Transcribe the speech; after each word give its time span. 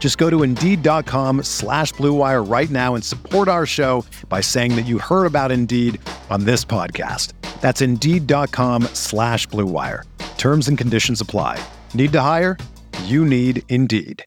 Just 0.00 0.18
go 0.18 0.28
to 0.30 0.42
Indeed.com 0.42 1.44
slash 1.44 1.92
BlueWire 1.92 2.50
right 2.50 2.70
now 2.70 2.94
and 2.96 3.04
support 3.04 3.46
our 3.46 3.66
show 3.66 4.04
by 4.28 4.40
saying 4.40 4.74
that 4.76 4.86
you 4.86 4.98
heard 4.98 5.26
about 5.26 5.52
Indeed 5.52 6.00
on 6.30 6.44
this 6.44 6.64
podcast. 6.64 7.34
That's 7.60 7.82
Indeed.com 7.82 8.84
slash 8.94 9.46
BlueWire. 9.48 10.04
Terms 10.38 10.68
and 10.68 10.78
conditions 10.78 11.20
apply. 11.20 11.62
Need 11.92 12.12
to 12.12 12.20
hire? 12.22 12.56
You 13.04 13.26
need 13.26 13.62
Indeed. 13.68 14.24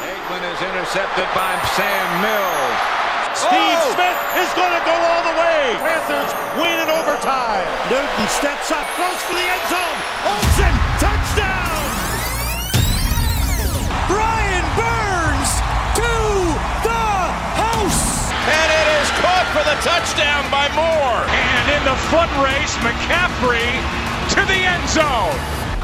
Aikman 0.00 0.42
is 0.54 0.62
intercepted 0.64 1.28
by 1.36 1.60
Sam 1.76 2.22
Mills. 2.24 2.78
Steve 3.36 3.52
oh! 3.52 3.92
Smith 3.94 4.18
is 4.42 4.50
going 4.56 4.72
to 4.72 4.82
go 4.88 4.96
all 4.96 5.22
the 5.28 5.36
way. 5.38 5.76
Panthers 5.76 6.32
win 6.56 6.80
in 6.80 6.88
overtime. 6.88 7.68
Newton 7.92 8.28
steps 8.32 8.72
up, 8.72 8.86
close 8.96 9.20
for 9.28 9.34
the 9.34 9.44
end 9.44 9.64
zone. 9.68 9.98
Olsen, 10.24 10.89
touchdown 19.80 20.44
by 20.50 20.68
Moore. 20.76 21.24
And 21.26 21.70
in 21.72 21.82
the 21.88 21.96
foot 22.12 22.28
race, 22.44 22.74
McCaffrey 22.84 23.64
to 24.28 24.44
the 24.44 24.52
end 24.52 24.86
zone. 24.90 25.32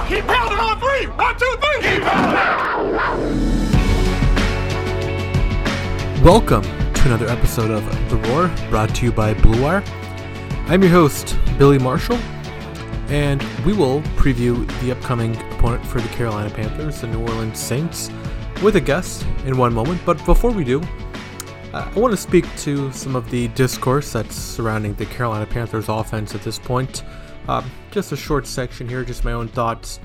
Keep 0.06 0.26
pounding 0.26 0.58
on 0.58 0.78
three. 0.78 1.06
One, 1.06 1.34
two, 1.38 1.56
three. 1.62 1.80
Keep 1.80 2.02
pounding. 2.02 3.42
Welcome 6.22 6.62
to 6.62 7.02
another 7.06 7.26
episode 7.28 7.70
of 7.70 7.82
The 8.10 8.16
Roar, 8.28 8.48
brought 8.68 8.94
to 8.96 9.06
you 9.06 9.12
by 9.12 9.32
Blue 9.32 9.62
Wire. 9.62 9.82
I'm 10.66 10.82
your 10.82 10.92
host, 10.92 11.34
Billy 11.56 11.78
Marshall, 11.78 12.18
and 13.08 13.42
we 13.64 13.72
will 13.72 14.02
preview 14.18 14.66
the 14.82 14.92
upcoming 14.92 15.34
opponent 15.52 15.86
for 15.86 16.02
the 16.02 16.08
Carolina 16.08 16.50
Panthers, 16.50 17.00
the 17.00 17.06
New 17.06 17.22
Orleans 17.22 17.58
Saints, 17.58 18.10
with 18.62 18.76
a 18.76 18.80
guest 18.80 19.24
in 19.46 19.56
one 19.56 19.72
moment. 19.72 20.02
But 20.04 20.22
before 20.26 20.50
we 20.50 20.64
do, 20.64 20.82
I 21.84 21.98
want 21.98 22.12
to 22.12 22.16
speak 22.16 22.46
to 22.58 22.90
some 22.92 23.14
of 23.14 23.28
the 23.30 23.48
discourse 23.48 24.12
that's 24.12 24.34
surrounding 24.34 24.94
the 24.94 25.04
Carolina 25.04 25.44
Panthers 25.44 25.88
offense 25.90 26.34
at 26.34 26.42
this 26.42 26.58
point. 26.58 27.04
Um, 27.48 27.70
just 27.90 28.12
a 28.12 28.16
short 28.16 28.46
section 28.46 28.88
here, 28.88 29.04
just 29.04 29.24
my 29.24 29.32
own 29.32 29.48
thoughts. 29.48 30.00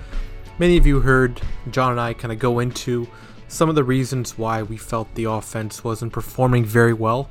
Many 0.60 0.76
of 0.76 0.86
you 0.86 1.00
heard 1.00 1.42
John 1.70 1.92
and 1.92 2.02
I 2.02 2.14
kind 2.14 2.32
of 2.34 2.40
go 2.40 2.60
into 2.60 3.08
some 3.48 3.70
of 3.70 3.76
the 3.76 3.86
reasons 3.86 4.38
why 4.38 4.64
we 4.64 4.76
felt 4.76 5.16
the 5.16 5.24
offense 5.24 5.82
wasn't 5.82 6.12
performing 6.12 6.66
very 6.66 6.94
well 6.94 7.30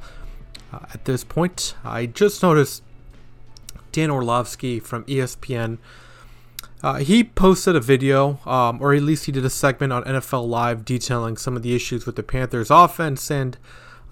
uh, 0.72 0.86
at 0.94 1.04
this 1.04 1.22
point. 1.22 1.74
I 1.84 2.06
just 2.06 2.42
noticed 2.42 2.82
Dan 3.92 4.10
Orlovsky 4.10 4.80
from 4.80 5.04
ESPN. 5.04 5.76
Uh, 6.82 6.94
he 6.94 7.24
posted 7.24 7.76
a 7.76 7.80
video, 7.80 8.40
um, 8.46 8.80
or 8.80 8.94
at 8.94 9.02
least 9.02 9.26
he 9.26 9.32
did 9.32 9.44
a 9.44 9.50
segment 9.50 9.92
on 9.92 10.02
NFL 10.04 10.48
Live 10.48 10.86
detailing 10.86 11.36
some 11.36 11.56
of 11.56 11.62
the 11.62 11.74
issues 11.74 12.06
with 12.06 12.16
the 12.16 12.22
Panthers' 12.22 12.70
offense, 12.70 13.30
and 13.30 13.58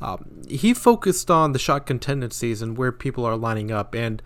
um, 0.00 0.42
he 0.48 0.74
focused 0.74 1.30
on 1.30 1.52
the 1.52 1.58
shotgun 1.58 1.98
tendencies 1.98 2.62
and 2.62 2.78
where 2.78 2.92
people 2.92 3.24
are 3.24 3.36
lining 3.36 3.70
up. 3.70 3.94
And 3.94 4.22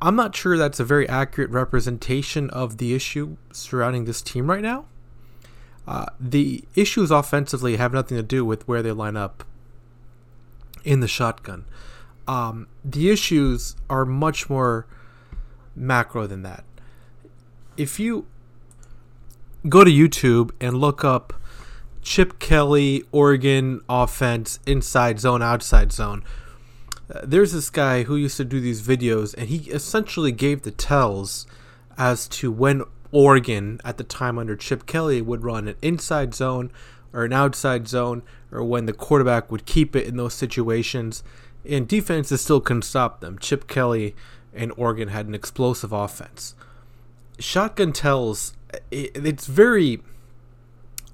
I'm 0.00 0.16
not 0.16 0.36
sure 0.36 0.56
that's 0.56 0.80
a 0.80 0.84
very 0.84 1.08
accurate 1.08 1.50
representation 1.50 2.50
of 2.50 2.78
the 2.78 2.94
issue 2.94 3.36
surrounding 3.52 4.04
this 4.04 4.22
team 4.22 4.48
right 4.48 4.62
now. 4.62 4.86
Uh, 5.86 6.06
the 6.18 6.64
issues 6.74 7.10
offensively 7.10 7.76
have 7.76 7.92
nothing 7.92 8.16
to 8.16 8.22
do 8.22 8.44
with 8.44 8.66
where 8.66 8.82
they 8.82 8.92
line 8.92 9.16
up 9.16 9.44
in 10.84 11.00
the 11.00 11.08
shotgun. 11.08 11.64
Um, 12.26 12.66
the 12.84 13.10
issues 13.10 13.76
are 13.88 14.04
much 14.04 14.50
more 14.50 14.86
macro 15.74 16.26
than 16.26 16.42
that. 16.42 16.64
If 17.76 18.00
you 18.00 18.26
go 19.68 19.84
to 19.84 19.90
YouTube 19.90 20.50
and 20.60 20.78
look 20.78 21.04
up 21.04 21.34
Chip 22.06 22.38
Kelly, 22.38 23.02
Oregon 23.10 23.80
offense, 23.88 24.60
inside 24.64 25.18
zone, 25.18 25.42
outside 25.42 25.90
zone, 25.92 26.22
uh, 27.12 27.22
there's 27.24 27.50
this 27.50 27.68
guy 27.68 28.04
who 28.04 28.14
used 28.14 28.36
to 28.36 28.44
do 28.44 28.60
these 28.60 28.80
videos, 28.80 29.34
and 29.36 29.48
he 29.48 29.68
essentially 29.72 30.30
gave 30.30 30.62
the 30.62 30.70
tells 30.70 31.48
as 31.98 32.28
to 32.28 32.52
when 32.52 32.84
Oregon 33.10 33.80
at 33.84 33.98
the 33.98 34.04
time 34.04 34.38
under 34.38 34.54
Chip 34.54 34.86
Kelly 34.86 35.20
would 35.20 35.42
run 35.42 35.66
an 35.66 35.74
inside 35.82 36.32
zone 36.32 36.70
or 37.12 37.24
an 37.24 37.32
outside 37.32 37.88
zone, 37.88 38.22
or 38.52 38.62
when 38.62 38.86
the 38.86 38.92
quarterback 38.92 39.50
would 39.50 39.66
keep 39.66 39.96
it 39.96 40.06
in 40.06 40.16
those 40.16 40.34
situations. 40.34 41.24
And 41.68 41.88
defenses 41.88 42.40
still 42.40 42.60
couldn't 42.60 42.82
stop 42.82 43.20
them. 43.20 43.36
Chip 43.36 43.66
Kelly 43.66 44.14
and 44.54 44.72
Oregon 44.76 45.08
had 45.08 45.26
an 45.26 45.34
explosive 45.34 45.92
offense. 45.92 46.54
Shotgun 47.40 47.92
tells, 47.92 48.52
it, 48.92 49.10
it's 49.16 49.46
very. 49.46 50.02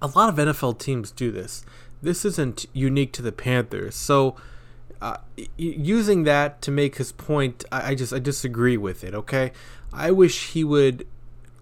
A 0.02 0.08
lot 0.08 0.28
of 0.28 0.34
NFL 0.36 0.78
teams 0.78 1.10
do 1.10 1.30
this. 1.30 1.64
This 2.02 2.24
isn't 2.24 2.66
unique 2.74 3.12
to 3.14 3.22
the 3.22 3.32
Panthers. 3.32 3.94
So, 3.94 4.36
uh, 5.00 5.16
using 5.56 6.24
that 6.24 6.60
to 6.62 6.70
make 6.70 6.96
his 6.96 7.12
point, 7.12 7.64
I, 7.72 7.90
I 7.90 7.94
just 7.94 8.12
I 8.12 8.18
disagree 8.18 8.76
with 8.76 9.02
it. 9.04 9.14
Okay, 9.14 9.52
I 9.92 10.10
wish 10.10 10.50
he 10.50 10.64
would 10.64 11.06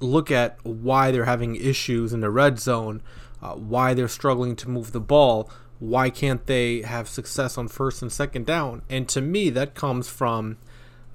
look 0.00 0.30
at 0.30 0.58
why 0.64 1.10
they're 1.10 1.26
having 1.26 1.54
issues 1.56 2.12
in 2.12 2.20
the 2.20 2.30
red 2.30 2.58
zone, 2.58 3.02
uh, 3.42 3.52
why 3.52 3.94
they're 3.94 4.08
struggling 4.08 4.56
to 4.56 4.68
move 4.68 4.92
the 4.92 5.00
ball, 5.00 5.50
why 5.80 6.10
can't 6.10 6.46
they 6.46 6.82
have 6.82 7.08
success 7.08 7.56
on 7.58 7.66
first 7.66 8.02
and 8.02 8.12
second 8.12 8.46
down? 8.46 8.82
And 8.88 9.08
to 9.08 9.20
me, 9.20 9.48
that 9.50 9.74
comes 9.74 10.08
from 10.08 10.58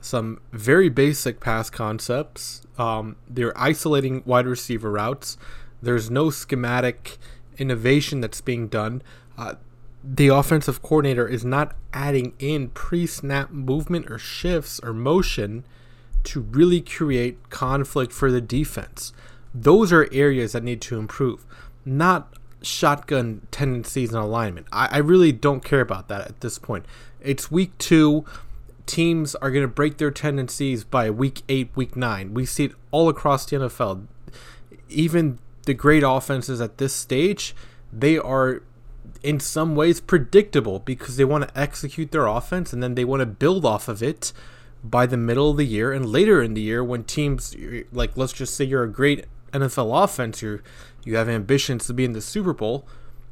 some 0.01 0.41
very 0.51 0.89
basic 0.89 1.39
pass 1.39 1.69
concepts. 1.69 2.63
Um, 2.77 3.15
they're 3.29 3.57
isolating 3.57 4.23
wide 4.25 4.47
receiver 4.47 4.91
routes. 4.91 5.37
There's 5.85 6.09
no 6.09 6.29
schematic 6.29 7.17
innovation 7.57 8.21
that's 8.21 8.41
being 8.41 8.67
done. 8.67 9.01
Uh, 9.37 9.55
the 10.03 10.27
offensive 10.27 10.81
coordinator 10.81 11.27
is 11.27 11.43
not 11.43 11.75
adding 11.93 12.33
in 12.39 12.69
pre 12.69 13.07
snap 13.07 13.51
movement 13.51 14.09
or 14.09 14.19
shifts 14.19 14.79
or 14.83 14.93
motion 14.93 15.63
to 16.23 16.41
really 16.41 16.81
create 16.81 17.49
conflict 17.49 18.11
for 18.11 18.31
the 18.31 18.41
defense. 18.41 19.13
Those 19.53 19.93
are 19.93 20.09
areas 20.11 20.51
that 20.51 20.63
need 20.63 20.81
to 20.81 20.99
improve, 20.99 21.45
not 21.85 22.33
shotgun 22.61 23.47
tendencies 23.51 24.09
and 24.09 24.21
alignment. 24.21 24.67
I, 24.71 24.87
I 24.91 24.97
really 24.97 25.31
don't 25.31 25.63
care 25.63 25.81
about 25.81 26.07
that 26.09 26.27
at 26.27 26.41
this 26.41 26.59
point. 26.59 26.85
It's 27.21 27.49
week 27.49 27.77
two. 27.77 28.25
Teams 28.85 29.33
are 29.35 29.49
going 29.49 29.63
to 29.63 29.67
break 29.67 29.97
their 29.97 30.11
tendencies 30.11 30.83
by 30.83 31.09
week 31.09 31.41
eight, 31.49 31.69
week 31.75 31.95
nine. 31.95 32.33
We 32.33 32.45
see 32.45 32.65
it 32.65 32.73
all 32.91 33.09
across 33.09 33.45
the 33.45 33.55
NFL. 33.55 34.05
Even 34.89 35.39
the 35.65 35.73
great 35.73 36.03
offenses 36.05 36.61
at 36.61 36.77
this 36.77 36.93
stage, 36.93 37.55
they 37.91 38.17
are 38.17 38.61
in 39.23 39.39
some 39.39 39.75
ways 39.75 39.99
predictable 39.99 40.79
because 40.79 41.17
they 41.17 41.25
want 41.25 41.47
to 41.47 41.59
execute 41.59 42.11
their 42.11 42.27
offense 42.27 42.73
and 42.73 42.81
then 42.81 42.95
they 42.95 43.05
want 43.05 43.21
to 43.21 43.25
build 43.25 43.65
off 43.65 43.87
of 43.87 44.03
it 44.03 44.31
by 44.83 45.05
the 45.05 45.17
middle 45.17 45.51
of 45.51 45.57
the 45.57 45.65
year 45.65 45.91
and 45.91 46.05
later 46.05 46.41
in 46.41 46.53
the 46.53 46.61
year 46.61 46.83
when 46.83 47.03
teams 47.03 47.55
like 47.91 48.15
let's 48.15 48.33
just 48.33 48.55
say 48.55 48.63
you're 48.63 48.83
a 48.83 48.91
great 48.91 49.25
NFL 49.51 50.03
offense, 50.03 50.41
you 50.41 50.61
you 51.03 51.15
have 51.15 51.29
ambitions 51.29 51.87
to 51.87 51.93
be 51.93 52.05
in 52.05 52.13
the 52.13 52.21
Super 52.21 52.53
Bowl, 52.53 52.85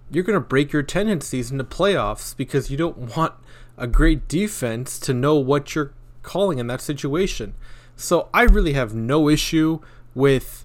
you're 0.10 0.24
going 0.24 0.40
to 0.40 0.48
break 0.48 0.72
your 0.72 0.84
tendencies 0.84 1.52
in 1.52 1.58
the 1.58 1.64
playoffs 1.64 2.36
because 2.36 2.70
you 2.70 2.78
don't 2.78 3.18
want 3.18 3.34
a 3.78 3.88
great 3.88 4.28
defense 4.28 5.00
to 5.00 5.14
know 5.14 5.36
what 5.36 5.74
you're 5.74 5.92
calling 6.22 6.60
in 6.60 6.68
that 6.68 6.82
situation. 6.82 7.56
So 7.96 8.30
I 8.34 8.44
really 8.44 8.74
have 8.74 8.94
no 8.94 9.28
issue 9.28 9.80
with 10.14 10.63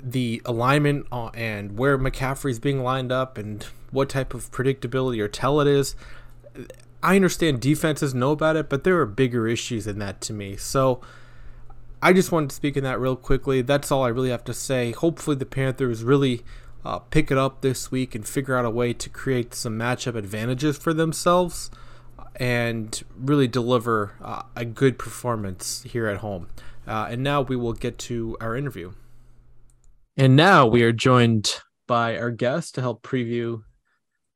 the 0.00 0.42
alignment 0.44 1.06
and 1.34 1.78
where 1.78 1.98
McCaffrey's 1.98 2.58
being 2.58 2.82
lined 2.82 3.12
up 3.12 3.38
and 3.38 3.64
what 3.90 4.08
type 4.08 4.34
of 4.34 4.50
predictability 4.50 5.20
or 5.20 5.28
tell 5.28 5.60
it 5.60 5.66
is. 5.66 5.94
I 7.02 7.16
understand 7.16 7.60
defenses 7.60 8.14
know 8.14 8.32
about 8.32 8.56
it, 8.56 8.68
but 8.68 8.84
there 8.84 8.98
are 9.00 9.06
bigger 9.06 9.48
issues 9.48 9.86
than 9.86 9.98
that 10.00 10.20
to 10.22 10.32
me. 10.32 10.56
So 10.56 11.00
I 12.02 12.12
just 12.12 12.32
wanted 12.32 12.50
to 12.50 12.56
speak 12.56 12.76
in 12.76 12.84
that 12.84 13.00
real 13.00 13.16
quickly. 13.16 13.62
That's 13.62 13.90
all 13.90 14.04
I 14.04 14.08
really 14.08 14.30
have 14.30 14.44
to 14.44 14.54
say. 14.54 14.92
Hopefully, 14.92 15.36
the 15.36 15.46
Panthers 15.46 16.02
really 16.02 16.42
uh, 16.84 16.98
pick 16.98 17.30
it 17.30 17.38
up 17.38 17.60
this 17.60 17.90
week 17.90 18.14
and 18.14 18.26
figure 18.26 18.56
out 18.56 18.64
a 18.64 18.70
way 18.70 18.92
to 18.92 19.08
create 19.08 19.54
some 19.54 19.78
matchup 19.78 20.14
advantages 20.14 20.76
for 20.76 20.92
themselves 20.92 21.70
and 22.36 23.02
really 23.16 23.46
deliver 23.46 24.14
uh, 24.22 24.42
a 24.56 24.64
good 24.64 24.98
performance 24.98 25.82
here 25.82 26.06
at 26.06 26.18
home. 26.18 26.48
Uh, 26.86 27.08
and 27.10 27.22
now 27.22 27.42
we 27.42 27.56
will 27.56 27.74
get 27.74 27.98
to 27.98 28.36
our 28.40 28.56
interview. 28.56 28.92
And 30.16 30.36
now 30.36 30.66
we 30.66 30.82
are 30.82 30.92
joined 30.92 31.54
by 31.86 32.18
our 32.18 32.30
guest 32.30 32.74
to 32.74 32.80
help 32.80 33.02
preview 33.02 33.62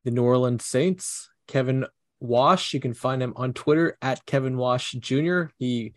the 0.04 0.10
New 0.10 0.22
Orleans 0.22 0.64
Saints, 0.64 1.28
Kevin 1.48 1.86
Wash. 2.20 2.74
You 2.74 2.80
can 2.80 2.94
find 2.94 3.22
him 3.22 3.32
on 3.36 3.52
Twitter 3.52 3.98
at 4.00 4.24
Kevin 4.26 4.56
Wash 4.56 4.92
Jr. 4.92 5.44
He 5.58 5.94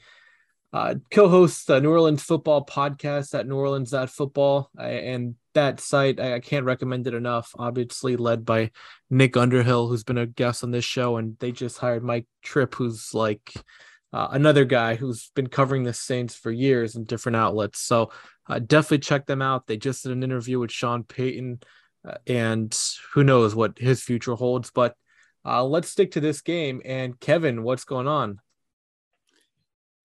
uh, 0.74 0.96
co-hosts 1.12 1.66
the 1.66 1.80
New 1.80 1.92
Orleans 1.92 2.22
football 2.22 2.66
podcast 2.66 3.38
at 3.38 3.48
New 3.48 3.56
Orleans 3.56 3.94
Football, 4.10 4.70
and 4.78 5.36
that 5.54 5.80
site 5.80 6.20
I, 6.20 6.40
can't 6.40 6.66
recommend 6.66 7.08
it 7.08 7.14
enough. 7.14 7.52
Obviously, 7.58 8.18
led 8.18 8.46
by 8.46 8.72
Nick 9.10 9.38
Underhill, 9.38 9.88
who's 9.88 10.04
been 10.04 10.18
a 10.18 10.26
guest 10.28 10.64
on 10.64 10.72
this 10.72 10.86
show, 10.86 11.18
and 11.18 11.38
they 11.40 11.52
just 11.52 11.78
hired 11.78 12.04
Mike 12.04 12.28
Tripp, 12.44 12.76
who's 12.76 13.14
like 13.14 13.54
uh, 14.14 14.30
another 14.32 14.66
guy 14.66 14.96
who's 14.96 15.32
been 15.36 15.48
covering 15.48 15.84
the 15.84 15.94
Saints 15.94 16.36
for 16.36 16.52
years 16.52 16.96
in 16.96 17.04
different 17.04 17.36
outlets. 17.36 17.80
So 17.80 18.12
uh, 18.48 18.60
definitely 18.60 19.00
check 19.00 19.26
them 19.26 19.42
out. 19.42 19.68
They 19.68 19.78
just 19.78 20.04
did 20.04 20.12
an 20.12 20.24
interview 20.24 20.60
with 20.60 20.72
Sean 20.72 21.04
Payton, 21.04 21.60
uh, 22.08 22.16
and 22.26 22.78
who 23.14 23.24
knows 23.24 23.54
what 23.54 23.78
his 23.78 24.02
future 24.02 24.36
holds. 24.36 24.72
But 24.72 24.96
uh, 25.46 25.64
let's 25.64 25.90
stick 25.90 26.12
to 26.12 26.20
this 26.20 26.42
game. 26.42 26.82
And 26.86 27.20
Kevin, 27.20 27.64
what's 27.64 27.84
going 27.84 28.08
on? 28.08 28.40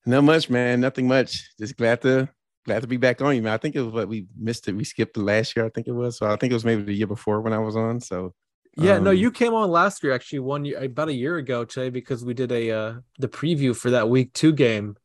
Not 0.05 0.25
much, 0.25 0.51
man. 0.51 0.81
Nothing 0.81 1.07
much. 1.07 1.51
Just 1.59 1.77
glad 1.77 2.03
to 2.03 2.29
glad 2.65 2.83
to 2.83 2.89
be 2.89 2.97
back 2.97 3.21
on 3.23 3.37
you, 3.37 3.43
man. 3.43 3.53
I 3.53 3.57
think 3.59 3.77
it 3.77 3.83
was 3.83 3.93
what 3.93 4.09
we 4.09 4.27
missed 4.37 4.69
it. 4.69 4.77
We 4.77 4.85
skipped 4.85 5.15
the 5.15 5.23
last 5.23 5.57
year, 5.57 5.67
I 5.67 5.69
think 5.69 5.87
it 5.87 5.93
was. 5.93 6.19
So 6.19 6.27
I 6.27 6.37
think 6.37 6.51
it 6.51 6.55
was 6.55 6.65
maybe 6.65 6.83
the 6.83 6.95
year 6.95 7.07
before 7.07 7.41
when 7.41 7.53
I 7.53 7.59
was 7.59 7.77
on. 7.77 8.01
So 8.01 8.35
yeah, 8.77 8.95
um, 8.95 9.05
no, 9.05 9.11
you 9.11 9.31
came 9.31 9.55
on 9.55 9.71
last 9.71 10.03
year, 10.03 10.13
actually, 10.13 10.41
one 10.41 10.65
year 10.65 10.83
about 10.83 11.09
a 11.09 11.15
year 11.15 11.37
ago 11.37 11.65
today, 11.65 11.91
because 11.91 12.25
we 12.25 12.35
did 12.35 12.51
a 12.53 12.71
uh 12.71 12.95
the 13.19 13.29
preview 13.29 13.77
for 13.77 13.91
that 13.91 14.09
week 14.09 14.33
two 14.33 14.53
game. 14.53 14.97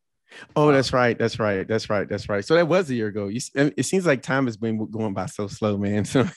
Oh, 0.56 0.72
that's 0.72 0.94
right. 0.94 1.18
That's 1.18 1.40
right. 1.40 1.68
That's 1.68 1.90
right. 1.90 2.08
That's 2.08 2.30
right. 2.30 2.44
So 2.44 2.56
that 2.56 2.68
was 2.68 2.90
a 2.90 2.96
year 2.96 3.08
ago. 3.08 3.28
You, 3.28 3.40
it 3.56 3.86
seems 3.86 4.06
like 4.06 4.22
time 4.22 4.46
has 4.46 4.58
been 4.58 4.90
going 4.92 5.14
by 5.14 5.26
so 5.28 5.48
slow, 5.48 5.78
man. 5.78 6.06
So 6.06 6.28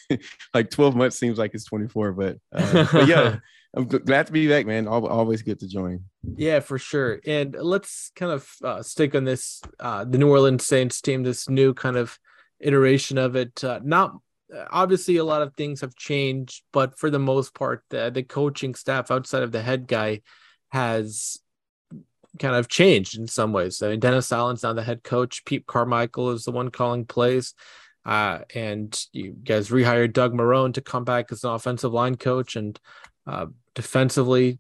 like 0.55 0.71
12 0.71 0.97
months 0.97 1.19
seems 1.19 1.39
like 1.39 1.55
it's 1.55 1.65
24, 1.65 2.13
but, 2.13 2.39
uh, 2.53 2.87
but 2.93 3.09
yeah, 3.09 3.39
I'm 3.75 3.87
glad 3.87 4.27
to 4.27 4.33
be 4.33 4.49
back, 4.49 4.67
man. 4.67 4.89
Always 4.89 5.43
good 5.43 5.61
to 5.61 5.69
join. 5.69 6.05
Yeah, 6.37 6.61
for 6.61 6.79
sure. 6.79 7.21
And 7.25 7.55
let's 7.59 8.11
kind 8.17 8.33
of 8.33 8.51
uh, 8.65 8.83
stick 8.83 9.15
on 9.15 9.25
this 9.25 9.61
uh, 9.79 10.05
the 10.05 10.19
New 10.19 10.29
Orleans 10.29 10.67
Saints 10.67 11.01
team, 11.01 11.23
this 11.23 11.49
new 11.49 11.73
kind 11.75 11.97
of 11.97 12.19
iteration 12.59 13.17
of 13.17 13.37
it. 13.37 13.63
Uh, 13.63 13.81
not 13.83 14.17
obviously 14.71 15.17
a 15.17 15.25
lot 15.25 15.43
of 15.43 15.55
things 15.55 15.81
have 15.81 15.95
changed, 15.95 16.63
but 16.73 16.99
for 16.99 17.11
the 17.11 17.19
most 17.19 17.55
part, 17.55 17.85
the, 17.91 18.11
the 18.11 18.23
coaching 18.23 18.75
staff 18.75 19.11
outside 19.11 19.43
of 19.43 19.53
the 19.53 19.63
head 19.63 19.87
guy 19.87 20.21
has 20.71 21.39
kind 22.39 22.55
of 22.55 22.69
changed 22.69 23.19
in 23.19 23.27
some 23.27 23.53
ways. 23.53 23.83
I 23.83 23.91
mean, 23.91 24.01
Dennis 24.01 24.33
Allen's 24.33 24.63
now 24.63 24.73
the 24.73 24.83
head 24.83 25.03
coach. 25.03 25.45
Pete 25.45 25.67
Carmichael 25.67 26.31
is 26.31 26.45
the 26.45 26.53
one 26.53 26.71
calling 26.71 27.05
plays. 27.05 27.55
Uh, 28.05 28.41
and 28.55 28.99
you 29.13 29.33
guys 29.33 29.69
rehired 29.69 30.13
Doug 30.13 30.33
Marrone 30.33 30.75
to 30.75 30.81
come 30.81 31.05
back 31.05 31.31
as 31.33 31.45
an 31.45 31.51
offensive 31.51 31.93
line 31.93 32.17
coach. 32.17 32.57
And 32.57 32.79
uh, 33.27 33.47
defensively, 33.75 34.59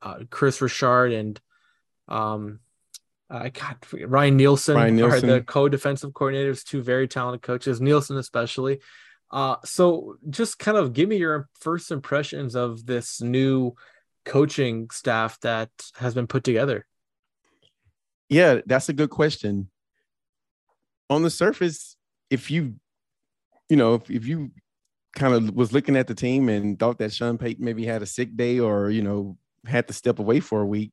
uh, 0.00 0.20
Kris 0.30 0.60
Richard 0.60 1.12
and 1.12 1.40
um, 2.08 2.60
I 3.30 3.48
got 3.48 3.86
Ryan 3.92 4.36
Nielsen, 4.36 4.74
Ryan 4.74 4.96
Nielsen 4.96 5.30
are 5.30 5.34
the 5.34 5.40
co-defensive 5.42 6.10
coordinators, 6.10 6.64
two 6.64 6.82
very 6.82 7.08
talented 7.08 7.42
coaches, 7.42 7.80
Nielsen 7.80 8.18
especially. 8.18 8.80
Uh, 9.32 9.56
so 9.64 10.16
just 10.28 10.58
kind 10.58 10.76
of 10.76 10.92
give 10.92 11.08
me 11.08 11.16
your 11.16 11.48
first 11.58 11.90
impressions 11.90 12.54
of 12.54 12.84
this 12.84 13.22
new 13.22 13.74
coaching 14.24 14.90
staff 14.90 15.40
that 15.40 15.70
has 15.96 16.14
been 16.14 16.26
put 16.26 16.44
together. 16.44 16.86
Yeah, 18.28 18.60
that's 18.66 18.88
a 18.88 18.92
good 18.92 19.10
question. 19.10 19.70
On 21.08 21.22
the 21.22 21.30
surface, 21.30 21.96
if 22.30 22.50
you, 22.50 22.74
you 23.68 23.76
know, 23.76 23.94
if, 23.94 24.10
if 24.10 24.26
you 24.26 24.50
kind 25.14 25.34
of 25.34 25.54
was 25.54 25.72
looking 25.72 25.96
at 25.96 26.06
the 26.06 26.14
team 26.14 26.48
and 26.48 26.78
thought 26.78 26.98
that 26.98 27.12
Sean 27.12 27.38
Payton 27.38 27.64
maybe 27.64 27.84
had 27.84 28.02
a 28.02 28.06
sick 28.06 28.36
day 28.36 28.58
or, 28.58 28.90
you 28.90 29.02
know, 29.02 29.36
had 29.66 29.86
to 29.88 29.94
step 29.94 30.18
away 30.18 30.40
for 30.40 30.60
a 30.60 30.66
week, 30.66 30.92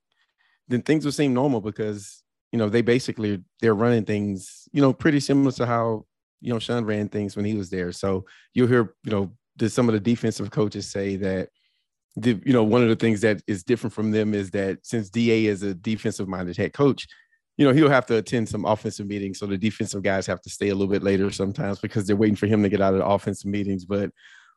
then 0.68 0.82
things 0.82 1.06
would 1.06 1.14
seem 1.14 1.34
normal 1.34 1.62
because, 1.62 2.24
you 2.52 2.60
know, 2.60 2.70
they 2.70 2.82
basically 2.82 3.42
they're 3.62 3.76
running 3.76 4.06
things, 4.06 4.68
you 4.72 4.82
know, 4.82 4.94
pretty 4.94 5.20
similar 5.20 5.52
to 5.54 5.66
how, 5.66 6.06
you 6.42 6.52
know, 6.54 6.60
Sean 6.60 6.86
ran 6.86 7.10
things 7.10 7.36
when 7.36 7.46
he 7.46 7.56
was 7.56 7.70
there. 7.70 7.92
So 7.92 8.26
you'll 8.54 8.68
hear, 8.68 8.94
you 9.04 9.12
know, 9.12 9.32
the, 9.58 9.70
some 9.70 9.90
of 9.90 9.94
the 9.94 10.00
defensive 10.00 10.52
coaches 10.52 10.90
say 10.90 11.16
that 11.18 11.50
the, 12.16 12.42
you 12.46 12.54
know, 12.54 12.64
one 12.64 12.82
of 12.82 12.90
the 12.90 12.96
things 12.96 13.22
that 13.22 13.42
is 13.48 13.64
different 13.64 13.94
from 13.94 14.12
them 14.12 14.34
is 14.34 14.52
that 14.52 14.80
since 14.84 15.10
DA 15.10 15.46
is 15.46 15.64
a 15.64 15.74
defensive 15.74 16.28
minded 16.28 16.58
head 16.58 16.74
coach, 16.74 17.08
you 17.58 17.66
know, 17.66 17.74
he'll 17.74 17.90
have 17.90 18.06
to 18.06 18.18
attend 18.18 18.48
some 18.48 18.66
offensive 18.66 19.08
meetings. 19.08 19.40
So 19.40 19.46
the 19.46 19.58
defensive 19.58 20.02
guys 20.02 20.26
have 20.28 20.42
to 20.44 20.50
stay 20.50 20.70
a 20.70 20.76
little 20.76 20.92
bit 20.92 21.04
later 21.04 21.30
sometimes 21.30 21.80
because 21.80 22.08
they're 22.08 22.16
waiting 22.16 22.38
for 22.38 22.48
him 22.48 22.64
to 22.64 22.70
get 22.70 22.82
out 22.82 22.94
of 22.94 23.00
the 23.00 23.06
offensive 23.06 23.52
meetings. 23.52 23.84
But 23.84 24.12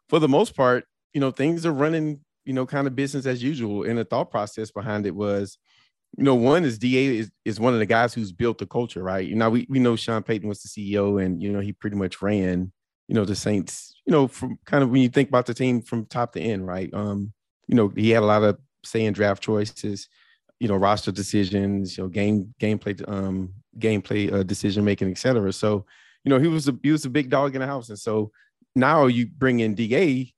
for 0.08 0.20
the 0.20 0.28
most 0.28 0.56
part, 0.56 0.84
you 1.12 1.20
know, 1.20 1.32
things 1.32 1.66
are 1.66 1.72
running, 1.72 2.20
you 2.44 2.52
know, 2.52 2.64
kind 2.64 2.86
of 2.86 2.94
business 2.94 3.26
as 3.26 3.42
usual. 3.42 3.84
And 3.84 3.98
the 3.98 4.04
thought 4.04 4.30
process 4.30 4.70
behind 4.70 5.06
it 5.06 5.14
was, 5.14 5.58
you 6.16 6.24
know, 6.24 6.34
one 6.34 6.64
is 6.64 6.78
DA 6.78 7.18
is, 7.18 7.30
is 7.44 7.58
one 7.60 7.72
of 7.72 7.78
the 7.78 7.86
guys 7.86 8.12
who's 8.12 8.32
built 8.32 8.58
the 8.58 8.66
culture, 8.66 9.02
right? 9.02 9.26
You 9.26 9.34
know, 9.34 9.50
we, 9.50 9.66
we 9.68 9.78
know 9.78 9.96
Sean 9.96 10.22
Payton 10.22 10.48
was 10.48 10.62
the 10.62 10.68
CEO 10.68 11.24
and, 11.24 11.42
you 11.42 11.50
know, 11.50 11.60
he 11.60 11.72
pretty 11.72 11.96
much 11.96 12.20
ran, 12.20 12.72
you 13.08 13.14
know, 13.14 13.24
the 13.24 13.34
Saints, 13.34 13.94
you 14.06 14.12
know, 14.12 14.28
from 14.28 14.58
kind 14.66 14.84
of 14.84 14.90
when 14.90 15.02
you 15.02 15.08
think 15.08 15.28
about 15.28 15.46
the 15.46 15.54
team 15.54 15.80
from 15.80 16.06
top 16.06 16.32
to 16.32 16.40
end, 16.40 16.66
right? 16.66 16.92
Um, 16.92 17.32
you 17.66 17.74
know, 17.74 17.88
he 17.88 18.10
had 18.10 18.22
a 18.22 18.26
lot 18.26 18.42
of 18.42 18.58
say 18.84 19.04
in 19.04 19.14
draft 19.14 19.42
choices 19.42 20.08
you 20.62 20.68
know 20.68 20.76
roster 20.76 21.10
decisions, 21.10 21.98
you 21.98 22.04
know 22.04 22.08
game 22.08 22.54
gameplay 22.60 22.96
um 23.08 23.52
gameplay 23.80 24.32
uh, 24.32 24.44
decision 24.44 24.84
making, 24.84 25.10
etc. 25.10 25.52
So 25.52 25.84
you 26.22 26.30
know 26.30 26.38
he 26.38 26.46
was 26.46 26.68
a 26.68 26.78
he 26.84 26.92
was 26.92 27.04
a 27.04 27.10
big 27.10 27.30
dog 27.30 27.56
in 27.56 27.60
the 27.60 27.66
house, 27.66 27.88
and 27.88 27.98
so 27.98 28.30
now 28.76 29.06
you 29.06 29.26
bring 29.26 29.58
in 29.58 29.74
Da, 29.74 30.32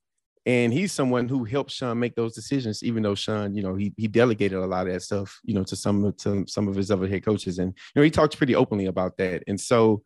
and 0.46 0.72
he's 0.72 0.92
someone 0.92 1.28
who 1.28 1.44
helped 1.44 1.70
Sean 1.70 1.98
make 1.98 2.14
those 2.14 2.34
decisions, 2.34 2.82
even 2.82 3.02
though 3.02 3.14
Sean, 3.14 3.54
you 3.54 3.62
know, 3.62 3.74
he 3.74 3.94
he 3.96 4.08
delegated 4.08 4.58
a 4.58 4.66
lot 4.66 4.86
of 4.86 4.92
that 4.92 5.00
stuff, 5.00 5.40
you 5.42 5.54
know, 5.54 5.64
to 5.64 5.76
some 5.76 6.12
to 6.18 6.44
some 6.46 6.68
of 6.68 6.74
his 6.74 6.90
other 6.90 7.08
head 7.08 7.24
coaches, 7.24 7.58
and 7.58 7.72
you 7.72 8.00
know 8.00 8.02
he 8.02 8.10
talks 8.10 8.34
pretty 8.34 8.54
openly 8.54 8.86
about 8.86 9.16
that, 9.16 9.42
and 9.46 9.58
so 9.60 10.02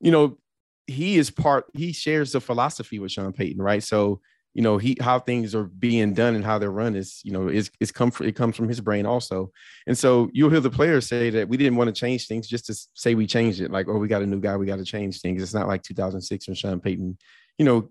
you 0.00 0.10
know 0.10 0.38
he 0.86 1.16
is 1.16 1.30
part 1.30 1.66
he 1.74 1.92
shares 1.92 2.32
the 2.32 2.40
philosophy 2.40 2.98
with 2.98 3.12
Sean 3.12 3.32
Payton, 3.32 3.62
right? 3.62 3.82
So 3.82 4.20
you 4.52 4.62
know 4.62 4.76
he 4.76 4.98
how 5.00 5.18
things 5.18 5.54
are 5.54 5.64
being 5.64 6.12
done 6.12 6.34
and 6.34 6.44
how 6.44 6.58
they're 6.58 6.70
run 6.70 6.94
is 6.94 7.20
you 7.24 7.32
know 7.32 7.48
is 7.48 7.70
is 7.80 7.92
come 7.92 8.10
from, 8.10 8.26
it 8.26 8.36
comes 8.36 8.56
from 8.56 8.68
his 8.68 8.80
brain 8.82 9.06
also. 9.06 9.50
And 9.86 9.96
so 9.96 10.28
you'll 10.32 10.50
hear 10.50 10.60
the 10.60 10.68
players 10.68 11.06
say 11.06 11.30
that 11.30 11.48
we 11.48 11.56
didn't 11.56 11.76
want 11.76 11.88
to 11.88 11.98
change 11.98 12.26
things 12.26 12.48
just 12.48 12.66
to 12.66 12.74
say 12.94 13.14
we 13.14 13.26
changed 13.26 13.60
it 13.60 13.70
like 13.70 13.88
oh 13.88 13.96
we 13.96 14.08
got 14.08 14.22
a 14.22 14.26
new 14.26 14.40
guy 14.40 14.56
we 14.56 14.66
got 14.66 14.78
to 14.78 14.84
change 14.84 15.20
things. 15.20 15.42
It's 15.42 15.54
not 15.54 15.68
like 15.68 15.82
2006 15.82 16.48
when 16.48 16.54
Sean 16.54 16.80
Payton 16.80 17.16
you 17.56 17.64
know 17.64 17.90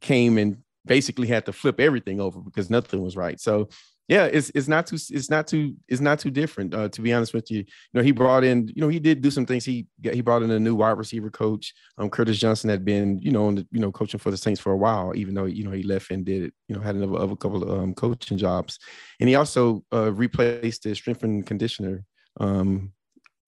came 0.00 0.38
and 0.38 0.58
basically 0.86 1.26
had 1.26 1.44
to 1.44 1.52
flip 1.52 1.80
everything 1.80 2.20
over 2.20 2.40
because 2.40 2.70
nothing 2.70 3.02
was 3.02 3.16
right 3.16 3.40
so 3.40 3.68
yeah, 4.08 4.26
it's 4.26 4.50
it's 4.54 4.68
not 4.68 4.86
too 4.86 4.98
it's 5.10 5.28
not 5.30 5.48
too 5.48 5.74
it's 5.88 6.00
not 6.00 6.20
too 6.20 6.30
different. 6.30 6.72
Uh, 6.72 6.88
to 6.88 7.00
be 7.00 7.12
honest 7.12 7.34
with 7.34 7.50
you, 7.50 7.58
you 7.58 7.66
know 7.92 8.02
he 8.02 8.12
brought 8.12 8.44
in 8.44 8.68
you 8.68 8.80
know 8.80 8.88
he 8.88 9.00
did 9.00 9.20
do 9.20 9.32
some 9.32 9.46
things. 9.46 9.64
He 9.64 9.88
he 10.00 10.20
brought 10.20 10.42
in 10.42 10.50
a 10.52 10.60
new 10.60 10.76
wide 10.76 10.96
receiver 10.96 11.28
coach. 11.28 11.74
Um, 11.98 12.08
Curtis 12.08 12.38
Johnson 12.38 12.70
had 12.70 12.84
been 12.84 13.18
you 13.20 13.32
know 13.32 13.52
the, 13.52 13.66
you 13.72 13.80
know 13.80 13.90
coaching 13.90 14.20
for 14.20 14.30
the 14.30 14.36
Saints 14.36 14.60
for 14.60 14.70
a 14.70 14.76
while, 14.76 15.12
even 15.16 15.34
though 15.34 15.46
you 15.46 15.64
know 15.64 15.72
he 15.72 15.82
left 15.82 16.12
and 16.12 16.24
did 16.24 16.44
it. 16.44 16.54
You 16.68 16.76
know 16.76 16.82
had 16.82 16.94
another 16.94 17.34
couple 17.34 17.64
of 17.64 17.80
um, 17.80 17.94
coaching 17.94 18.38
jobs, 18.38 18.78
and 19.18 19.28
he 19.28 19.34
also 19.34 19.82
uh, 19.92 20.12
replaced 20.12 20.84
the 20.84 20.94
strength 20.94 21.24
and 21.24 21.44
conditioner. 21.44 22.04
Um, 22.38 22.92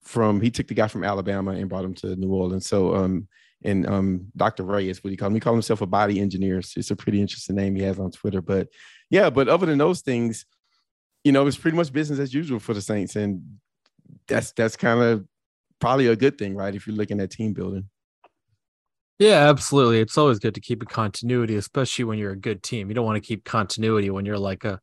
from 0.03 0.41
he 0.41 0.51
took 0.51 0.67
the 0.67 0.75
guy 0.75 0.89
from 0.89 1.05
Alabama 1.05 1.53
and 1.53 1.69
brought 1.69 1.85
him 1.85 1.95
to 1.95 2.17
New 2.17 2.33
Orleans. 2.33 2.67
So 2.67 2.95
um 2.95 3.29
and 3.65 3.87
um 3.89 4.27
Dr. 4.37 4.63
Ray 4.65 4.89
is 4.89 5.03
what 5.03 5.11
he 5.11 5.17
called 5.17 5.33
him. 5.33 5.37
He 5.37 5.41
called 5.41 5.57
himself 5.57 5.81
a 5.81 5.87
body 5.87 6.21
engineer. 6.21 6.59
It's 6.59 6.91
a 6.91 6.97
pretty 6.97 7.21
interesting 7.21 7.57
name 7.57 7.75
he 7.75 7.83
has 7.83 7.99
on 7.99 8.11
Twitter, 8.11 8.41
but 8.41 8.69
yeah, 9.11 9.31
but 9.31 9.49
other 9.49 9.67
than 9.67 9.79
those 9.79 10.01
things, 10.01 10.45
you 11.25 11.33
know, 11.33 11.47
it's 11.47 11.57
pretty 11.57 11.77
much 11.77 11.93
business 11.93 12.19
as 12.19 12.33
usual 12.33 12.59
for 12.59 12.75
the 12.75 12.83
Saints, 12.83 13.17
and 13.17 13.59
that's 14.27 14.53
that's 14.53 14.77
kind 14.77 15.01
of 15.01 15.27
probably 15.81 16.07
a 16.07 16.17
good 16.17 16.39
thing, 16.39 16.55
right? 16.55 16.75
If 16.75 16.87
you're 16.87 16.97
looking 16.97 17.21
at 17.21 17.31
team 17.31 17.53
building. 17.53 17.89
Yeah, 19.19 19.49
absolutely. 19.49 19.99
It's 19.99 20.17
always 20.17 20.39
good 20.39 20.55
to 20.55 20.61
keep 20.61 20.81
a 20.81 20.87
continuity, 20.87 21.57
especially 21.57 22.05
when 22.05 22.19
you're 22.19 22.33
a 22.33 22.37
good 22.37 22.63
team. 22.63 22.89
You 22.89 22.95
don't 22.95 23.05
want 23.05 23.23
to 23.23 23.27
keep 23.27 23.45
continuity 23.45 24.11
when 24.11 24.25
you're 24.25 24.39
like 24.39 24.65
a 24.65 24.81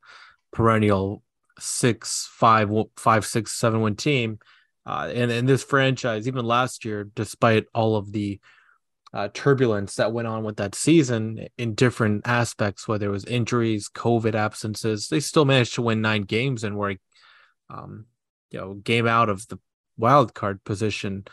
perennial 0.52 1.22
six, 1.58 2.28
five, 2.30 2.70
five, 2.98 3.24
six, 3.24 3.52
seven 3.52 3.80
win 3.80 3.96
team. 3.96 4.38
Uh, 4.84 5.10
and 5.12 5.30
in 5.30 5.46
this 5.46 5.64
franchise, 5.64 6.28
even 6.28 6.44
last 6.44 6.84
year, 6.84 7.04
despite 7.14 7.64
all 7.74 7.96
of 7.96 8.12
the 8.12 8.38
uh, 9.16 9.28
turbulence 9.32 9.94
that 9.94 10.12
went 10.12 10.28
on 10.28 10.44
with 10.44 10.58
that 10.58 10.74
season 10.74 11.48
in 11.56 11.74
different 11.74 12.20
aspects, 12.26 12.86
whether 12.86 13.06
it 13.06 13.10
was 13.10 13.24
injuries, 13.24 13.88
COVID 13.88 14.34
absences, 14.34 15.08
they 15.08 15.20
still 15.20 15.46
managed 15.46 15.74
to 15.76 15.82
win 15.82 16.02
nine 16.02 16.20
games 16.20 16.62
and 16.64 16.76
were, 16.76 16.96
um, 17.70 18.04
you 18.50 18.60
know, 18.60 18.74
game 18.74 19.06
out 19.06 19.30
of 19.30 19.48
the 19.48 19.58
wild 19.96 20.34
card 20.34 20.62
position. 20.64 21.24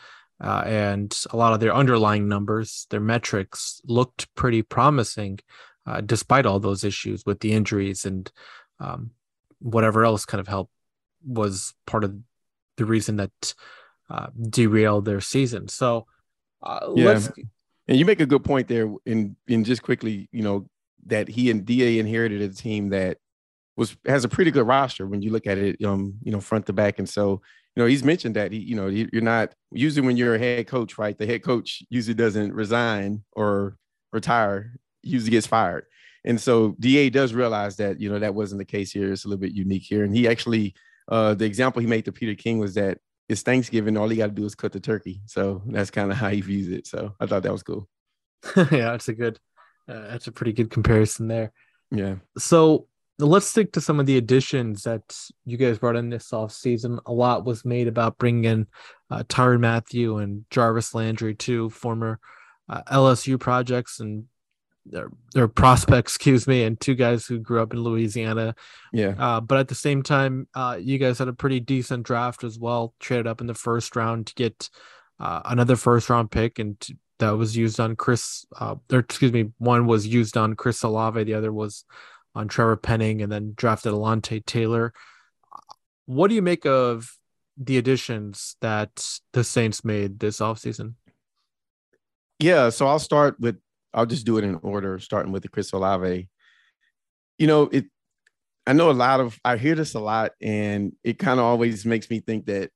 Uh, 0.42 0.62
and 0.64 1.24
a 1.30 1.36
lot 1.36 1.52
of 1.52 1.60
their 1.60 1.74
underlying 1.74 2.26
numbers, 2.26 2.86
their 2.88 3.00
metrics 3.00 3.82
looked 3.84 4.34
pretty 4.34 4.62
promising, 4.62 5.38
uh, 5.86 6.00
despite 6.00 6.46
all 6.46 6.58
those 6.58 6.84
issues 6.84 7.26
with 7.26 7.40
the 7.40 7.52
injuries 7.52 8.06
and 8.06 8.32
um, 8.80 9.10
whatever 9.58 10.06
else 10.06 10.24
kind 10.24 10.40
of 10.40 10.48
helped 10.48 10.72
was 11.22 11.74
part 11.84 12.02
of 12.02 12.16
the 12.78 12.86
reason 12.86 13.16
that 13.16 13.54
uh, 14.08 14.28
derailed 14.48 15.04
their 15.04 15.20
season. 15.20 15.68
So, 15.68 16.06
uh, 16.62 16.88
yeah. 16.94 17.20
And 17.88 17.98
you 17.98 18.04
make 18.04 18.20
a 18.20 18.26
good 18.26 18.44
point 18.44 18.68
there. 18.68 18.90
In 19.04 19.36
in 19.46 19.64
just 19.64 19.82
quickly, 19.82 20.28
you 20.32 20.42
know, 20.42 20.66
that 21.06 21.28
he 21.28 21.50
and 21.50 21.64
Da 21.64 21.98
inherited 21.98 22.40
a 22.42 22.48
team 22.48 22.90
that 22.90 23.18
was 23.76 23.96
has 24.06 24.24
a 24.24 24.28
pretty 24.28 24.50
good 24.50 24.66
roster 24.66 25.06
when 25.06 25.22
you 25.22 25.30
look 25.30 25.46
at 25.46 25.58
it, 25.58 25.82
um, 25.84 26.14
you 26.22 26.32
know, 26.32 26.40
front 26.40 26.66
to 26.66 26.72
back. 26.72 26.98
And 26.98 27.08
so, 27.08 27.42
you 27.74 27.82
know, 27.82 27.86
he's 27.86 28.04
mentioned 28.04 28.36
that 28.36 28.52
he, 28.52 28.58
you 28.58 28.76
know, 28.76 28.86
you're 28.86 29.20
not 29.20 29.54
usually 29.72 30.06
when 30.06 30.16
you're 30.16 30.36
a 30.36 30.38
head 30.38 30.66
coach, 30.66 30.96
right? 30.96 31.18
The 31.18 31.26
head 31.26 31.42
coach 31.42 31.82
usually 31.90 32.14
doesn't 32.14 32.52
resign 32.54 33.24
or 33.32 33.76
retire, 34.12 34.76
usually 35.02 35.32
gets 35.32 35.46
fired. 35.46 35.84
And 36.24 36.40
so 36.40 36.74
Da 36.80 37.10
does 37.10 37.34
realize 37.34 37.76
that, 37.76 38.00
you 38.00 38.08
know, 38.08 38.18
that 38.18 38.34
wasn't 38.34 38.60
the 38.60 38.64
case 38.64 38.92
here. 38.92 39.12
It's 39.12 39.24
a 39.24 39.28
little 39.28 39.40
bit 39.40 39.52
unique 39.52 39.82
here. 39.82 40.04
And 40.04 40.16
he 40.16 40.26
actually, 40.26 40.74
uh, 41.08 41.34
the 41.34 41.44
example 41.44 41.80
he 41.80 41.86
made 41.86 42.06
to 42.06 42.12
Peter 42.12 42.34
King 42.34 42.58
was 42.58 42.74
that 42.74 42.98
it's 43.28 43.42
Thanksgiving. 43.42 43.96
All 43.96 44.10
you 44.10 44.18
got 44.18 44.26
to 44.26 44.32
do 44.32 44.44
is 44.44 44.54
cut 44.54 44.72
the 44.72 44.80
turkey. 44.80 45.22
So 45.26 45.62
that's 45.66 45.90
kind 45.90 46.10
of 46.10 46.16
how 46.16 46.28
he 46.28 46.40
views 46.40 46.68
it. 46.68 46.86
So 46.86 47.14
I 47.20 47.26
thought 47.26 47.42
that 47.42 47.52
was 47.52 47.62
cool. 47.62 47.88
yeah, 48.56 48.90
that's 48.90 49.08
a 49.08 49.14
good, 49.14 49.38
uh, 49.88 50.08
that's 50.08 50.26
a 50.26 50.32
pretty 50.32 50.52
good 50.52 50.70
comparison 50.70 51.28
there. 51.28 51.52
Yeah. 51.90 52.16
So 52.38 52.86
let's 53.18 53.46
stick 53.46 53.72
to 53.72 53.80
some 53.80 54.00
of 54.00 54.06
the 54.06 54.16
additions 54.16 54.82
that 54.82 55.02
you 55.44 55.56
guys 55.56 55.78
brought 55.78 55.96
in 55.96 56.10
this 56.10 56.32
off 56.32 56.52
season. 56.52 56.98
A 57.06 57.12
lot 57.12 57.44
was 57.44 57.64
made 57.64 57.88
about 57.88 58.18
bringing 58.18 58.44
in 58.44 58.66
uh, 59.10 59.22
Tyrann 59.24 59.60
Mathieu 59.60 60.18
and 60.18 60.44
Jarvis 60.50 60.94
Landry, 60.94 61.34
two 61.34 61.70
former 61.70 62.18
uh, 62.68 62.82
LSU 62.90 63.38
projects, 63.38 64.00
and 64.00 64.24
their, 64.86 65.10
their 65.32 65.48
prospects, 65.48 66.12
excuse 66.16 66.46
me, 66.46 66.64
and 66.64 66.78
two 66.78 66.94
guys 66.94 67.26
who 67.26 67.38
grew 67.38 67.62
up 67.62 67.72
in 67.72 67.80
Louisiana. 67.80 68.54
Yeah. 68.92 69.14
Uh, 69.18 69.40
but 69.40 69.58
at 69.58 69.68
the 69.68 69.74
same 69.74 70.02
time, 70.02 70.48
uh, 70.54 70.78
you 70.80 70.98
guys 70.98 71.18
had 71.18 71.28
a 71.28 71.32
pretty 71.32 71.60
decent 71.60 72.04
draft 72.04 72.44
as 72.44 72.58
well. 72.58 72.94
Traded 73.00 73.26
up 73.26 73.40
in 73.40 73.46
the 73.46 73.54
first 73.54 73.96
round 73.96 74.28
to 74.28 74.34
get 74.34 74.68
uh, 75.18 75.42
another 75.44 75.76
first 75.76 76.10
round 76.10 76.30
pick, 76.30 76.58
and 76.58 76.76
that 77.18 77.30
was 77.30 77.56
used 77.56 77.80
on 77.80 77.96
Chris. 77.96 78.44
Uh, 78.56 78.76
or 78.92 79.00
excuse 79.00 79.32
me, 79.32 79.50
one 79.58 79.86
was 79.86 80.06
used 80.06 80.36
on 80.36 80.54
Chris 80.54 80.82
Olave, 80.82 81.24
the 81.24 81.34
other 81.34 81.52
was 81.52 81.84
on 82.34 82.48
Trevor 82.48 82.76
Penning, 82.76 83.22
and 83.22 83.30
then 83.30 83.52
drafted 83.56 83.92
Alontae 83.92 84.44
Taylor. 84.44 84.92
What 86.06 86.28
do 86.28 86.34
you 86.34 86.42
make 86.42 86.66
of 86.66 87.16
the 87.56 87.78
additions 87.78 88.56
that 88.60 89.20
the 89.32 89.44
Saints 89.44 89.84
made 89.84 90.18
this 90.18 90.40
offseason? 90.40 90.94
Yeah, 92.40 92.70
so 92.70 92.86
I'll 92.86 92.98
start 92.98 93.38
with 93.38 93.58
I'll 93.94 94.06
just 94.06 94.26
do 94.26 94.38
it 94.38 94.44
in 94.44 94.56
order, 94.62 94.98
starting 94.98 95.32
with 95.32 95.42
the 95.42 95.48
Chris 95.48 95.72
Olave. 95.72 96.28
You 97.38 97.46
know, 97.46 97.62
it. 97.64 97.86
I 98.66 98.72
know 98.72 98.90
a 98.90 98.92
lot 98.92 99.20
of 99.20 99.38
I 99.44 99.56
hear 99.56 99.74
this 99.74 99.94
a 99.94 100.00
lot, 100.00 100.32
and 100.40 100.92
it 101.04 101.18
kind 101.18 101.38
of 101.38 101.46
always 101.46 101.84
makes 101.84 102.08
me 102.08 102.20
think 102.20 102.46
that, 102.46 102.70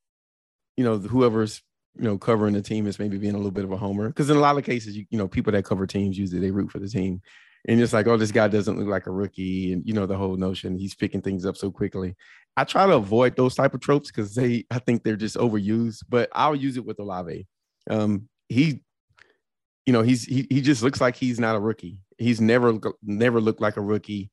you 0.76 0.84
know, 0.84 0.98
whoever's 0.98 1.62
you 1.96 2.04
know 2.04 2.18
covering 2.18 2.54
the 2.54 2.62
team 2.62 2.86
is 2.86 2.98
maybe 2.98 3.18
being 3.18 3.34
a 3.34 3.38
little 3.38 3.50
bit 3.50 3.64
of 3.64 3.72
a 3.72 3.76
homer 3.76 4.08
because 4.08 4.30
in 4.30 4.36
a 4.36 4.40
lot 4.40 4.56
of 4.58 4.64
cases, 4.64 4.96
you, 4.96 5.06
you 5.10 5.18
know, 5.18 5.28
people 5.28 5.52
that 5.52 5.64
cover 5.64 5.86
teams 5.86 6.18
usually 6.18 6.40
they 6.40 6.50
root 6.50 6.70
for 6.70 6.78
the 6.78 6.88
team, 6.88 7.20
and 7.66 7.80
it's 7.80 7.92
like, 7.92 8.06
oh, 8.06 8.16
this 8.16 8.32
guy 8.32 8.48
doesn't 8.48 8.78
look 8.78 8.88
like 8.88 9.06
a 9.06 9.10
rookie, 9.10 9.72
and 9.72 9.82
you 9.86 9.94
know 9.94 10.06
the 10.06 10.16
whole 10.16 10.36
notion 10.36 10.78
he's 10.78 10.94
picking 10.94 11.22
things 11.22 11.44
up 11.46 11.56
so 11.56 11.70
quickly. 11.70 12.14
I 12.56 12.64
try 12.64 12.86
to 12.86 12.94
avoid 12.94 13.36
those 13.36 13.54
type 13.54 13.74
of 13.74 13.80
tropes 13.80 14.10
because 14.10 14.34
they 14.34 14.64
I 14.70 14.78
think 14.78 15.04
they're 15.04 15.16
just 15.16 15.36
overused, 15.36 16.04
but 16.08 16.28
I'll 16.32 16.56
use 16.56 16.76
it 16.76 16.84
with 16.84 16.98
Olave. 17.00 17.46
Um, 17.88 18.28
he 18.48 18.82
you 19.88 19.92
know, 19.92 20.02
he's 20.02 20.24
he 20.24 20.46
he 20.50 20.60
just 20.60 20.82
looks 20.82 21.00
like 21.00 21.16
he's 21.16 21.40
not 21.40 21.56
a 21.56 21.58
rookie. 21.58 21.96
He's 22.18 22.42
never 22.42 22.78
never 23.02 23.40
looked 23.40 23.62
like 23.62 23.78
a 23.78 23.80
rookie. 23.80 24.30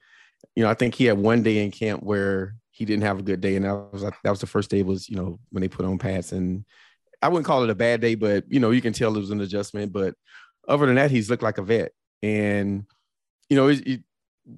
You 0.54 0.64
know, 0.64 0.70
I 0.70 0.74
think 0.74 0.96
he 0.96 1.06
had 1.06 1.18
one 1.18 1.44
day 1.44 1.64
in 1.64 1.72
camp 1.72 2.04
where 2.04 2.56
he 2.72 2.84
didn't 2.84 3.04
have 3.04 3.20
a 3.20 3.24
good 3.24 3.40
day, 3.40 3.56
and 3.56 3.64
that 3.64 3.88
was 3.94 4.02
that 4.02 4.30
was 4.30 4.42
the 4.42 4.48
first 4.48 4.70
day 4.70 4.84
was 4.84 5.08
you 5.08 5.16
know 5.16 5.40
when 5.52 5.62
they 5.62 5.70
put 5.70 5.86
on 5.86 5.98
pads, 5.98 6.34
and 6.34 6.66
I 7.22 7.30
wouldn't 7.30 7.46
call 7.46 7.64
it 7.64 7.70
a 7.70 7.76
bad 7.76 8.02
day, 8.02 8.16
but 8.16 8.44
you 8.50 8.60
know 8.60 8.72
you 8.72 8.82
can 8.82 8.92
tell 8.92 9.16
it 9.16 9.20
was 9.22 9.32
an 9.32 9.40
adjustment. 9.40 9.94
But 9.94 10.16
other 10.68 10.88
than 10.88 10.96
that, 10.96 11.10
he's 11.10 11.30
looked 11.30 11.42
like 11.42 11.58
a 11.58 11.64
vet, 11.64 11.94
and 12.22 12.84
you 13.48 13.56
know, 13.56 13.74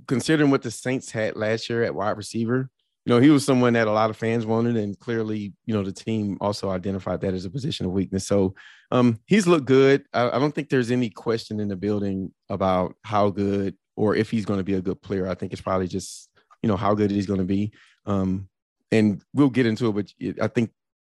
considering 0.08 0.50
what 0.50 0.64
the 0.64 0.72
Saints 0.72 1.12
had 1.12 1.36
last 1.36 1.70
year 1.70 1.84
at 1.84 1.94
wide 1.94 2.18
receiver, 2.18 2.72
you 3.08 3.14
know, 3.14 3.22
he 3.22 3.30
was 3.30 3.46
someone 3.46 3.72
that 3.72 3.88
a 3.88 3.92
lot 3.92 4.10
of 4.10 4.18
fans 4.18 4.46
wanted, 4.46 4.76
and 4.76 5.00
clearly, 5.00 5.54
you 5.66 5.74
know, 5.74 5.82
the 5.82 5.94
team 5.94 6.38
also 6.42 6.70
identified 6.70 7.22
that 7.22 7.34
as 7.34 7.46
a 7.46 7.50
position 7.50 7.86
of 7.86 7.94
weakness. 7.94 8.28
So 8.28 8.54
um, 8.92 9.22
he's 9.28 9.48
looked 9.48 9.66
good. 9.66 10.04
I, 10.14 10.32
I, 10.32 10.40
don't 10.40 10.54
think 10.54 10.68
there's 10.68 10.92
any 10.92 11.10
question 11.10 11.62
in 11.62 11.70
the 11.70 11.78
building 11.78 12.34
about 12.50 12.96
how 13.06 13.30
good 13.30 13.78
or 13.96 14.14
if 14.14 14.30
he's 14.30 14.44
going 14.44 14.60
to 14.60 14.64
be 14.66 14.74
a 14.74 14.82
good 14.82 15.02
player. 15.02 15.26
I 15.26 15.36
think 15.36 15.54
it's 15.54 15.62
probably 15.62 15.88
just, 15.88 16.30
you 16.62 16.68
know, 16.68 16.76
how 16.76 16.96
good 16.96 17.10
he's 17.10 17.26
going 17.26 17.40
to 17.40 17.46
be. 17.46 17.72
Um, 18.06 18.50
and 18.92 19.24
we'll 19.34 19.52
get 19.52 19.66
into 19.66 19.88
it, 19.88 19.94
but 19.94 20.42
I 20.42 20.50
think, 20.50 20.72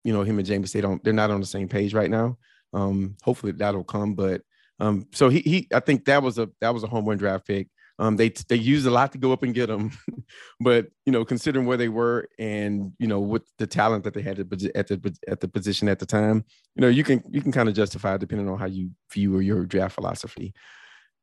you 0.04 0.12
know, 0.12 0.24
him 0.24 0.36
and 0.36 0.46
James, 0.46 0.70
they 0.70 0.82
don't, 0.82 1.02
they're 1.02 1.14
not 1.14 1.30
on 1.30 1.40
the 1.40 1.46
same 1.46 1.68
page 1.68 1.94
right 1.94 2.10
now. 2.10 2.36
Um, 2.74 3.16
hopefully 3.22 3.52
that'll 3.52 3.82
come, 3.82 4.14
but 4.14 4.42
um, 4.78 5.06
so 5.14 5.30
he, 5.30 5.40
he, 5.40 5.68
I 5.72 5.80
think 5.80 6.04
that 6.04 6.22
was 6.22 6.36
a, 6.36 6.50
that 6.60 6.74
was 6.74 6.84
a 6.84 6.86
home 6.86 7.06
run 7.06 7.16
draft 7.16 7.46
pick. 7.46 7.68
Um, 7.98 8.16
they 8.16 8.28
they 8.48 8.56
used 8.56 8.86
a 8.86 8.90
lot 8.90 9.12
to 9.12 9.18
go 9.18 9.32
up 9.32 9.42
and 9.42 9.54
get 9.54 9.66
them, 9.66 9.90
but 10.60 10.86
you 11.04 11.12
know, 11.12 11.24
considering 11.24 11.66
where 11.66 11.76
they 11.76 11.88
were 11.88 12.28
and 12.38 12.92
you 12.98 13.08
know 13.08 13.18
with 13.18 13.42
the 13.58 13.66
talent 13.66 14.04
that 14.04 14.14
they 14.14 14.22
had 14.22 14.38
at 14.38 14.48
the 14.48 15.18
at 15.26 15.40
the 15.40 15.48
position 15.48 15.88
at 15.88 15.98
the 15.98 16.06
time, 16.06 16.44
you 16.76 16.82
know, 16.82 16.88
you 16.88 17.02
can 17.02 17.22
you 17.28 17.42
can 17.42 17.50
kind 17.50 17.68
of 17.68 17.74
justify 17.74 18.16
depending 18.16 18.48
on 18.48 18.58
how 18.58 18.66
you 18.66 18.90
view 19.12 19.40
your 19.40 19.64
draft 19.64 19.94
philosophy. 19.94 20.54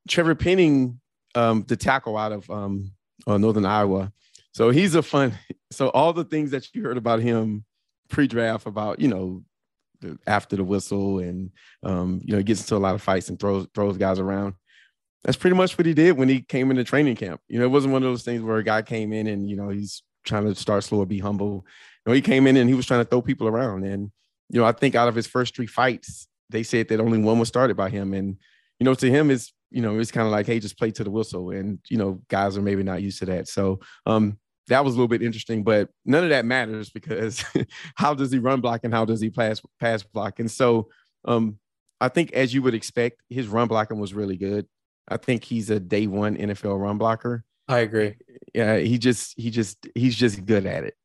Trevor 0.09 0.35
Penning, 0.35 0.99
um, 1.33 1.63
the 1.67 1.77
tackle 1.77 2.17
out 2.17 2.33
of 2.33 2.49
um, 2.49 2.91
uh, 3.25 3.37
Northern 3.37 3.65
Iowa, 3.65 4.11
so 4.51 4.69
he's 4.69 4.95
a 4.95 5.01
fun. 5.01 5.33
So 5.71 5.89
all 5.89 6.11
the 6.11 6.25
things 6.25 6.51
that 6.51 6.73
you 6.73 6.83
heard 6.83 6.97
about 6.97 7.21
him 7.21 7.63
pre-draft 8.09 8.67
about 8.67 8.99
you 8.99 9.07
know 9.07 9.43
after 10.27 10.55
the 10.55 10.63
whistle 10.63 11.19
and 11.19 11.51
um, 11.83 12.21
you 12.23 12.33
know 12.33 12.37
he 12.37 12.43
gets 12.43 12.61
into 12.61 12.75
a 12.75 12.77
lot 12.77 12.95
of 12.95 13.01
fights 13.01 13.29
and 13.29 13.39
throws 13.39 13.67
throws 13.73 13.97
guys 13.97 14.19
around 14.19 14.55
that's 15.25 15.37
pretty 15.37 15.55
much 15.55 15.75
what 15.75 15.87
he 15.87 15.95
did 15.95 16.17
when 16.17 16.29
he 16.29 16.41
came 16.41 16.69
into 16.69 16.83
training 16.83 17.15
camp. 17.15 17.41
You 17.47 17.57
know, 17.57 17.65
it 17.65 17.71
wasn't 17.71 17.93
one 17.93 18.03
of 18.03 18.09
those 18.09 18.21
things 18.21 18.43
where 18.43 18.57
a 18.57 18.63
guy 18.63 18.83
came 18.83 19.11
in 19.11 19.25
and, 19.25 19.49
you 19.49 19.55
know, 19.55 19.69
he's 19.69 20.03
trying 20.23 20.45
to 20.45 20.53
start 20.53 20.83
slow 20.83 20.99
or 20.99 21.07
be 21.07 21.17
humble. 21.17 21.65
You 22.05 22.11
know, 22.11 22.13
he 22.13 22.21
came 22.21 22.45
in 22.45 22.55
and 22.57 22.69
he 22.69 22.75
was 22.75 22.85
trying 22.85 23.03
to 23.03 23.09
throw 23.09 23.23
people 23.23 23.47
around. 23.47 23.85
And, 23.85 24.11
you 24.49 24.59
know, 24.59 24.67
I 24.67 24.71
think 24.71 24.93
out 24.93 25.07
of 25.07 25.15
his 25.15 25.25
first 25.25 25.55
three 25.55 25.65
fights, 25.65 26.27
they 26.51 26.61
said 26.61 26.89
that 26.89 26.99
only 26.99 27.17
one 27.17 27.39
was 27.39 27.47
started 27.47 27.75
by 27.75 27.89
him. 27.89 28.13
And, 28.13 28.37
you 28.79 28.83
know, 28.85 28.93
to 28.93 29.09
him 29.09 29.31
is, 29.31 29.51
you 29.71 29.81
know, 29.81 29.97
it's 29.97 30.11
kind 30.11 30.27
of 30.27 30.31
like, 30.31 30.45
hey, 30.45 30.59
just 30.59 30.77
play 30.77 30.91
to 30.91 31.03
the 31.03 31.09
whistle. 31.09 31.49
And, 31.49 31.79
you 31.89 31.97
know, 31.97 32.21
guys 32.29 32.55
are 32.55 32.61
maybe 32.61 32.83
not 32.83 33.01
used 33.01 33.17
to 33.19 33.25
that. 33.25 33.47
So 33.47 33.79
um 34.05 34.37
that 34.67 34.85
was 34.85 34.93
a 34.93 34.97
little 34.97 35.07
bit 35.07 35.23
interesting, 35.23 35.63
but 35.63 35.89
none 36.05 36.23
of 36.23 36.29
that 36.29 36.45
matters 36.45 36.91
because 36.91 37.43
how 37.95 38.13
does 38.13 38.31
he 38.31 38.37
run 38.37 38.61
block 38.61 38.81
and 38.83 38.93
how 38.93 39.05
does 39.05 39.21
he 39.21 39.31
pass 39.31 39.59
pass 39.79 40.03
block? 40.03 40.39
And 40.39 40.51
so 40.51 40.89
um 41.27 41.57
I 41.99 42.09
think 42.09 42.31
as 42.33 42.53
you 42.53 42.61
would 42.61 42.75
expect, 42.75 43.23
his 43.27 43.47
run 43.47 43.67
blocking 43.67 43.99
was 43.99 44.13
really 44.13 44.37
good. 44.37 44.67
I 45.07 45.17
think 45.17 45.43
he's 45.43 45.69
a 45.69 45.79
day 45.79 46.07
one 46.07 46.37
NFL 46.37 46.79
run 46.79 46.97
blocker. 46.97 47.43
I 47.67 47.79
agree. 47.79 48.15
Yeah, 48.53 48.77
he 48.77 48.97
just 48.97 49.33
he 49.37 49.49
just 49.49 49.87
he's 49.95 50.15
just 50.15 50.45
good 50.45 50.65
at 50.65 50.83
it. 50.83 50.95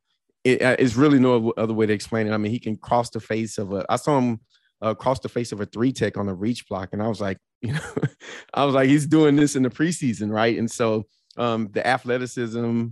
it. 0.45 0.63
Uh, 0.63 0.77
it's 0.79 0.95
really 0.95 1.19
no 1.19 1.53
other 1.57 1.73
way 1.73 1.87
to 1.87 1.93
explain 1.93 2.27
it. 2.27 2.33
I 2.33 2.37
mean, 2.37 2.53
he 2.53 2.59
can 2.59 2.77
cross 2.77 3.11
the 3.11 3.21
face 3.21 3.59
of 3.59 3.73
a. 3.73 3.85
I 3.89 3.97
saw 3.97 4.19
him 4.19 4.41
uh, 4.83 4.95
cross 4.95 5.21
the 5.21 5.29
face 5.29 5.53
of 5.53 5.61
a 5.61 5.67
three 5.67 5.93
tech 5.93 6.17
on 6.17 6.29
a 6.29 6.35
reach 6.35 6.69
block, 6.69 6.91
and 6.93 7.03
I 7.03 7.09
was 7.09 7.21
like, 7.21 7.39
you 7.63 7.73
know, 7.73 7.81
I 8.55 8.65
was 8.65 8.75
like, 8.75 8.89
he's 8.89 9.07
doing 9.07 9.37
this 9.37 9.57
in 9.57 9.63
the 9.63 9.71
preseason, 9.71 10.31
right? 10.31 10.59
And 10.59 10.71
so 10.71 11.07
um, 11.37 11.69
the 11.73 11.87
athleticism, 11.87 12.87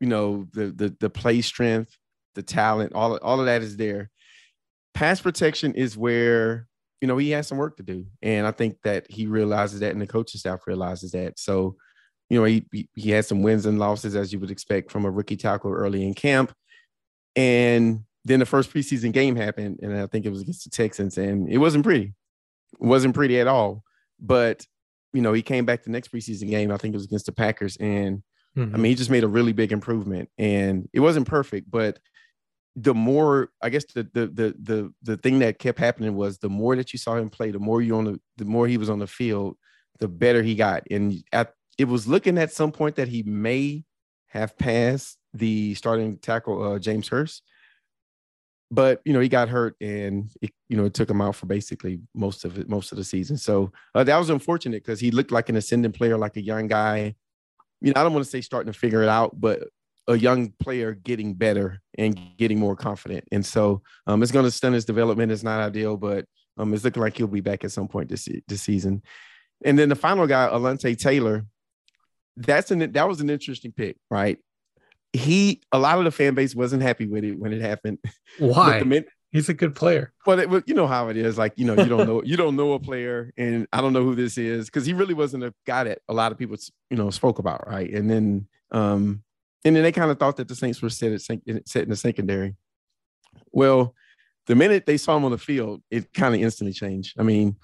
you 0.00 0.06
know, 0.06 0.46
the 0.52 0.66
the 0.66 0.96
the 1.00 1.10
play 1.10 1.40
strength, 1.40 1.96
the 2.34 2.42
talent, 2.42 2.92
all 2.94 3.16
all 3.18 3.40
of 3.40 3.46
that 3.46 3.62
is 3.62 3.76
there. 3.76 4.10
Pass 4.94 5.20
protection 5.20 5.74
is 5.74 5.96
where 5.96 6.68
you 7.00 7.08
know, 7.08 7.16
he 7.18 7.30
has 7.30 7.46
some 7.46 7.58
work 7.58 7.76
to 7.76 7.82
do. 7.82 8.06
And 8.22 8.46
I 8.46 8.50
think 8.50 8.78
that 8.84 9.10
he 9.10 9.26
realizes 9.26 9.80
that 9.80 9.92
and 9.92 10.00
the 10.00 10.06
coaching 10.06 10.38
staff 10.38 10.66
realizes 10.66 11.12
that. 11.12 11.38
So, 11.38 11.76
you 12.30 12.38
know, 12.38 12.44
he 12.44 12.66
he 12.94 13.10
had 13.10 13.24
some 13.24 13.42
wins 13.42 13.66
and 13.66 13.78
losses 13.78 14.16
as 14.16 14.32
you 14.32 14.40
would 14.40 14.50
expect 14.50 14.90
from 14.90 15.04
a 15.04 15.10
rookie 15.10 15.36
tackle 15.36 15.72
early 15.72 16.06
in 16.06 16.14
camp. 16.14 16.52
And 17.36 18.04
then 18.24 18.40
the 18.40 18.46
first 18.46 18.72
preseason 18.72 19.12
game 19.12 19.36
happened, 19.36 19.78
and 19.82 19.96
I 19.96 20.06
think 20.06 20.26
it 20.26 20.30
was 20.30 20.40
against 20.40 20.64
the 20.64 20.70
Texans, 20.70 21.16
and 21.16 21.48
it 21.48 21.58
wasn't 21.58 21.84
pretty. 21.84 22.14
It 22.72 22.86
wasn't 22.86 23.14
pretty 23.14 23.38
at 23.38 23.46
all. 23.46 23.84
But 24.18 24.66
you 25.12 25.22
know, 25.22 25.32
he 25.32 25.42
came 25.42 25.64
back 25.64 25.84
the 25.84 25.90
next 25.90 26.10
preseason 26.10 26.50
game. 26.50 26.72
I 26.72 26.76
think 26.76 26.92
it 26.92 26.96
was 26.96 27.04
against 27.04 27.26
the 27.26 27.32
Packers, 27.32 27.76
and 27.76 28.22
mm-hmm. 28.56 28.74
I 28.74 28.78
mean, 28.78 28.90
he 28.90 28.96
just 28.96 29.10
made 29.10 29.22
a 29.22 29.28
really 29.28 29.52
big 29.52 29.70
improvement. 29.70 30.28
And 30.38 30.88
it 30.92 31.00
wasn't 31.00 31.28
perfect, 31.28 31.70
but 31.70 32.00
the 32.76 32.94
more 32.94 33.50
I 33.62 33.70
guess 33.70 33.84
the 33.86 34.02
the 34.12 34.26
the 34.26 34.54
the 34.62 34.92
the 35.02 35.16
thing 35.16 35.38
that 35.38 35.58
kept 35.58 35.78
happening 35.78 36.14
was 36.14 36.38
the 36.38 36.50
more 36.50 36.76
that 36.76 36.92
you 36.92 36.98
saw 36.98 37.16
him 37.16 37.30
play, 37.30 37.50
the 37.50 37.58
more 37.58 37.80
you 37.80 37.96
on 37.96 38.04
the 38.04 38.20
the 38.36 38.44
more 38.44 38.68
he 38.68 38.76
was 38.76 38.90
on 38.90 38.98
the 38.98 39.06
field, 39.06 39.56
the 39.98 40.08
better 40.08 40.42
he 40.42 40.54
got. 40.54 40.82
And 40.90 41.24
at 41.32 41.54
it 41.78 41.86
was 41.86 42.06
looking 42.06 42.36
at 42.36 42.52
some 42.52 42.72
point 42.72 42.96
that 42.96 43.08
he 43.08 43.22
may 43.22 43.84
have 44.28 44.56
passed 44.58 45.16
the 45.32 45.74
starting 45.74 46.18
tackle 46.18 46.62
uh, 46.62 46.78
James 46.78 47.08
Hurst, 47.08 47.42
but 48.70 49.00
you 49.06 49.14
know 49.14 49.20
he 49.20 49.28
got 49.30 49.48
hurt 49.48 49.74
and 49.80 50.30
it, 50.42 50.50
you 50.68 50.76
know 50.76 50.84
it 50.84 50.92
took 50.92 51.08
him 51.08 51.22
out 51.22 51.34
for 51.34 51.46
basically 51.46 52.00
most 52.14 52.44
of 52.44 52.58
it 52.58 52.68
most 52.68 52.92
of 52.92 52.98
the 52.98 53.04
season. 53.04 53.38
So 53.38 53.72
uh, 53.94 54.04
that 54.04 54.18
was 54.18 54.28
unfortunate 54.28 54.84
because 54.84 55.00
he 55.00 55.10
looked 55.10 55.32
like 55.32 55.48
an 55.48 55.56
ascending 55.56 55.92
player, 55.92 56.18
like 56.18 56.36
a 56.36 56.42
young 56.42 56.66
guy. 56.66 57.14
You 57.80 57.94
know 57.94 58.00
I 58.00 58.04
don't 58.04 58.12
want 58.12 58.26
to 58.26 58.30
say 58.30 58.42
starting 58.42 58.70
to 58.70 58.78
figure 58.78 59.02
it 59.02 59.08
out, 59.08 59.40
but 59.40 59.68
a 60.08 60.16
young 60.16 60.52
player 60.60 60.94
getting 60.94 61.34
better 61.34 61.80
and 61.98 62.18
getting 62.36 62.58
more 62.58 62.76
confident. 62.76 63.24
And 63.32 63.44
so 63.44 63.82
um, 64.06 64.22
it's 64.22 64.32
going 64.32 64.44
to 64.44 64.50
stun 64.50 64.72
his 64.72 64.84
development. 64.84 65.32
It's 65.32 65.42
not 65.42 65.60
ideal, 65.60 65.96
but 65.96 66.24
um, 66.56 66.72
it's 66.72 66.84
looking 66.84 67.02
like 67.02 67.16
he'll 67.16 67.26
be 67.26 67.40
back 67.40 67.64
at 67.64 67.72
some 67.72 67.88
point 67.88 68.08
this 68.08 68.28
this 68.48 68.62
season. 68.62 69.02
And 69.64 69.78
then 69.78 69.88
the 69.88 69.96
final 69.96 70.26
guy, 70.26 70.48
Alontae 70.48 70.98
Taylor, 70.98 71.44
that's 72.36 72.70
an 72.70 72.92
that 72.92 73.08
was 73.08 73.20
an 73.20 73.30
interesting 73.30 73.72
pick, 73.72 73.96
right? 74.10 74.38
He 75.12 75.62
a 75.72 75.78
lot 75.78 75.98
of 75.98 76.04
the 76.04 76.10
fan 76.10 76.34
base 76.34 76.54
wasn't 76.54 76.82
happy 76.82 77.06
with 77.06 77.24
it 77.24 77.38
when 77.38 77.52
it 77.52 77.62
happened. 77.62 77.98
Why? 78.38 78.82
Min- 78.82 79.06
He's 79.32 79.48
a 79.50 79.54
good 79.54 79.74
player. 79.74 80.12
But 80.24 80.38
it, 80.38 80.64
you 80.66 80.74
know 80.74 80.86
how 80.86 81.08
it 81.08 81.16
is. 81.16 81.36
Like 81.36 81.52
you 81.56 81.66
know, 81.66 81.74
you 81.74 81.88
don't 81.88 82.06
know 82.06 82.22
you 82.22 82.36
don't 82.36 82.56
know 82.56 82.72
a 82.72 82.78
player, 82.80 83.32
and 83.36 83.66
I 83.72 83.80
don't 83.80 83.92
know 83.92 84.02
who 84.02 84.14
this 84.14 84.38
is 84.38 84.66
because 84.66 84.86
he 84.86 84.94
really 84.94 85.14
wasn't 85.14 85.44
a 85.44 85.52
guy 85.66 85.84
that 85.84 85.98
a 86.08 86.14
lot 86.14 86.32
of 86.32 86.38
people 86.38 86.56
you 86.90 86.96
know 86.96 87.10
spoke 87.10 87.38
about, 87.38 87.68
right? 87.68 87.90
And 87.92 88.10
then 88.10 88.48
um, 88.70 89.22
and 89.66 89.74
then 89.74 89.82
they 89.82 89.90
kind 89.90 90.12
of 90.12 90.18
thought 90.18 90.36
that 90.36 90.46
the 90.46 90.54
Saints 90.54 90.80
were 90.80 90.88
set, 90.88 91.10
at, 91.10 91.20
set 91.20 91.82
in 91.82 91.90
the 91.90 91.96
secondary. 91.96 92.54
Well, 93.50 93.96
the 94.46 94.54
minute 94.54 94.86
they 94.86 94.96
saw 94.96 95.16
him 95.16 95.24
on 95.24 95.32
the 95.32 95.38
field, 95.38 95.82
it 95.90 96.14
kind 96.14 96.36
of 96.36 96.40
instantly 96.40 96.72
changed. 96.72 97.18
I 97.18 97.24
mean, 97.24 97.56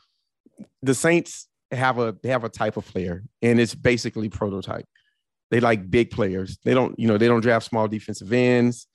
the 0.83 0.97
Saints 0.97 1.47
have 1.71 1.99
a 1.99 2.17
have 2.25 2.43
a 2.43 2.49
type 2.49 2.77
of 2.77 2.85
player, 2.85 3.23
and 3.41 3.61
it's 3.61 3.77
basically 3.77 4.29
prototype. 4.29 4.87
They 5.53 5.61
like 5.61 5.91
big 5.91 6.11
players. 6.11 6.59
They 6.65 6.75
don't, 6.75 6.99
you 6.99 7.07
know, 7.07 7.19
they 7.19 7.29
don't 7.29 7.41
draft 7.41 7.67
small 7.67 7.87
defensive 7.87 8.33
ends. 8.33 8.89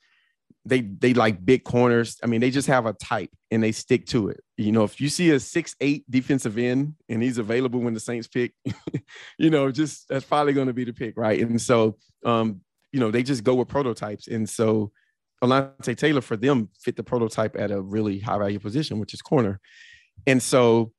They 0.66 0.82
they 0.82 1.14
like 1.14 1.42
big 1.42 1.64
corners. 1.64 2.18
I 2.22 2.26
mean, 2.26 2.42
they 2.42 2.50
just 2.50 2.68
have 2.68 2.84
a 2.84 2.92
type 2.92 3.30
and 3.50 3.62
they 3.62 3.72
stick 3.72 4.04
to 4.08 4.28
it. 4.28 4.40
You 4.58 4.72
know, 4.72 4.84
if 4.84 5.00
you 5.00 5.08
see 5.08 5.30
a 5.30 5.40
six 5.40 5.74
eight 5.80 6.04
defensive 6.10 6.58
end 6.58 6.94
and 7.08 7.22
he's 7.22 7.38
available 7.38 7.80
when 7.80 7.94
the 7.94 8.00
Saints 8.00 8.28
pick, 8.28 8.52
you 9.38 9.48
know, 9.48 9.70
just 9.70 10.10
that's 10.10 10.26
probably 10.26 10.52
going 10.52 10.66
to 10.66 10.74
be 10.74 10.84
the 10.84 10.92
pick, 10.92 11.16
right? 11.16 11.40
And 11.40 11.58
so, 11.58 11.96
um, 12.22 12.60
you 12.92 13.00
know, 13.00 13.10
they 13.10 13.22
just 13.22 13.44
go 13.44 13.54
with 13.54 13.68
prototypes. 13.68 14.28
And 14.28 14.48
so 14.48 14.92
Alontae 15.42 15.96
Taylor 15.96 16.20
for 16.20 16.36
them 16.36 16.68
fit 16.80 16.96
the 16.96 17.02
prototype 17.02 17.56
at 17.56 17.70
a 17.70 17.80
really 17.80 18.18
high 18.18 18.38
value 18.38 18.58
position, 18.58 18.98
which 18.98 19.14
is 19.14 19.22
corner. 19.22 19.60
And 20.26 20.42
so, 20.42 20.92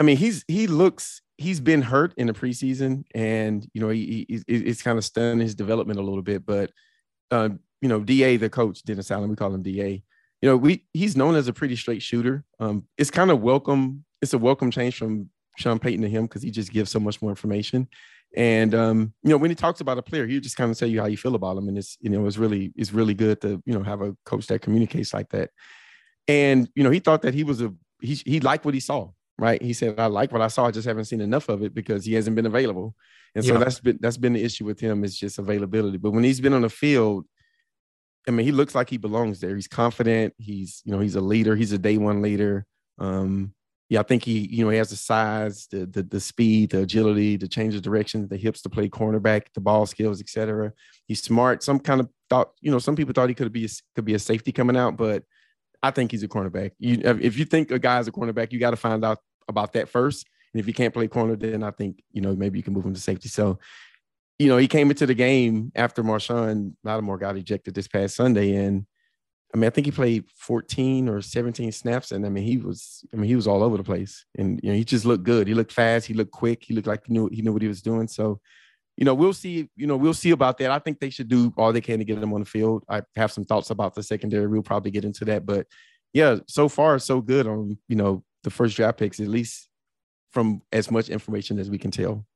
I 0.00 0.02
mean, 0.02 0.16
he's 0.16 0.44
he 0.48 0.66
looks 0.66 1.22
he's 1.38 1.60
been 1.60 1.82
hurt 1.82 2.14
in 2.16 2.26
the 2.26 2.32
preseason, 2.32 3.04
and 3.14 3.66
you 3.74 3.80
know, 3.80 3.90
he, 3.90 4.26
he 4.28 4.42
it's 4.48 4.82
kind 4.82 4.98
of 4.98 5.04
stunned 5.04 5.42
his 5.42 5.54
development 5.54 5.98
a 5.98 6.02
little 6.02 6.22
bit. 6.22 6.46
But 6.46 6.70
uh, 7.30 7.50
you 7.80 7.88
know, 7.88 8.00
Da 8.00 8.36
the 8.36 8.48
coach, 8.48 8.82
Dennis 8.82 9.10
Allen, 9.10 9.30
we 9.30 9.36
call 9.36 9.54
him 9.54 9.62
Da. 9.62 10.02
You 10.42 10.50
know, 10.50 10.56
we 10.56 10.84
he's 10.92 11.16
known 11.16 11.34
as 11.34 11.48
a 11.48 11.52
pretty 11.52 11.76
straight 11.76 12.02
shooter. 12.02 12.44
Um, 12.60 12.86
it's 12.96 13.10
kind 13.10 13.30
of 13.30 13.40
welcome. 13.40 14.04
It's 14.22 14.32
a 14.32 14.38
welcome 14.38 14.70
change 14.70 14.96
from 14.96 15.30
Sean 15.58 15.78
Payton 15.78 16.02
to 16.02 16.08
him 16.08 16.24
because 16.24 16.42
he 16.42 16.50
just 16.50 16.72
gives 16.72 16.90
so 16.90 17.00
much 17.00 17.20
more 17.20 17.30
information. 17.30 17.88
And 18.36 18.74
um, 18.74 19.14
you 19.22 19.30
know, 19.30 19.38
when 19.38 19.50
he 19.50 19.54
talks 19.54 19.80
about 19.80 19.96
a 19.96 20.02
player, 20.02 20.26
he 20.26 20.38
just 20.40 20.56
kind 20.56 20.70
of 20.70 20.78
tell 20.78 20.88
you 20.88 21.00
how 21.00 21.06
you 21.06 21.16
feel 21.16 21.34
about 21.34 21.56
him, 21.56 21.68
and 21.68 21.78
it's 21.78 21.96
you 22.00 22.10
know, 22.10 22.26
it's 22.26 22.36
really 22.36 22.70
it's 22.76 22.92
really 22.92 23.14
good 23.14 23.40
to 23.40 23.62
you 23.64 23.72
know 23.72 23.82
have 23.82 24.02
a 24.02 24.14
coach 24.26 24.46
that 24.48 24.60
communicates 24.60 25.14
like 25.14 25.30
that. 25.30 25.50
And 26.28 26.68
you 26.74 26.84
know, 26.84 26.90
he 26.90 26.98
thought 27.00 27.22
that 27.22 27.32
he 27.32 27.44
was 27.44 27.62
a 27.62 27.72
he 28.00 28.14
he 28.14 28.40
liked 28.40 28.66
what 28.66 28.74
he 28.74 28.80
saw, 28.80 29.10
right? 29.38 29.60
He 29.62 29.72
said, 29.72 29.98
"I 29.98 30.06
like 30.06 30.32
what 30.32 30.42
I 30.42 30.48
saw, 30.48 30.66
I 30.66 30.70
just 30.70 30.86
haven't 30.86 31.06
seen 31.06 31.22
enough 31.22 31.48
of 31.48 31.62
it 31.62 31.74
because 31.74 32.04
he 32.04 32.12
hasn't 32.12 32.36
been 32.36 32.44
available." 32.44 32.94
And 33.34 33.42
so 33.42 33.54
yeah. 33.54 33.58
that's 33.60 33.80
been 33.80 33.98
that's 34.02 34.18
been 34.18 34.34
the 34.34 34.44
issue 34.44 34.66
with 34.66 34.80
him 34.80 35.02
is 35.02 35.18
just 35.18 35.38
availability. 35.38 35.96
But 35.96 36.10
when 36.10 36.24
he's 36.24 36.40
been 36.40 36.52
on 36.52 36.62
the 36.62 36.68
field, 36.68 37.24
I 38.28 38.32
mean, 38.32 38.44
he 38.44 38.52
looks 38.52 38.74
like 38.74 38.90
he 38.90 38.98
belongs 38.98 39.40
there. 39.40 39.54
He's 39.54 39.68
confident. 39.68 40.34
He's 40.36 40.82
you 40.84 40.92
know 40.92 41.00
he's 41.00 41.16
a 41.16 41.22
leader. 41.22 41.56
He's 41.56 41.72
a 41.72 41.78
day 41.78 41.96
one 41.96 42.20
leader. 42.20 42.66
Um, 42.98 43.54
yeah, 43.88 44.00
I 44.00 44.02
think 44.02 44.24
he, 44.24 44.48
you 44.48 44.64
know, 44.64 44.70
he 44.70 44.78
has 44.78 44.90
the 44.90 44.96
size, 44.96 45.68
the 45.70 45.86
the, 45.86 46.02
the 46.02 46.20
speed, 46.20 46.70
the 46.70 46.82
agility, 46.82 47.36
the 47.36 47.46
change 47.46 47.74
of 47.74 47.82
direction, 47.82 48.26
the 48.28 48.36
hips 48.36 48.62
to 48.62 48.68
play 48.68 48.88
cornerback, 48.88 49.46
the 49.54 49.60
ball 49.60 49.86
skills, 49.86 50.20
etc. 50.20 50.72
He's 51.06 51.22
smart. 51.22 51.62
Some 51.62 51.78
kind 51.78 52.00
of 52.00 52.08
thought, 52.28 52.50
you 52.60 52.70
know, 52.70 52.80
some 52.80 52.96
people 52.96 53.12
thought 53.12 53.28
he 53.28 53.34
could 53.34 53.52
be 53.52 53.64
a, 53.64 53.68
could 53.94 54.04
be 54.04 54.14
a 54.14 54.18
safety 54.18 54.50
coming 54.50 54.76
out, 54.76 54.96
but 54.96 55.22
I 55.82 55.92
think 55.92 56.10
he's 56.10 56.24
a 56.24 56.28
cornerback. 56.28 56.72
You, 56.78 57.00
if 57.04 57.38
you 57.38 57.44
think 57.44 57.70
a 57.70 57.78
guy's 57.78 58.08
a 58.08 58.12
cornerback, 58.12 58.50
you 58.52 58.58
got 58.58 58.70
to 58.70 58.76
find 58.76 59.04
out 59.04 59.18
about 59.48 59.72
that 59.74 59.88
first. 59.88 60.26
And 60.52 60.60
if 60.60 60.66
you 60.66 60.74
can't 60.74 60.92
play 60.92 61.06
corner, 61.06 61.36
then 61.36 61.62
I 61.62 61.70
think 61.70 62.02
you 62.12 62.22
know 62.22 62.34
maybe 62.34 62.58
you 62.58 62.64
can 62.64 62.72
move 62.72 62.86
him 62.86 62.94
to 62.94 63.00
safety. 63.00 63.28
So, 63.28 63.60
you 64.38 64.48
know, 64.48 64.56
he 64.56 64.66
came 64.66 64.90
into 64.90 65.06
the 65.06 65.14
game 65.14 65.70
after 65.76 66.02
Marshon 66.02 66.74
Lattimore 66.82 67.18
got 67.18 67.36
ejected 67.36 67.74
this 67.74 67.86
past 67.86 68.16
Sunday, 68.16 68.56
and 68.56 68.86
I 69.56 69.58
mean, 69.58 69.68
I 69.68 69.70
think 69.70 69.86
he 69.86 69.90
played 69.90 70.26
14 70.36 71.08
or 71.08 71.22
17 71.22 71.72
snaps, 71.72 72.12
and 72.12 72.26
I 72.26 72.28
mean, 72.28 72.44
he 72.44 72.58
was, 72.58 73.02
I 73.10 73.16
mean, 73.16 73.26
he 73.26 73.36
was 73.36 73.46
all 73.46 73.62
over 73.62 73.78
the 73.78 73.82
place, 73.82 74.26
and 74.36 74.60
you 74.62 74.68
know, 74.68 74.76
he 74.76 74.84
just 74.84 75.06
looked 75.06 75.24
good. 75.24 75.48
He 75.48 75.54
looked 75.54 75.72
fast. 75.72 76.06
He 76.06 76.12
looked 76.12 76.30
quick. 76.30 76.62
He 76.62 76.74
looked 76.74 76.86
like 76.86 77.06
he 77.06 77.14
knew 77.14 77.30
he 77.32 77.40
knew 77.40 77.54
what 77.54 77.62
he 77.62 77.68
was 77.68 77.80
doing. 77.80 78.06
So, 78.06 78.38
you 78.98 79.06
know, 79.06 79.14
we'll 79.14 79.32
see. 79.32 79.70
You 79.74 79.86
know, 79.86 79.96
we'll 79.96 80.12
see 80.12 80.32
about 80.32 80.58
that. 80.58 80.70
I 80.70 80.78
think 80.78 81.00
they 81.00 81.08
should 81.08 81.28
do 81.28 81.54
all 81.56 81.72
they 81.72 81.80
can 81.80 82.00
to 82.00 82.04
get 82.04 82.18
him 82.18 82.34
on 82.34 82.40
the 82.40 82.46
field. 82.46 82.84
I 82.86 83.00
have 83.16 83.32
some 83.32 83.44
thoughts 83.44 83.70
about 83.70 83.94
the 83.94 84.02
secondary. 84.02 84.46
We'll 84.46 84.62
probably 84.62 84.90
get 84.90 85.06
into 85.06 85.24
that, 85.24 85.46
but 85.46 85.66
yeah, 86.12 86.36
so 86.46 86.68
far 86.68 86.98
so 86.98 87.22
good 87.22 87.46
on 87.46 87.78
you 87.88 87.96
know 87.96 88.24
the 88.44 88.50
first 88.50 88.76
draft 88.76 88.98
picks, 88.98 89.20
at 89.20 89.28
least 89.28 89.70
from 90.32 90.60
as 90.70 90.90
much 90.90 91.08
information 91.08 91.58
as 91.58 91.70
we 91.70 91.78
can 91.78 91.90
tell. 91.90 92.26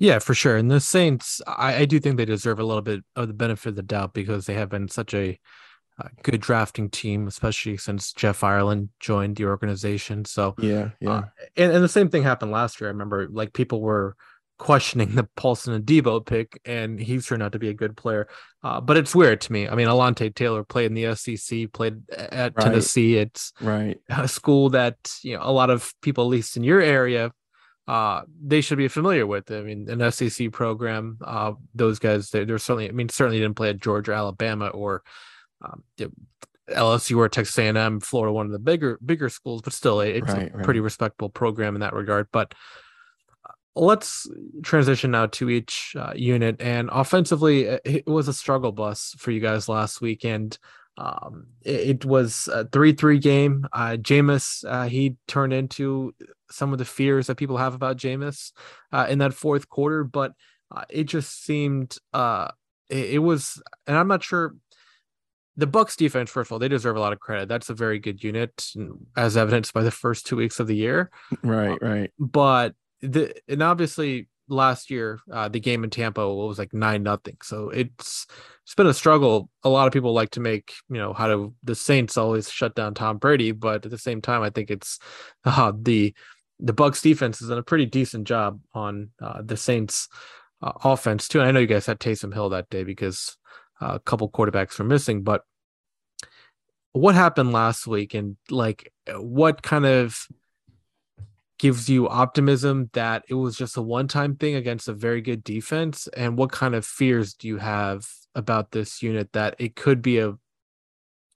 Yeah, 0.00 0.18
for 0.18 0.34
sure. 0.34 0.56
And 0.56 0.68
the 0.68 0.80
Saints, 0.80 1.40
I, 1.46 1.76
I 1.76 1.84
do 1.84 2.00
think 2.00 2.16
they 2.16 2.24
deserve 2.24 2.58
a 2.58 2.64
little 2.64 2.82
bit 2.82 3.04
of 3.14 3.28
the 3.28 3.34
benefit 3.34 3.68
of 3.68 3.76
the 3.76 3.82
doubt 3.82 4.12
because 4.12 4.46
they 4.46 4.54
have 4.54 4.70
been 4.70 4.88
such 4.88 5.14
a 5.14 5.38
good 6.22 6.40
drafting 6.40 6.90
team, 6.90 7.26
especially 7.26 7.76
since 7.76 8.12
Jeff 8.12 8.44
Ireland 8.44 8.90
joined 9.00 9.36
the 9.36 9.46
organization. 9.46 10.24
So 10.24 10.54
yeah, 10.58 10.90
yeah. 11.00 11.10
Uh, 11.10 11.22
and, 11.56 11.72
and 11.72 11.84
the 11.84 11.88
same 11.88 12.08
thing 12.08 12.22
happened 12.22 12.52
last 12.52 12.80
year. 12.80 12.88
I 12.88 12.92
remember 12.92 13.28
like 13.28 13.52
people 13.52 13.80
were 13.80 14.16
questioning 14.58 15.14
the 15.14 15.24
Paulson 15.36 15.80
Adebo 15.80 16.24
pick, 16.24 16.60
and 16.64 17.00
he's 17.00 17.26
turned 17.26 17.42
out 17.42 17.52
to 17.52 17.58
be 17.58 17.68
a 17.68 17.74
good 17.74 17.96
player. 17.96 18.28
Uh, 18.62 18.80
but 18.80 18.96
it's 18.96 19.14
weird 19.14 19.40
to 19.42 19.52
me. 19.52 19.68
I 19.68 19.74
mean, 19.74 19.88
Alontae 19.88 20.34
Taylor 20.34 20.64
played 20.64 20.86
in 20.86 20.94
the 20.94 21.14
SEC, 21.14 21.72
played 21.72 22.02
at 22.10 22.54
right. 22.56 22.64
Tennessee. 22.64 23.16
It's 23.16 23.52
right 23.60 23.98
a 24.08 24.28
school 24.28 24.70
that 24.70 24.96
you 25.22 25.36
know 25.36 25.42
a 25.42 25.52
lot 25.52 25.70
of 25.70 25.92
people, 26.02 26.24
at 26.24 26.30
least 26.30 26.56
in 26.56 26.64
your 26.64 26.80
area, 26.80 27.32
uh, 27.86 28.22
they 28.44 28.60
should 28.60 28.78
be 28.78 28.88
familiar 28.88 29.26
with. 29.26 29.50
I 29.50 29.62
mean, 29.62 29.88
an 29.88 30.10
SEC 30.12 30.52
program. 30.52 31.18
Uh, 31.24 31.52
those 31.74 31.98
guys, 31.98 32.30
they, 32.30 32.40
are 32.40 32.58
certainly. 32.58 32.88
I 32.88 32.92
mean, 32.92 33.08
certainly 33.08 33.38
didn't 33.40 33.56
play 33.56 33.70
at 33.70 33.80
Georgia, 33.80 34.12
Alabama, 34.12 34.68
or 34.68 35.02
um, 35.62 35.82
LSU 36.70 37.16
or 37.16 37.28
Texas 37.28 37.58
A&M, 37.58 38.00
Florida, 38.00 38.32
one 38.32 38.46
of 38.46 38.52
the 38.52 38.58
bigger 38.58 38.98
bigger 39.04 39.28
schools, 39.28 39.62
but 39.62 39.72
still, 39.72 40.00
it's 40.00 40.28
right, 40.28 40.52
a 40.52 40.56
right. 40.56 40.64
pretty 40.64 40.80
respectable 40.80 41.28
program 41.28 41.74
in 41.74 41.80
that 41.80 41.94
regard. 41.94 42.28
But 42.32 42.54
uh, 43.48 43.52
let's 43.74 44.26
transition 44.62 45.10
now 45.10 45.26
to 45.26 45.50
each 45.50 45.94
uh, 45.98 46.12
unit. 46.14 46.60
And 46.60 46.90
offensively, 46.92 47.64
it 47.84 48.06
was 48.06 48.28
a 48.28 48.34
struggle 48.34 48.72
bus 48.72 49.14
for 49.18 49.30
you 49.30 49.40
guys 49.40 49.68
last 49.68 50.00
weekend. 50.00 50.58
Um, 50.98 51.46
it, 51.62 52.02
it, 52.02 52.04
was 52.04 52.48
a 52.52 52.66
three-three 52.66 53.20
game. 53.20 53.66
Uh, 53.72 53.96
Jameis, 54.00 54.64
uh, 54.66 54.88
he 54.88 55.16
turned 55.28 55.52
into 55.52 56.12
some 56.50 56.72
of 56.72 56.78
the 56.78 56.84
fears 56.84 57.28
that 57.28 57.36
people 57.36 57.56
have 57.56 57.74
about 57.74 57.98
Jameis 57.98 58.52
uh, 58.92 59.06
in 59.08 59.18
that 59.18 59.32
fourth 59.32 59.68
quarter, 59.68 60.02
but 60.02 60.32
uh, 60.74 60.82
it 60.90 61.04
just 61.04 61.44
seemed 61.44 61.96
uh, 62.12 62.48
it, 62.90 63.10
it 63.14 63.18
was, 63.18 63.62
and 63.86 63.96
I'm 63.96 64.08
not 64.08 64.24
sure 64.24 64.54
the 65.58 65.66
Bucs 65.66 65.96
defense, 65.96 66.30
first 66.30 66.48
of 66.48 66.52
all, 66.52 66.60
they 66.60 66.68
deserve 66.68 66.96
a 66.96 67.00
lot 67.00 67.12
of 67.12 67.18
credit. 67.18 67.48
That's 67.48 67.68
a 67.68 67.74
very 67.74 67.98
good 67.98 68.22
unit, 68.22 68.70
as 69.16 69.36
evidenced 69.36 69.74
by 69.74 69.82
the 69.82 69.90
first 69.90 70.24
two 70.24 70.36
weeks 70.36 70.60
of 70.60 70.68
the 70.68 70.76
year. 70.76 71.10
Right, 71.42 71.76
right. 71.82 72.12
But 72.16 72.74
the 73.02 73.34
and 73.48 73.60
obviously 73.60 74.28
last 74.48 74.88
year, 74.88 75.18
uh, 75.32 75.48
the 75.48 75.58
game 75.58 75.82
in 75.82 75.90
Tampa 75.90 76.32
was 76.32 76.60
like 76.60 76.72
nine 76.72 77.02
nothing. 77.02 77.38
So 77.42 77.70
it's 77.70 78.28
it's 78.62 78.74
been 78.76 78.86
a 78.86 78.94
struggle. 78.94 79.50
A 79.64 79.68
lot 79.68 79.88
of 79.88 79.92
people 79.92 80.12
like 80.12 80.30
to 80.30 80.40
make 80.40 80.72
you 80.88 80.98
know 80.98 81.12
how 81.12 81.26
to 81.26 81.52
the 81.64 81.74
Saints 81.74 82.16
always 82.16 82.48
shut 82.48 82.76
down 82.76 82.94
Tom 82.94 83.18
Brady, 83.18 83.50
but 83.50 83.84
at 83.84 83.90
the 83.90 83.98
same 83.98 84.22
time, 84.22 84.42
I 84.42 84.50
think 84.50 84.70
it's 84.70 85.00
uh, 85.44 85.72
the 85.76 86.14
the 86.60 86.74
Bucs 86.74 87.02
defense 87.02 87.40
has 87.40 87.48
done 87.48 87.58
a 87.58 87.64
pretty 87.64 87.86
decent 87.86 88.28
job 88.28 88.60
on 88.74 89.10
uh, 89.20 89.42
the 89.44 89.56
Saints 89.56 90.08
uh, 90.62 90.72
offense 90.84 91.26
too. 91.26 91.40
And 91.40 91.48
I 91.48 91.50
know 91.50 91.60
you 91.60 91.66
guys 91.66 91.86
had 91.86 91.98
Taysom 91.98 92.32
Hill 92.32 92.50
that 92.50 92.70
day 92.70 92.84
because 92.84 93.36
a 93.80 93.98
couple 93.98 94.30
quarterbacks 94.30 94.78
were 94.78 94.84
missing, 94.84 95.22
but 95.22 95.42
what 96.92 97.14
happened 97.14 97.52
last 97.52 97.86
week 97.86 98.14
and 98.14 98.36
like 98.50 98.92
what 99.14 99.62
kind 99.62 99.86
of 99.86 100.26
gives 101.58 101.88
you 101.88 102.08
optimism 102.08 102.88
that 102.92 103.24
it 103.28 103.34
was 103.34 103.56
just 103.56 103.76
a 103.76 103.82
one-time 103.82 104.36
thing 104.36 104.54
against 104.54 104.88
a 104.88 104.92
very 104.92 105.20
good 105.20 105.42
defense 105.42 106.08
and 106.16 106.38
what 106.38 106.52
kind 106.52 106.74
of 106.74 106.86
fears 106.86 107.34
do 107.34 107.48
you 107.48 107.58
have 107.58 108.06
about 108.34 108.70
this 108.70 109.02
unit 109.02 109.32
that 109.32 109.56
it 109.58 109.74
could 109.74 110.00
be 110.00 110.18
a 110.18 110.34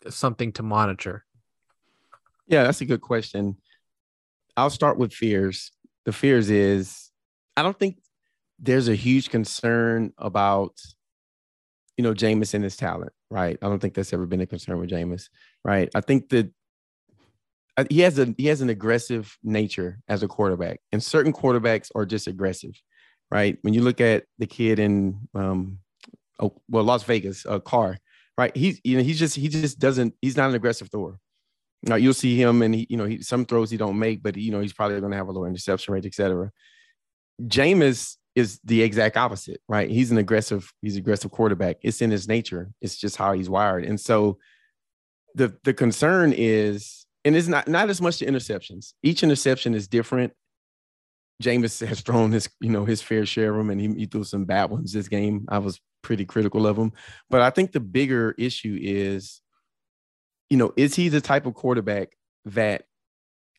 something 0.09 0.53
to 0.53 0.63
monitor? 0.63 1.25
Yeah, 2.47 2.65
that's 2.65 2.81
a 2.81 2.87
good 2.87 3.01
question. 3.01 3.57
I'll 4.57 4.71
start 4.71 4.99
with 4.99 5.13
fears. 5.13 5.73
The 6.05 6.13
fears 6.13 6.51
is 6.51 7.11
I 7.57 7.63
don't 7.63 7.79
think 7.79 7.99
there's 8.59 8.89
a 8.89 8.95
huge 8.95 9.31
concern 9.31 10.13
about 10.19 10.81
you 11.97 12.05
know 12.05 12.15
Jameis 12.15 12.55
and 12.55 12.65
his 12.65 12.77
talent, 12.77 13.13
right? 13.31 13.59
I 13.61 13.69
don't 13.69 13.79
think 13.79 13.95
that's 13.95 14.13
ever 14.13 14.27
been 14.27 14.41
a 14.41 14.47
concern 14.47 14.79
with 14.79 14.91
Jameis, 14.91 15.29
right? 15.65 15.91
I 15.95 16.01
think 16.01 16.31
that 16.31 16.53
uh, 17.77 17.85
he 17.91 18.01
has 18.01 18.19
a 18.19 18.35
he 18.37 18.47
has 18.47 18.61
an 18.61 18.71
aggressive 18.71 19.37
nature 19.43 19.99
as 20.09 20.23
a 20.23 20.29
quarterback, 20.29 20.81
and 20.93 21.03
certain 21.03 21.33
quarterbacks 21.33 21.91
are 21.95 22.07
just 22.07 22.27
aggressive, 22.27 22.73
right? 23.31 23.59
When 23.63 23.75
you 23.75 23.83
look 23.83 24.01
at 24.01 24.25
the 24.39 24.47
kid 24.47 24.79
in 24.79 25.29
um, 25.35 25.79
oh, 26.41 26.55
well 26.69 26.85
Las 26.85 27.03
Vegas, 27.05 27.47
uh, 27.47 27.61
Carr, 27.61 27.99
right? 28.37 28.55
He's 28.57 28.81
you 28.85 28.97
know 28.97 29.03
he's 29.03 29.19
just 29.19 29.37
he 29.37 29.49
just 29.49 29.79
doesn't 29.79 30.15
he's 30.23 30.37
not 30.37 30.51
an 30.51 30.55
aggressive 30.55 30.91
thrower. 30.91 31.19
Now 31.85 31.97
you'll 31.97 32.15
see 32.15 32.37
him, 32.37 32.63
and 32.63 32.75
he 32.75 32.87
you 32.89 32.97
know 32.97 33.07
he 33.07 33.23
some 33.23 33.45
throws 33.45 33.71
he 33.71 33.77
don't 33.77 33.99
make, 33.99 34.23
but 34.23 34.37
you 34.37 34.51
know 34.51 34.61
he's 34.61 34.73
probably 34.73 35.01
going 35.01 35.13
to 35.13 35.19
have 35.19 35.29
a 35.29 35.33
lower 35.33 35.49
interception 35.49 35.95
rate, 35.95 36.07
etc. 36.07 36.51
Jameis 37.43 38.17
is 38.35 38.61
the 38.65 38.83
exact 38.83 39.17
opposite, 39.17 39.61
right? 39.69 39.91
He's 39.91 40.11
an 40.11 40.19
aggressive, 40.19 40.73
he's 40.81 40.97
aggressive 40.97 41.31
quarterback. 41.31 41.77
It's 41.83 42.01
in 42.01 42.11
his 42.11 42.29
nature. 42.29 42.71
It's 42.81 42.97
just 42.97 43.17
how 43.17 43.33
he's 43.33 43.51
wired. 43.51 43.85
And 43.85 44.01
so 44.01 44.39
the 45.35 45.57
the 45.65 45.75
concern 45.75 46.33
is, 46.37 47.07
and 47.25 47.37
it's 47.37 47.49
not 47.49 47.69
not 47.69 47.91
as 47.91 48.01
much 48.01 48.19
the 48.19 48.27
interceptions. 48.27 48.95
Each 49.03 49.23
interception 49.23 49.75
is 49.75 49.89
different. 49.89 50.33
Jameis 51.43 51.87
has 51.87 52.01
thrown 52.01 52.33
his, 52.33 52.49
you 52.61 52.71
know, 52.71 52.85
his 52.85 53.03
fair 53.03 53.27
share 53.27 53.51
of 53.51 53.59
them, 53.59 53.71
and 53.71 53.81
he, 53.81 53.89
he 54.01 54.07
threw 54.07 54.25
some 54.25 54.45
bad 54.45 54.71
ones 54.71 54.93
this 54.93 55.09
game. 55.09 55.47
I 55.49 55.59
was 55.59 55.81
pretty 56.03 56.25
critical 56.25 56.67
of 56.67 56.77
him. 56.77 56.93
But 57.31 57.43
I 57.43 57.51
think 57.51 57.73
the 57.73 57.81
bigger 57.81 58.35
issue 58.39 58.79
is, 58.81 59.41
you 60.51 60.57
know, 60.57 60.73
is 60.77 60.95
he 60.95 61.09
the 61.09 61.21
type 61.21 61.47
of 61.47 61.55
quarterback 61.55 62.11
that 62.47 62.85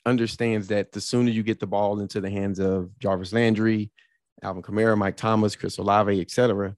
understands 0.05 0.67
that 0.67 0.91
the 0.91 1.01
sooner 1.01 1.31
you 1.31 1.43
get 1.43 1.59
the 1.59 1.67
ball 1.67 1.99
into 1.99 2.19
the 2.19 2.29
hands 2.29 2.59
of 2.59 2.97
Jarvis 2.99 3.33
Landry, 3.33 3.91
Alvin 4.43 4.63
Kamara, 4.63 4.97
Mike 4.97 5.17
Thomas, 5.17 5.55
Chris 5.55 5.77
Olave, 5.77 6.19
etc., 6.19 6.75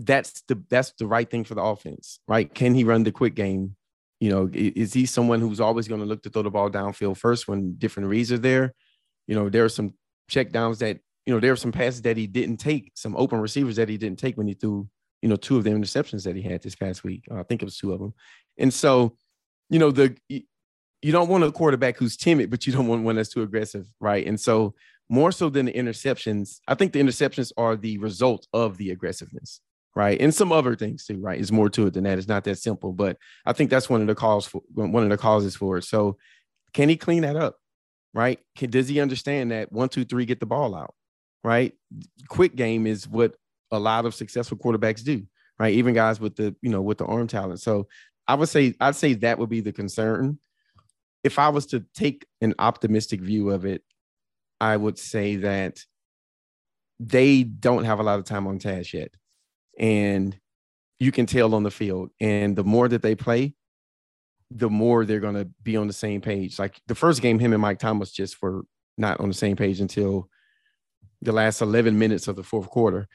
that's 0.00 0.42
the 0.42 0.62
that's 0.68 0.92
the 0.92 1.06
right 1.06 1.28
thing 1.28 1.44
for 1.44 1.54
the 1.54 1.62
offense, 1.62 2.20
right? 2.28 2.52
Can 2.52 2.74
he 2.74 2.84
run 2.84 3.02
the 3.02 3.12
quick 3.12 3.34
game? 3.34 3.74
You 4.20 4.30
know, 4.30 4.50
is 4.52 4.92
he 4.92 5.06
someone 5.06 5.40
who's 5.40 5.60
always 5.60 5.88
going 5.88 6.00
to 6.00 6.06
look 6.06 6.22
to 6.22 6.30
throw 6.30 6.42
the 6.42 6.50
ball 6.50 6.70
downfield 6.70 7.16
first 7.16 7.48
when 7.48 7.74
different 7.78 8.08
reads 8.08 8.32
are 8.32 8.38
there? 8.38 8.74
You 9.26 9.34
know, 9.34 9.48
there 9.48 9.64
are 9.64 9.68
some 9.68 9.94
check 10.28 10.52
downs 10.52 10.78
that 10.78 10.98
you 11.26 11.34
know 11.34 11.40
there 11.40 11.52
are 11.52 11.56
some 11.56 11.72
passes 11.72 12.02
that 12.02 12.16
he 12.16 12.26
didn't 12.26 12.58
take, 12.58 12.92
some 12.94 13.16
open 13.16 13.40
receivers 13.40 13.76
that 13.76 13.88
he 13.88 13.96
didn't 13.96 14.18
take 14.18 14.36
when 14.36 14.46
he 14.46 14.54
threw 14.54 14.88
you 15.20 15.28
know 15.28 15.36
two 15.36 15.56
of 15.56 15.64
the 15.64 15.70
interceptions 15.70 16.24
that 16.24 16.36
he 16.36 16.42
had 16.42 16.62
this 16.62 16.76
past 16.76 17.02
week. 17.02 17.24
Uh, 17.30 17.40
I 17.40 17.42
think 17.42 17.62
it 17.62 17.64
was 17.64 17.76
two 17.76 17.92
of 17.92 17.98
them, 17.98 18.14
and 18.56 18.72
so 18.72 19.16
you 19.68 19.78
know 19.78 19.90
the 19.90 20.16
you 20.28 21.12
don't 21.12 21.28
want 21.28 21.44
a 21.44 21.52
quarterback 21.52 21.96
who's 21.96 22.16
timid, 22.16 22.50
but 22.50 22.66
you 22.66 22.72
don't 22.72 22.88
want 22.88 23.04
one 23.04 23.16
that's 23.16 23.28
too 23.28 23.42
aggressive, 23.42 23.86
right? 24.00 24.26
And 24.26 24.38
so 24.38 24.74
more 25.08 25.32
so 25.32 25.48
than 25.48 25.66
the 25.66 25.72
interceptions, 25.72 26.60
I 26.68 26.74
think 26.74 26.92
the 26.92 27.00
interceptions 27.00 27.52
are 27.56 27.76
the 27.76 27.98
result 27.98 28.46
of 28.52 28.76
the 28.76 28.90
aggressiveness, 28.90 29.60
right? 29.94 30.20
And 30.20 30.34
some 30.34 30.52
other 30.52 30.76
things 30.76 31.06
too, 31.06 31.18
right? 31.18 31.40
It's 31.40 31.52
more 31.52 31.70
to 31.70 31.86
it 31.86 31.94
than 31.94 32.04
that. 32.04 32.18
It's 32.18 32.28
not 32.28 32.44
that 32.44 32.58
simple, 32.58 32.92
but 32.92 33.16
I 33.46 33.52
think 33.52 33.70
that's 33.70 33.88
one 33.88 34.00
of 34.00 34.06
the 34.06 34.14
cause 34.14 34.46
for 34.46 34.62
one 34.74 35.02
of 35.02 35.08
the 35.08 35.16
causes 35.16 35.56
for 35.56 35.78
it. 35.78 35.84
So 35.84 36.18
can 36.74 36.88
he 36.88 36.96
clean 36.96 37.22
that 37.22 37.36
up? 37.36 37.56
Right? 38.14 38.40
Can, 38.56 38.70
does 38.70 38.88
he 38.88 39.00
understand 39.00 39.50
that 39.50 39.72
one, 39.72 39.88
two, 39.88 40.04
three, 40.04 40.24
get 40.24 40.40
the 40.40 40.46
ball 40.46 40.74
out? 40.74 40.94
Right? 41.44 41.72
Quick 42.28 42.56
game 42.56 42.86
is 42.86 43.08
what 43.08 43.34
a 43.70 43.78
lot 43.78 44.06
of 44.06 44.14
successful 44.14 44.58
quarterbacks 44.58 45.04
do, 45.04 45.24
right? 45.58 45.74
Even 45.74 45.94
guys 45.94 46.20
with 46.20 46.36
the, 46.36 46.54
you 46.62 46.70
know, 46.70 46.82
with 46.82 46.98
the 46.98 47.06
arm 47.06 47.26
talent. 47.26 47.60
So 47.60 47.86
I 48.26 48.34
would 48.34 48.48
say 48.48 48.74
I'd 48.80 48.96
say 48.96 49.14
that 49.14 49.38
would 49.38 49.48
be 49.48 49.60
the 49.60 49.72
concern 49.72 50.38
if 51.24 51.38
I 51.38 51.48
was 51.48 51.66
to 51.66 51.84
take 51.94 52.26
an 52.40 52.54
optimistic 52.58 53.20
view 53.20 53.50
of 53.50 53.64
it, 53.64 53.82
I 54.60 54.76
would 54.76 54.98
say 54.98 55.36
that 55.36 55.78
they 57.00 57.44
don't 57.44 57.84
have 57.84 58.00
a 58.00 58.02
lot 58.02 58.18
of 58.18 58.24
time 58.24 58.46
on 58.46 58.58
task 58.58 58.92
yet. 58.92 59.10
And 59.78 60.36
you 60.98 61.12
can 61.12 61.26
tell 61.26 61.54
on 61.54 61.62
the 61.62 61.70
field. 61.70 62.10
And 62.20 62.56
the 62.56 62.64
more 62.64 62.88
that 62.88 63.02
they 63.02 63.14
play, 63.14 63.54
the 64.50 64.70
more 64.70 65.04
they're 65.04 65.20
going 65.20 65.34
to 65.34 65.48
be 65.62 65.76
on 65.76 65.86
the 65.86 65.92
same 65.92 66.20
page. 66.20 66.58
Like 66.58 66.80
the 66.86 66.94
first 66.94 67.22
game, 67.22 67.38
him 67.38 67.52
and 67.52 67.62
Mike 67.62 67.78
Thomas 67.78 68.10
just 68.10 68.40
were 68.42 68.62
not 68.96 69.20
on 69.20 69.28
the 69.28 69.34
same 69.34 69.56
page 69.56 69.80
until 69.80 70.28
the 71.22 71.32
last 71.32 71.60
11 71.60 71.98
minutes 71.98 72.28
of 72.28 72.36
the 72.36 72.42
fourth 72.42 72.68
quarter. 72.68 73.06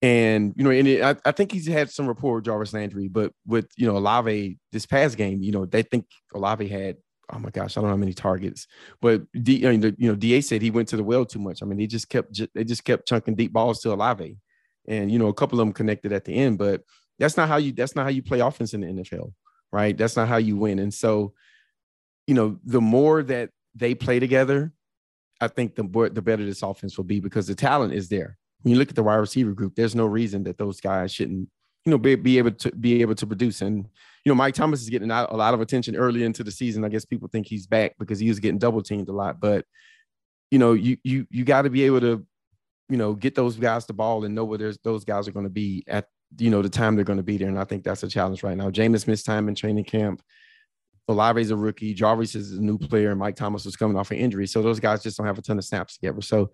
And, 0.00 0.54
you 0.56 0.62
know, 0.62 0.70
and 0.70 0.86
it, 0.86 1.02
I, 1.02 1.16
I, 1.24 1.32
think 1.32 1.50
he's 1.50 1.66
had 1.66 1.90
some 1.90 2.06
rapport 2.06 2.36
with 2.36 2.44
Jarvis 2.44 2.72
Landry, 2.72 3.08
but 3.08 3.32
with, 3.44 3.68
you 3.76 3.84
know, 3.84 3.96
Olave 3.96 4.56
this 4.70 4.86
past 4.86 5.16
game, 5.16 5.42
you 5.42 5.50
know, 5.50 5.66
they 5.66 5.82
think 5.82 6.06
Olave 6.32 6.68
had 6.68 6.98
oh 7.32 7.38
my 7.38 7.50
gosh, 7.50 7.76
I 7.76 7.80
don't 7.80 7.88
know 7.88 7.96
how 7.96 8.00
many 8.00 8.14
targets, 8.14 8.66
but 9.00 9.22
D, 9.32 9.66
I 9.66 9.76
mean, 9.76 9.94
you 9.98 10.08
know, 10.08 10.16
Da 10.16 10.40
said 10.40 10.62
he 10.62 10.70
went 10.70 10.88
to 10.88 10.96
the 10.96 11.04
well 11.04 11.24
too 11.24 11.38
much. 11.38 11.62
I 11.62 11.66
mean, 11.66 11.78
they 11.78 11.86
just 11.86 12.08
kept 12.08 12.40
they 12.54 12.64
just 12.64 12.84
kept 12.84 13.08
chunking 13.08 13.34
deep 13.34 13.52
balls 13.52 13.80
to 13.80 13.92
Olave, 13.92 14.36
and 14.86 15.10
you 15.10 15.18
know, 15.18 15.28
a 15.28 15.34
couple 15.34 15.60
of 15.60 15.66
them 15.66 15.72
connected 15.72 16.12
at 16.12 16.24
the 16.24 16.34
end. 16.34 16.58
But 16.58 16.82
that's 17.18 17.36
not 17.36 17.48
how 17.48 17.56
you 17.56 17.72
that's 17.72 17.96
not 17.96 18.04
how 18.04 18.10
you 18.10 18.22
play 18.22 18.40
offense 18.40 18.74
in 18.74 18.80
the 18.80 18.86
NFL, 18.88 19.32
right? 19.72 19.96
That's 19.96 20.16
not 20.16 20.28
how 20.28 20.36
you 20.36 20.56
win. 20.56 20.78
And 20.78 20.92
so, 20.92 21.34
you 22.26 22.34
know, 22.34 22.58
the 22.64 22.80
more 22.80 23.22
that 23.24 23.50
they 23.74 23.94
play 23.94 24.18
together, 24.18 24.72
I 25.40 25.48
think 25.48 25.74
the 25.74 25.84
more, 25.84 26.08
the 26.08 26.22
better 26.22 26.44
this 26.44 26.62
offense 26.62 26.96
will 26.96 27.04
be 27.04 27.20
because 27.20 27.46
the 27.46 27.54
talent 27.54 27.92
is 27.92 28.08
there. 28.08 28.38
When 28.62 28.72
you 28.72 28.78
look 28.78 28.88
at 28.88 28.96
the 28.96 29.02
wide 29.02 29.16
receiver 29.16 29.52
group, 29.52 29.74
there's 29.74 29.94
no 29.94 30.06
reason 30.06 30.44
that 30.44 30.58
those 30.58 30.80
guys 30.80 31.12
shouldn't, 31.12 31.48
you 31.84 31.90
know, 31.90 31.98
be, 31.98 32.14
be 32.14 32.38
able 32.38 32.52
to 32.52 32.70
be 32.72 33.00
able 33.00 33.14
to 33.14 33.26
produce. 33.26 33.62
And 33.62 33.88
you 34.24 34.30
know, 34.30 34.34
Mike 34.34 34.54
Thomas 34.54 34.82
is 34.82 34.90
getting 34.90 35.10
a 35.10 35.34
lot 35.34 35.54
of 35.54 35.60
attention 35.60 35.96
early 35.96 36.24
into 36.24 36.44
the 36.44 36.50
season. 36.50 36.84
I 36.84 36.88
guess 36.88 37.04
people 37.04 37.28
think 37.28 37.46
he's 37.46 37.66
back 37.66 37.94
because 37.98 38.18
he 38.18 38.28
was 38.28 38.40
getting 38.40 38.58
double 38.58 38.82
teamed 38.82 39.08
a 39.08 39.12
lot. 39.12 39.40
But 39.40 39.64
you 40.50 40.58
know, 40.58 40.72
you 40.72 40.98
you 41.02 41.26
you 41.30 41.44
got 41.44 41.62
to 41.62 41.70
be 41.70 41.84
able 41.84 42.00
to, 42.00 42.26
you 42.88 42.96
know, 42.96 43.14
get 43.14 43.34
those 43.34 43.56
guys 43.56 43.86
the 43.86 43.92
ball 43.92 44.24
and 44.24 44.34
know 44.34 44.44
where 44.44 44.72
those 44.82 45.04
guys 45.04 45.28
are 45.28 45.32
going 45.32 45.46
to 45.46 45.50
be 45.50 45.84
at 45.86 46.06
you 46.38 46.50
know 46.50 46.60
the 46.60 46.68
time 46.68 46.94
they're 46.94 47.04
going 47.04 47.18
to 47.18 47.22
be 47.22 47.38
there. 47.38 47.48
And 47.48 47.58
I 47.58 47.64
think 47.64 47.84
that's 47.84 48.02
a 48.02 48.08
challenge 48.08 48.42
right 48.42 48.56
now. 48.56 48.70
Jameis 48.70 49.06
missed 49.06 49.26
time 49.26 49.48
in 49.48 49.54
training 49.54 49.84
camp. 49.84 50.22
Olave's 51.08 51.50
a 51.50 51.56
rookie. 51.56 51.94
Jarvis 51.94 52.34
is 52.34 52.52
a 52.52 52.60
new 52.60 52.76
player. 52.76 53.10
And 53.10 53.18
Mike 53.18 53.36
Thomas 53.36 53.64
was 53.64 53.76
coming 53.76 53.96
off 53.96 54.10
an 54.10 54.18
injury, 54.18 54.46
so 54.46 54.60
those 54.62 54.80
guys 54.80 55.02
just 55.02 55.16
don't 55.16 55.26
have 55.26 55.38
a 55.38 55.42
ton 55.42 55.58
of 55.58 55.64
snaps 55.64 55.94
together. 55.94 56.20
So 56.20 56.50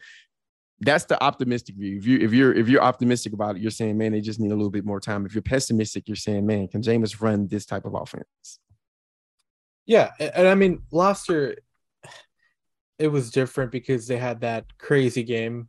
that's 0.84 1.04
the 1.04 1.22
optimistic 1.22 1.76
view. 1.76 1.98
If 1.98 2.06
you 2.06 2.18
if 2.18 2.32
you're 2.32 2.54
if 2.54 2.68
you're 2.68 2.82
optimistic 2.82 3.32
about 3.32 3.56
it, 3.56 3.62
you're 3.62 3.70
saying, 3.70 3.96
man, 3.96 4.12
they 4.12 4.20
just 4.20 4.40
need 4.40 4.52
a 4.52 4.54
little 4.54 4.70
bit 4.70 4.84
more 4.84 5.00
time. 5.00 5.26
If 5.26 5.34
you're 5.34 5.42
pessimistic, 5.42 6.08
you're 6.08 6.16
saying, 6.16 6.46
man, 6.46 6.68
can 6.68 6.82
Jameis 6.82 7.20
run 7.20 7.46
this 7.48 7.66
type 7.66 7.84
of 7.84 7.94
offense? 7.94 8.58
Yeah, 9.86 10.10
and 10.18 10.48
I 10.48 10.54
mean, 10.54 10.82
last 10.90 11.28
year 11.28 11.58
it 12.98 13.08
was 13.08 13.30
different 13.30 13.72
because 13.72 14.06
they 14.06 14.16
had 14.16 14.40
that 14.40 14.64
crazy 14.78 15.22
game 15.22 15.68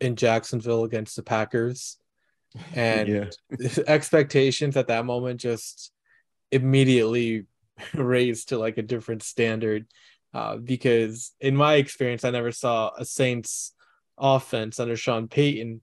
in 0.00 0.16
Jacksonville 0.16 0.84
against 0.84 1.16
the 1.16 1.22
Packers, 1.22 1.98
and 2.74 3.30
expectations 3.86 4.76
at 4.76 4.88
that 4.88 5.04
moment 5.04 5.40
just 5.40 5.92
immediately 6.50 7.46
raised 7.94 8.48
to 8.50 8.58
like 8.58 8.78
a 8.78 8.82
different 8.82 9.22
standard. 9.22 9.86
Uh, 10.34 10.56
because 10.56 11.32
in 11.40 11.56
my 11.56 11.74
experience, 11.74 12.22
I 12.24 12.30
never 12.30 12.52
saw 12.52 12.90
a 12.98 13.06
Saints 13.06 13.72
offense 14.18 14.80
under 14.80 14.96
Sean 14.96 15.28
Payton 15.28 15.80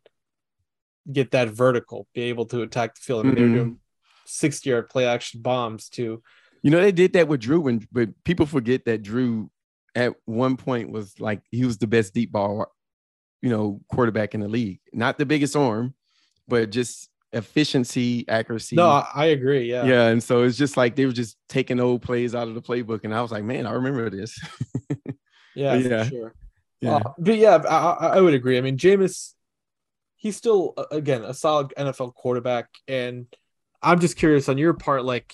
get 1.11 1.31
that 1.31 1.49
vertical, 1.49 2.07
be 2.13 2.23
able 2.23 2.45
to 2.45 2.61
attack 2.61 2.95
the 2.95 3.01
field. 3.01 3.25
I 3.25 3.29
mean, 3.29 3.35
mm-hmm. 3.35 3.53
they're 3.53 3.63
doing 3.63 3.79
60 4.25 4.69
yard 4.69 4.89
play 4.89 5.05
action 5.05 5.41
bombs 5.41 5.89
too. 5.89 6.21
You 6.61 6.71
know, 6.71 6.79
they 6.79 6.93
did 6.93 7.13
that 7.13 7.27
with 7.27 7.41
Drew, 7.41 7.59
when, 7.59 7.85
but 7.91 8.09
people 8.23 8.45
forget 8.45 8.85
that 8.85 9.03
Drew 9.03 9.49
at 9.95 10.13
one 10.25 10.55
point 10.55 10.91
was 10.91 11.19
like 11.19 11.41
he 11.51 11.65
was 11.65 11.77
the 11.77 11.87
best 11.87 12.13
deep 12.13 12.31
ball, 12.31 12.67
you 13.41 13.49
know, 13.49 13.81
quarterback 13.89 14.33
in 14.33 14.39
the 14.39 14.47
league. 14.47 14.79
Not 14.93 15.17
the 15.17 15.25
biggest 15.25 15.55
arm, 15.55 15.93
but 16.47 16.69
just 16.69 17.09
efficiency, 17.33 18.25
accuracy. 18.29 18.77
No, 18.77 19.03
I 19.13 19.25
agree. 19.25 19.69
Yeah. 19.69 19.85
Yeah. 19.85 20.07
And 20.07 20.23
so 20.23 20.43
it's 20.43 20.57
just 20.57 20.77
like 20.77 20.95
they 20.95 21.05
were 21.05 21.11
just 21.11 21.35
taking 21.49 21.79
old 21.79 22.01
plays 22.01 22.33
out 22.33 22.47
of 22.47 22.55
the 22.55 22.61
playbook. 22.61 23.03
And 23.03 23.13
I 23.13 23.21
was 23.21 23.31
like, 23.31 23.43
man, 23.43 23.67
I 23.67 23.73
remember 23.73 24.09
this. 24.09 24.39
yeah, 25.55 25.75
yeah. 25.75 26.07
sure. 26.07 26.33
Yeah. 26.83 26.95
Uh, 26.95 27.13
but 27.17 27.37
yeah, 27.37 27.55
I, 27.57 28.17
I 28.17 28.21
would 28.21 28.33
agree. 28.33 28.57
I 28.57 28.61
mean, 28.61 28.77
Jameis, 28.77 29.33
he's 30.17 30.35
still 30.35 30.73
again 30.91 31.23
a 31.23 31.33
solid 31.33 31.73
NFL 31.77 32.13
quarterback, 32.13 32.67
and 32.87 33.25
I'm 33.81 33.99
just 33.99 34.17
curious 34.17 34.49
on 34.49 34.57
your 34.57 34.73
part, 34.73 35.05
like, 35.05 35.33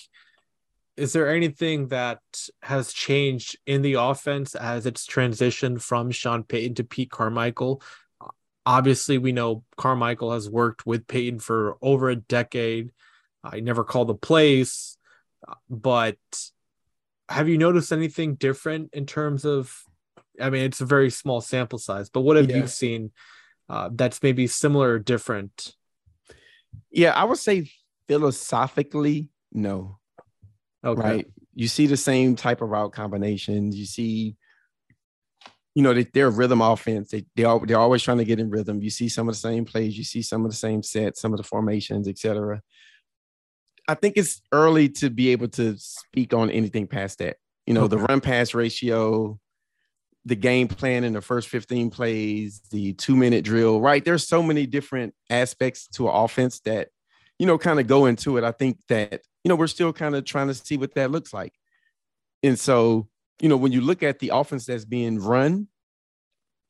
is 0.96 1.12
there 1.12 1.34
anything 1.34 1.88
that 1.88 2.20
has 2.62 2.92
changed 2.92 3.58
in 3.66 3.82
the 3.82 3.94
offense 3.94 4.54
as 4.54 4.86
it's 4.86 5.06
transitioned 5.06 5.82
from 5.82 6.10
Sean 6.10 6.44
Payton 6.44 6.74
to 6.76 6.84
Pete 6.84 7.10
Carmichael? 7.10 7.82
Obviously, 8.64 9.18
we 9.18 9.32
know 9.32 9.64
Carmichael 9.76 10.32
has 10.32 10.48
worked 10.48 10.86
with 10.86 11.08
Payton 11.08 11.40
for 11.40 11.78
over 11.82 12.10
a 12.10 12.16
decade. 12.16 12.92
I 13.42 13.60
never 13.60 13.82
called 13.82 14.08
the 14.08 14.14
plays, 14.14 14.98
but 15.68 16.18
have 17.28 17.48
you 17.48 17.58
noticed 17.58 17.92
anything 17.92 18.34
different 18.34 18.90
in 18.92 19.06
terms 19.06 19.44
of 19.44 19.84
I 20.40 20.50
mean, 20.50 20.62
it's 20.64 20.80
a 20.80 20.86
very 20.86 21.10
small 21.10 21.40
sample 21.40 21.78
size, 21.78 22.08
but 22.08 22.20
what 22.22 22.36
have 22.36 22.50
yeah. 22.50 22.58
you 22.58 22.66
seen 22.66 23.10
uh, 23.68 23.90
that's 23.92 24.22
maybe 24.22 24.46
similar 24.46 24.94
or 24.94 24.98
different? 24.98 25.74
Yeah, 26.90 27.12
I 27.12 27.24
would 27.24 27.38
say 27.38 27.70
philosophically, 28.08 29.28
no. 29.52 29.98
Okay. 30.84 31.00
Right. 31.00 31.26
You 31.54 31.68
see 31.68 31.86
the 31.86 31.96
same 31.96 32.36
type 32.36 32.62
of 32.62 32.70
route 32.70 32.92
combinations. 32.92 33.76
You 33.76 33.86
see, 33.86 34.36
you 35.74 35.82
know, 35.82 35.92
they, 35.92 36.04
they're 36.04 36.28
a 36.28 36.30
rhythm 36.30 36.62
offense. 36.62 37.10
They 37.10 37.26
they 37.36 37.44
are 37.44 37.64
they're 37.64 37.78
always 37.78 38.02
trying 38.02 38.18
to 38.18 38.24
get 38.24 38.40
in 38.40 38.50
rhythm. 38.50 38.82
You 38.82 38.90
see 38.90 39.08
some 39.08 39.28
of 39.28 39.34
the 39.34 39.40
same 39.40 39.64
plays. 39.64 39.96
You 39.96 40.04
see 40.04 40.22
some 40.22 40.44
of 40.44 40.50
the 40.50 40.56
same 40.56 40.82
sets, 40.82 41.20
some 41.20 41.32
of 41.32 41.36
the 41.36 41.44
formations, 41.44 42.08
etc. 42.08 42.62
I 43.86 43.94
think 43.94 44.16
it's 44.16 44.40
early 44.52 44.88
to 44.90 45.10
be 45.10 45.30
able 45.30 45.48
to 45.48 45.76
speak 45.78 46.32
on 46.32 46.50
anything 46.50 46.86
past 46.86 47.18
that. 47.18 47.36
You 47.66 47.74
know, 47.74 47.82
okay. 47.82 47.96
the 47.96 48.02
run 48.02 48.20
pass 48.20 48.54
ratio, 48.54 49.38
the 50.24 50.36
game 50.36 50.68
plan 50.68 51.04
in 51.04 51.14
the 51.14 51.20
first 51.20 51.48
15 51.48 51.90
plays, 51.90 52.60
the 52.70 52.92
two 52.94 53.16
minute 53.16 53.44
drill, 53.44 53.80
right? 53.80 54.04
There's 54.04 54.26
so 54.26 54.42
many 54.42 54.66
different 54.66 55.14
aspects 55.30 55.86
to 55.94 56.08
an 56.08 56.14
offense 56.14 56.60
that, 56.60 56.88
you 57.38 57.46
know, 57.46 57.56
kind 57.56 57.80
of 57.80 57.86
go 57.86 58.06
into 58.06 58.36
it. 58.36 58.44
I 58.44 58.52
think 58.52 58.78
that, 58.88 59.22
you 59.44 59.48
know, 59.48 59.56
we're 59.56 59.66
still 59.66 59.92
kind 59.92 60.14
of 60.14 60.24
trying 60.24 60.48
to 60.48 60.54
see 60.54 60.76
what 60.76 60.94
that 60.94 61.10
looks 61.10 61.32
like. 61.32 61.54
And 62.42 62.58
so, 62.58 63.08
you 63.40 63.48
know, 63.48 63.56
when 63.56 63.72
you 63.72 63.80
look 63.80 64.02
at 64.02 64.18
the 64.18 64.30
offense 64.34 64.66
that's 64.66 64.84
being 64.84 65.18
run, 65.18 65.68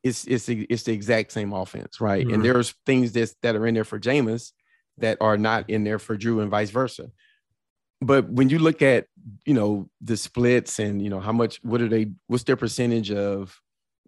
it's 0.03 0.25
it's 0.25 0.49
it's 0.49 0.83
the 0.83 0.93
exact 0.93 1.31
same 1.31 1.53
offense, 1.53 2.01
right? 2.01 2.25
Mm-hmm. 2.25 2.35
And 2.35 2.45
there's 2.45 2.73
things 2.85 3.11
that 3.11 3.33
that 3.43 3.55
are 3.55 3.67
in 3.67 3.75
there 3.75 3.83
for 3.83 3.99
Jameis 3.99 4.51
that 4.97 5.17
are 5.21 5.37
not 5.37 5.69
in 5.69 5.83
there 5.83 5.99
for 5.99 6.17
Drew 6.17 6.39
and 6.39 6.49
vice 6.49 6.69
versa. 6.69 7.11
But 8.01 8.29
when 8.29 8.49
you 8.49 8.59
look 8.59 8.81
at, 8.81 9.05
you 9.45 9.53
know, 9.53 9.89
the 10.01 10.17
splits 10.17 10.79
and, 10.79 11.01
you 11.01 11.09
know, 11.09 11.19
how 11.19 11.31
much, 11.31 11.59
what 11.63 11.81
are 11.81 11.87
they, 11.87 12.07
what's 12.27 12.43
their 12.43 12.55
percentage 12.55 13.11
of, 13.11 13.61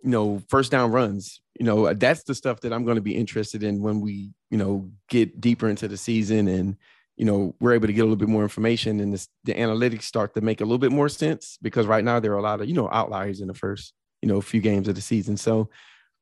you 0.03 0.09
know, 0.09 0.41
first 0.49 0.71
down 0.71 0.91
runs, 0.91 1.41
you 1.59 1.65
know, 1.65 1.93
that's 1.93 2.23
the 2.23 2.35
stuff 2.35 2.61
that 2.61 2.73
I'm 2.73 2.83
going 2.83 2.95
to 2.95 3.01
be 3.01 3.15
interested 3.15 3.63
in 3.63 3.81
when 3.81 4.01
we, 4.01 4.33
you 4.49 4.57
know, 4.57 4.89
get 5.09 5.39
deeper 5.39 5.69
into 5.69 5.87
the 5.87 5.97
season 5.97 6.47
and, 6.47 6.75
you 7.15 7.25
know, 7.25 7.55
we're 7.59 7.73
able 7.73 7.85
to 7.85 7.93
get 7.93 8.01
a 8.01 8.05
little 8.05 8.15
bit 8.15 8.27
more 8.27 8.41
information 8.41 8.99
and 8.99 9.13
this, 9.13 9.27
the 9.43 9.53
analytics 9.53 10.03
start 10.03 10.33
to 10.33 10.41
make 10.41 10.61
a 10.61 10.65
little 10.65 10.79
bit 10.79 10.91
more 10.91 11.07
sense 11.07 11.59
because 11.61 11.85
right 11.85 12.03
now 12.03 12.19
there 12.19 12.33
are 12.33 12.39
a 12.39 12.41
lot 12.41 12.59
of, 12.59 12.67
you 12.67 12.73
know, 12.73 12.89
outliers 12.91 13.39
in 13.39 13.47
the 13.47 13.53
first, 13.53 13.93
you 14.23 14.27
know, 14.27 14.41
few 14.41 14.59
games 14.59 14.87
of 14.87 14.95
the 14.95 15.01
season. 15.01 15.37
So 15.37 15.69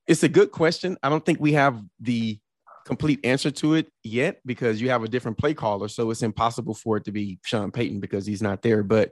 it's 0.07 0.23
a 0.23 0.29
good 0.29 0.51
question. 0.51 0.97
I 1.01 1.09
don't 1.09 1.25
think 1.25 1.39
we 1.39 1.53
have 1.53 1.81
the 2.01 2.37
complete 2.85 3.19
answer 3.23 3.51
to 3.51 3.75
it 3.75 3.91
yet 4.03 4.39
because 4.45 4.81
you 4.81 4.89
have 4.89 5.03
a 5.03 5.07
different 5.07 5.37
play 5.37 5.53
caller. 5.53 5.87
So 5.87 6.09
it's 6.11 6.23
impossible 6.23 6.73
for 6.73 6.97
it 6.97 7.05
to 7.05 7.11
be 7.11 7.39
Sean 7.45 7.71
Payton 7.71 7.99
because 7.99 8.25
he's 8.25 8.41
not 8.41 8.61
there. 8.61 8.83
But 8.83 9.11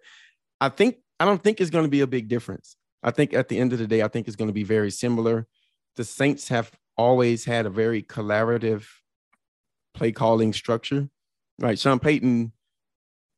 I 0.62 0.70
think 0.70 0.98
I 1.20 1.26
don't 1.26 1.42
think 1.42 1.60
it's 1.60 1.70
going 1.70 1.86
to 1.86 1.90
be 1.90 2.02
a 2.02 2.08
big 2.08 2.28
difference. 2.28 2.76
I 3.04 3.12
think 3.12 3.34
at 3.34 3.48
the 3.48 3.58
end 3.58 3.74
of 3.74 3.80
the 3.80 3.88
day, 3.88 4.02
I 4.02 4.08
think 4.08 4.28
it's 4.28 4.36
going 4.36 4.50
to 4.50 4.54
be 4.54 4.64
very 4.64 4.92
similar. 4.92 5.48
The 5.96 6.04
Saints 6.04 6.50
have 6.50 6.72
always 6.98 7.46
had 7.46 7.66
a 7.66 7.70
very 7.70 8.04
collaborative 8.04 8.86
play 9.94 10.12
calling 10.12 10.54
structure. 10.54 11.10
Right. 11.60 11.80
Sean 11.80 12.00
Payton, 12.00 12.52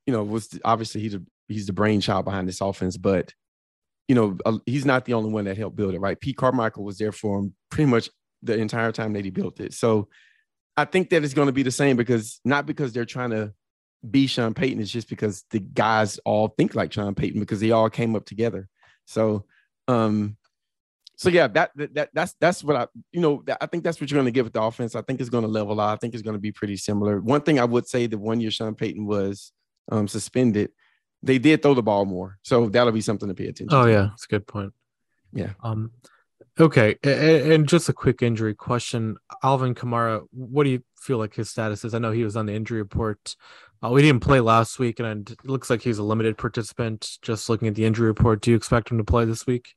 you 0.06 0.14
know, 0.14 0.24
was 0.24 0.60
obviously 0.64 1.02
he's 1.02 1.16
a 1.16 1.22
he's 1.48 1.68
the 1.68 1.74
brainchild 1.74 2.26
behind 2.26 2.48
this 2.48 2.62
offense, 2.62 2.98
but 2.98 3.34
you 4.08 4.16
know, 4.16 4.62
he's 4.66 4.86
not 4.86 5.06
the 5.06 5.14
only 5.14 5.32
one 5.32 5.46
that 5.46 5.58
helped 5.58 5.76
build 5.76 5.94
it, 5.94 6.00
right? 6.00 6.20
Pete 6.20 6.38
Carmichael 6.38 6.84
was 6.84 6.98
there 6.98 7.12
for 7.12 7.40
him 7.40 7.56
pretty 7.70 7.90
much 7.90 8.10
the 8.44 8.58
entire 8.58 8.92
time 8.92 9.14
that 9.14 9.26
he 9.26 9.32
built 9.32 9.60
it. 9.60 9.74
So 9.74 10.10
I 10.78 10.86
think 10.86 11.10
that 11.10 11.24
it's 11.24 11.34
going 11.34 11.48
to 11.48 11.54
be 11.54 11.64
the 11.64 11.72
same 11.72 11.98
because 11.98 12.40
not 12.46 12.66
because 12.66 12.94
they're 12.94 13.06
trying 13.06 13.32
to 13.32 13.54
be 14.10 14.28
Sean 14.28 14.54
Payton, 14.54 14.82
it's 14.82 14.92
just 14.92 15.10
because 15.10 15.44
the 15.52 15.60
guys 15.60 16.20
all 16.26 16.48
think 16.48 16.76
like 16.76 16.94
Sean 16.94 17.14
Payton 17.14 17.40
because 17.40 17.60
they 17.60 17.72
all 17.72 17.90
came 17.90 18.16
up 18.16 18.26
together. 18.26 18.68
So, 19.06 19.46
um, 19.88 20.38
so 21.16 21.30
yeah, 21.30 21.48
that, 21.50 21.72
that 21.76 22.10
that's 22.14 22.34
that's 22.40 22.64
what 22.64 22.76
I 22.76 22.88
you 23.12 23.22
know 23.22 23.44
I 23.60 23.68
think 23.68 23.84
that's 23.84 24.02
what 24.02 24.10
you're 24.10 24.18
going 24.18 24.26
to 24.26 24.32
get 24.32 24.44
with 24.44 24.54
the 24.54 24.62
offense. 24.62 24.96
I 24.96 25.04
think 25.04 25.20
it's 25.20 25.30
going 25.30 25.44
to 25.44 25.50
level 25.50 25.80
out. 25.80 25.94
I 25.94 25.98
think 25.98 26.16
it's 26.16 26.24
going 26.24 26.36
to 26.36 26.42
be 26.42 26.52
pretty 26.52 26.78
similar. 26.78 27.20
One 27.20 27.42
thing 27.42 27.60
I 27.60 27.66
would 27.66 27.88
say 27.88 28.08
that 28.08 28.18
one 28.18 28.40
year 28.40 28.50
Sean 28.50 28.74
Payton 28.74 29.06
was 29.06 29.52
um, 29.92 30.08
suspended, 30.08 30.72
they 31.22 31.38
did 31.38 31.62
throw 31.62 31.76
the 31.76 31.84
ball 31.84 32.06
more, 32.06 32.40
so 32.42 32.70
that'll 32.70 32.92
be 32.92 33.02
something 33.02 33.28
to 33.28 33.36
pay 33.36 33.48
attention. 33.48 33.78
Oh 33.78 33.86
to. 33.86 33.92
yeah, 33.92 34.08
that's 34.10 34.26
a 34.26 34.30
good 34.30 34.48
point. 34.48 34.74
Yeah. 35.32 35.52
Um, 35.64 35.92
Okay, 36.60 36.96
and 37.04 37.68
just 37.68 37.88
a 37.88 37.94
quick 37.94 38.22
injury 38.22 38.54
question: 38.54 39.16
Alvin 39.42 39.74
Kamara, 39.74 40.22
what 40.32 40.66
do 40.66 40.70
you 40.70 40.84
feel 41.00 41.18
like 41.18 41.34
his 41.34 41.50
status 41.50 41.86
is? 41.86 41.94
I 41.94 42.00
know 42.00 42.12
he 42.12 42.26
was 42.26 42.36
on 42.36 42.46
the 42.46 42.54
injury 42.54 42.80
report. 42.80 43.36
Uh, 43.84 43.90
we 43.90 44.02
didn't 44.02 44.22
play 44.22 44.42
last 44.42 44.78
week, 44.78 45.00
and 45.00 45.30
it 45.30 45.46
looks 45.46 45.70
like 45.70 45.82
he's 45.82 45.98
a 45.98 46.04
limited 46.04 46.38
participant. 46.38 47.18
Just 47.22 47.50
looking 47.50 47.70
at 47.70 47.76
the 47.76 47.86
injury 47.86 48.08
report, 48.08 48.42
do 48.42 48.52
you 48.52 48.58
expect 48.58 48.92
him 48.92 48.98
to 48.98 49.04
play 49.04 49.24
this 49.24 49.48
week? 49.48 49.76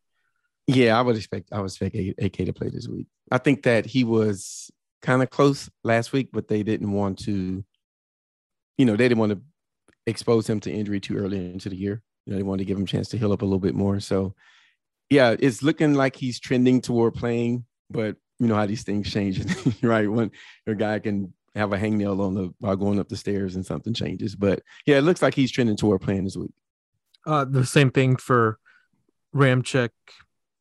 Yeah, 0.67 0.99
I 0.99 1.03
would 1.03 1.17
expect. 1.17 1.53
I 1.53 1.59
would 1.59 1.71
expect 1.71 1.95
AK 1.95 2.33
to 2.33 2.53
play 2.53 2.71
this 2.71 2.89
week. 2.89 3.07
I 3.31 3.39
think 3.39 3.63
that 3.63 3.87
he 3.87 4.03
was 4.03 4.71
kind 5.01 5.23
of 5.23 5.31
close 5.31 5.71
last 5.85 6.13
week, 6.13 6.31
but 6.33 6.49
they 6.49 6.65
didn't 6.65 6.91
want 6.91 7.21
to. 7.21 7.65
You 8.79 8.85
know, 8.85 8.97
they 8.97 9.09
didn't 9.09 9.19
want 9.19 9.33
to 9.33 9.41
expose 10.07 10.51
him 10.51 10.59
to 10.61 10.73
injury 10.73 10.99
too 10.99 11.17
early 11.17 11.39
into 11.39 11.69
the 11.69 11.77
year. 11.77 12.03
You 12.27 12.33
know, 12.33 12.37
they 12.37 12.43
wanted 12.43 12.65
to 12.65 12.67
give 12.67 12.77
him 12.77 12.85
a 12.85 12.89
chance 12.89 13.09
to 13.11 13.19
heal 13.19 13.33
up 13.33 13.43
a 13.43 13.45
little 13.45 13.61
bit 13.61 13.77
more. 13.77 14.01
So 14.01 14.35
yeah, 15.15 15.37
it's 15.39 15.63
looking 15.63 15.95
like 15.95 16.17
he's 16.17 16.41
trending 16.41 16.81
toward 16.81 17.15
playing, 17.15 17.65
but 17.89 18.17
you 18.41 18.49
know 18.49 18.57
how 18.57 18.67
these 18.67 18.83
things 18.83 19.13
change, 19.13 19.41
right? 19.83 20.11
When 20.11 20.33
a 20.67 20.75
guy 20.75 20.99
can 20.99 21.33
have 21.55 21.73
a 21.73 21.79
hangnail 21.79 22.21
on 22.21 22.35
the 22.35 22.53
while 22.59 22.75
going 22.75 22.99
up 22.99 23.09
the 23.09 23.17
stairs 23.17 23.55
and 23.55 23.65
something 23.65 23.95
changes. 23.95 24.35
But 24.35 24.63
yeah, 24.87 24.99
it 24.99 25.03
looks 25.03 25.23
like 25.23 25.35
he's 25.35 25.53
trending 25.53 25.77
toward 25.77 26.01
playing 26.01 26.25
this 26.25 26.37
week. 26.37 26.51
Uh, 27.25 27.45
the 27.45 27.65
same 27.65 27.91
thing 27.91 28.17
for 28.17 28.59
Ramczyk, 29.35 29.91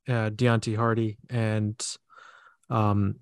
uh, 0.08 0.30
Deonte 0.30 0.78
Harty, 0.78 1.18
and 1.32 1.84
um, 2.70 3.16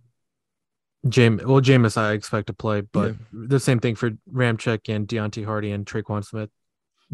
James. 1.07 1.45
Well, 1.45 1.61
Jameis, 1.61 1.97
I 1.97 2.11
expect 2.11 2.47
to 2.47 2.53
play, 2.53 2.81
but 2.81 3.11
yeah. 3.11 3.17
the 3.31 3.59
same 3.59 3.79
thing 3.79 3.95
for 3.95 4.11
Ramczyk 4.31 4.93
and 4.93 5.07
Deonte 5.07 5.45
Harty 5.45 5.71
and 5.71 5.85
Tre'Quan 5.85 6.25
Smith. 6.25 6.49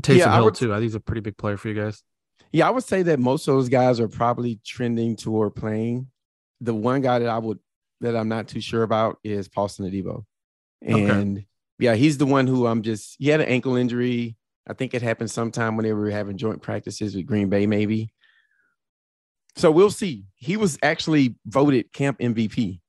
Taysom 0.02 0.18
yeah, 0.18 0.34
Hill 0.36 0.46
would, 0.46 0.56
too. 0.56 0.74
I 0.74 0.78
think 0.78 0.84
he's 0.84 0.96
a 0.96 1.00
pretty 1.00 1.22
big 1.22 1.38
player 1.38 1.58
for 1.58 1.70
you 1.70 1.76
guys. 1.76 2.04
Yeah, 2.52 2.68
I 2.68 2.72
would 2.72 2.84
say 2.84 3.04
that 3.04 3.20
most 3.20 3.48
of 3.48 3.56
those 3.56 3.70
guys 3.70 4.00
are 4.00 4.08
probably 4.08 4.60
trending 4.66 5.16
toward 5.16 5.56
playing. 5.56 6.08
The 6.62 6.74
one 6.74 7.02
guy 7.02 7.20
that 7.20 7.30
I 7.30 7.38
would 7.38 7.60
that 8.02 8.16
I'm 8.16 8.30
not 8.30 8.48
too 8.48 8.62
sure 8.62 8.84
about 8.84 9.20
is 9.24 9.48
Paulson 9.48 9.90
Adebo. 9.90 10.24
And 10.82 11.38
okay. 11.38 11.48
yeah, 11.80 11.96
he's 11.96 12.18
the 12.18 12.26
one 12.26 12.48
who 12.48 12.68
I'm 12.68 12.82
just 12.82 13.16
he 13.20 13.30
had 13.30 13.42
an 13.42 13.48
ankle 13.48 13.76
injury. 13.76 14.38
I 14.68 14.74
think 14.74 14.94
it 14.94 15.02
happened 15.02 15.32
sometime 15.32 15.76
when 15.76 15.86
they 15.86 15.94
were 15.94 16.10
having 16.10 16.38
joint 16.38 16.62
practices 16.62 17.16
with 17.16 17.26
Green 17.26 17.50
Bay, 17.50 17.66
maybe. 17.66 18.14
So 19.56 19.72
we'll 19.72 19.90
see. 19.90 20.26
He 20.36 20.56
was 20.56 20.78
actually 20.84 21.36
voted 21.46 21.92
camp 21.92 22.20
MVP. 22.20 22.80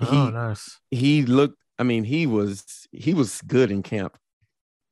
Oh, 0.00 0.06
he, 0.06 0.30
nice. 0.30 0.78
He 0.90 1.22
looked, 1.22 1.58
I 1.78 1.82
mean, 1.82 2.04
he 2.04 2.26
was 2.26 2.86
he 2.92 3.14
was 3.14 3.40
good 3.42 3.70
in 3.70 3.82
camp. 3.82 4.16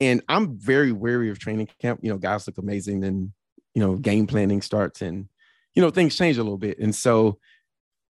And 0.01 0.23
I'm 0.29 0.59
very 0.59 0.93
wary 0.93 1.31
of 1.31 1.39
training 1.39 1.69
camp. 1.81 2.01
You 2.03 2.11
know, 2.11 2.19
guys 2.19 2.47
look 2.47 2.59
amazing 2.59 3.05
and 3.05 3.33
you 3.75 3.81
know, 3.81 3.97
game 3.97 4.27
planning 4.27 4.63
starts 4.63 5.03
and, 5.03 5.29
you 5.75 5.83
know, 5.83 5.91
things 5.91 6.17
change 6.17 6.37
a 6.39 6.43
little 6.43 6.59
bit. 6.59 6.79
And 6.79 6.95
so, 6.95 7.39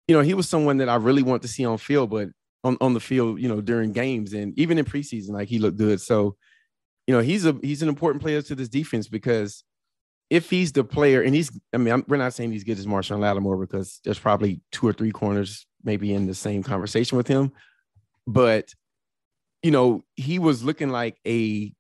you 0.09 0.15
know, 0.15 0.23
he 0.23 0.35
was 0.35 0.49
someone 0.49 0.79
that 0.79 0.89
I 0.89 0.97
really 0.97 1.23
want 1.23 1.43
to 1.43 1.49
see 1.49 1.65
on 1.65 1.79
field, 1.79 2.11
but 2.11 2.29
on, 2.63 2.77
on 2.81 2.95
the 2.95 3.01
field, 3.01 3.41
you 3.41 3.49
know, 3.49 3.61
during 3.61 3.93
games 3.93 4.33
and 4.33 4.59
even 4.59 4.79
in 4.79 4.85
preseason, 4.85 5.31
like 5.31 5.49
he 5.49 5.59
looked 5.59 5.79
good. 5.79 6.01
So, 6.01 6.37
you 7.07 7.15
know, 7.15 7.21
he's 7.21 7.47
a 7.47 7.57
he's 7.63 7.83
an 7.83 7.89
important 7.89 8.23
player 8.23 8.43
to 8.43 8.55
this 8.55 8.69
defense 8.69 9.09
because 9.09 9.65
if 10.29 10.51
he's 10.51 10.73
the 10.73 10.83
player, 10.83 11.23
and 11.23 11.35
he's, 11.35 11.57
I 11.73 11.77
mean, 11.77 11.95
I'm, 11.95 12.05
we're 12.09 12.17
not 12.17 12.35
saying 12.35 12.51
he's 12.51 12.65
good 12.65 12.79
as 12.79 12.87
Marshon 12.87 13.21
Lattimore 13.21 13.57
because 13.57 14.01
there's 14.05 14.19
probably 14.19 14.61
two 14.73 14.87
or 14.87 14.93
three 14.93 15.13
corners 15.13 15.67
maybe 15.85 16.13
in 16.13 16.27
the 16.27 16.35
same 16.35 16.65
conversation 16.65 17.17
with 17.17 17.29
him, 17.29 17.53
but 18.27 18.73
you 19.63 19.71
know, 19.71 20.05
he 20.15 20.39
was 20.39 20.63
looking 20.63 20.91
like 20.91 21.19
a 21.27 21.73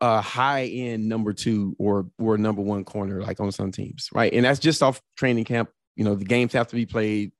a 0.00 0.20
high 0.20 0.64
end 0.64 1.08
number 1.08 1.32
two 1.32 1.74
or 1.78 2.06
or 2.18 2.36
number 2.36 2.62
one 2.62 2.84
corner 2.84 3.22
like 3.22 3.40
on 3.40 3.52
some 3.52 3.72
teams, 3.72 4.08
right? 4.12 4.32
And 4.32 4.44
that's 4.44 4.60
just 4.60 4.82
off 4.82 5.00
training 5.16 5.44
camp. 5.44 5.70
You 5.94 6.04
know, 6.04 6.14
the 6.14 6.24
games 6.24 6.52
have 6.52 6.68
to 6.68 6.76
be 6.76 6.86
played. 6.86 7.32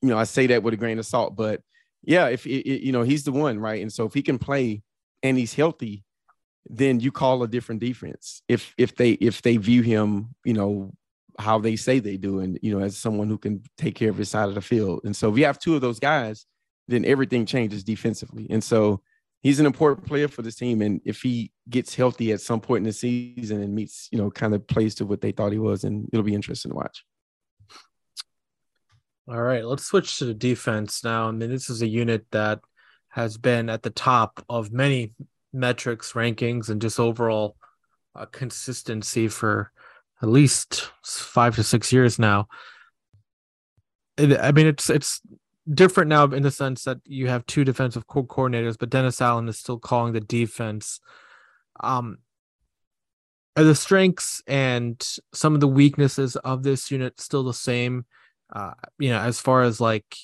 You 0.00 0.08
know, 0.08 0.18
I 0.18 0.24
say 0.24 0.46
that 0.48 0.62
with 0.62 0.74
a 0.74 0.76
grain 0.76 0.98
of 0.98 1.06
salt, 1.06 1.36
but 1.36 1.60
yeah, 2.02 2.26
if 2.26 2.46
it, 2.46 2.66
it, 2.68 2.82
you 2.82 2.92
know 2.92 3.02
he's 3.02 3.24
the 3.24 3.32
one, 3.32 3.58
right? 3.58 3.82
And 3.82 3.92
so 3.92 4.04
if 4.04 4.14
he 4.14 4.22
can 4.22 4.38
play 4.38 4.82
and 5.22 5.38
he's 5.38 5.54
healthy, 5.54 6.04
then 6.66 7.00
you 7.00 7.12
call 7.12 7.42
a 7.42 7.48
different 7.48 7.80
defense. 7.80 8.42
If 8.48 8.74
if 8.78 8.96
they 8.96 9.12
if 9.12 9.42
they 9.42 9.56
view 9.56 9.82
him, 9.82 10.34
you 10.44 10.54
know, 10.54 10.92
how 11.38 11.58
they 11.58 11.76
say 11.76 11.98
they 11.98 12.16
do, 12.16 12.40
and 12.40 12.58
you 12.62 12.76
know, 12.76 12.84
as 12.84 12.96
someone 12.96 13.28
who 13.28 13.38
can 13.38 13.62
take 13.76 13.94
care 13.94 14.10
of 14.10 14.16
his 14.16 14.28
side 14.28 14.48
of 14.48 14.54
the 14.54 14.60
field. 14.60 15.00
And 15.04 15.16
so 15.16 15.30
if 15.30 15.38
you 15.38 15.44
have 15.44 15.58
two 15.58 15.74
of 15.74 15.80
those 15.80 15.98
guys, 15.98 16.46
then 16.88 17.04
everything 17.04 17.46
changes 17.46 17.84
defensively. 17.84 18.46
And 18.50 18.62
so 18.62 19.02
he's 19.42 19.60
an 19.60 19.66
important 19.66 20.06
player 20.06 20.28
for 20.28 20.42
this 20.42 20.54
team. 20.54 20.82
And 20.82 21.00
if 21.04 21.20
he 21.20 21.52
gets 21.68 21.94
healthy 21.94 22.32
at 22.32 22.40
some 22.40 22.60
point 22.60 22.82
in 22.82 22.84
the 22.84 22.92
season 22.92 23.62
and 23.62 23.74
meets, 23.74 24.08
you 24.12 24.18
know, 24.18 24.30
kind 24.30 24.54
of 24.54 24.66
plays 24.66 24.94
to 24.96 25.06
what 25.06 25.20
they 25.20 25.32
thought 25.32 25.52
he 25.52 25.58
was, 25.58 25.84
and 25.84 26.08
it'll 26.12 26.24
be 26.24 26.34
interesting 26.34 26.70
to 26.70 26.76
watch. 26.76 27.04
All 29.28 29.40
right, 29.40 29.64
let's 29.64 29.84
switch 29.84 30.18
to 30.18 30.24
the 30.24 30.34
defense 30.34 31.04
now. 31.04 31.28
I 31.28 31.30
mean, 31.32 31.50
this 31.50 31.70
is 31.70 31.82
a 31.82 31.86
unit 31.86 32.26
that 32.32 32.60
has 33.10 33.36
been 33.36 33.68
at 33.68 33.82
the 33.82 33.90
top 33.90 34.44
of 34.48 34.72
many 34.72 35.12
metrics, 35.52 36.12
rankings, 36.12 36.70
and 36.70 36.80
just 36.80 36.98
overall 36.98 37.56
uh, 38.16 38.26
consistency 38.26 39.28
for 39.28 39.70
at 40.22 40.28
least 40.28 40.90
five 41.04 41.54
to 41.56 41.62
six 41.62 41.92
years 41.92 42.18
now. 42.18 42.48
I 44.18 44.52
mean, 44.52 44.66
it's 44.66 44.90
it's 44.90 45.20
different 45.72 46.08
now 46.08 46.24
in 46.24 46.42
the 46.42 46.50
sense 46.50 46.84
that 46.84 46.98
you 47.04 47.28
have 47.28 47.46
two 47.46 47.64
defensive 47.64 48.06
co- 48.06 48.24
coordinators, 48.24 48.76
but 48.78 48.90
Dennis 48.90 49.20
Allen 49.20 49.48
is 49.48 49.58
still 49.58 49.78
calling 49.78 50.12
the 50.12 50.20
defense. 50.20 51.00
Um, 51.80 52.18
are 53.56 53.64
the 53.64 53.74
strengths 53.74 54.42
and 54.46 55.00
some 55.34 55.54
of 55.54 55.60
the 55.60 55.68
weaknesses 55.68 56.36
of 56.36 56.62
this 56.62 56.90
unit 56.90 57.20
still 57.20 57.44
the 57.44 57.54
same? 57.54 58.06
Uh, 58.52 58.72
you 58.98 59.10
know, 59.10 59.18
as 59.18 59.40
far 59.40 59.62
as 59.62 59.80
like, 59.80 60.16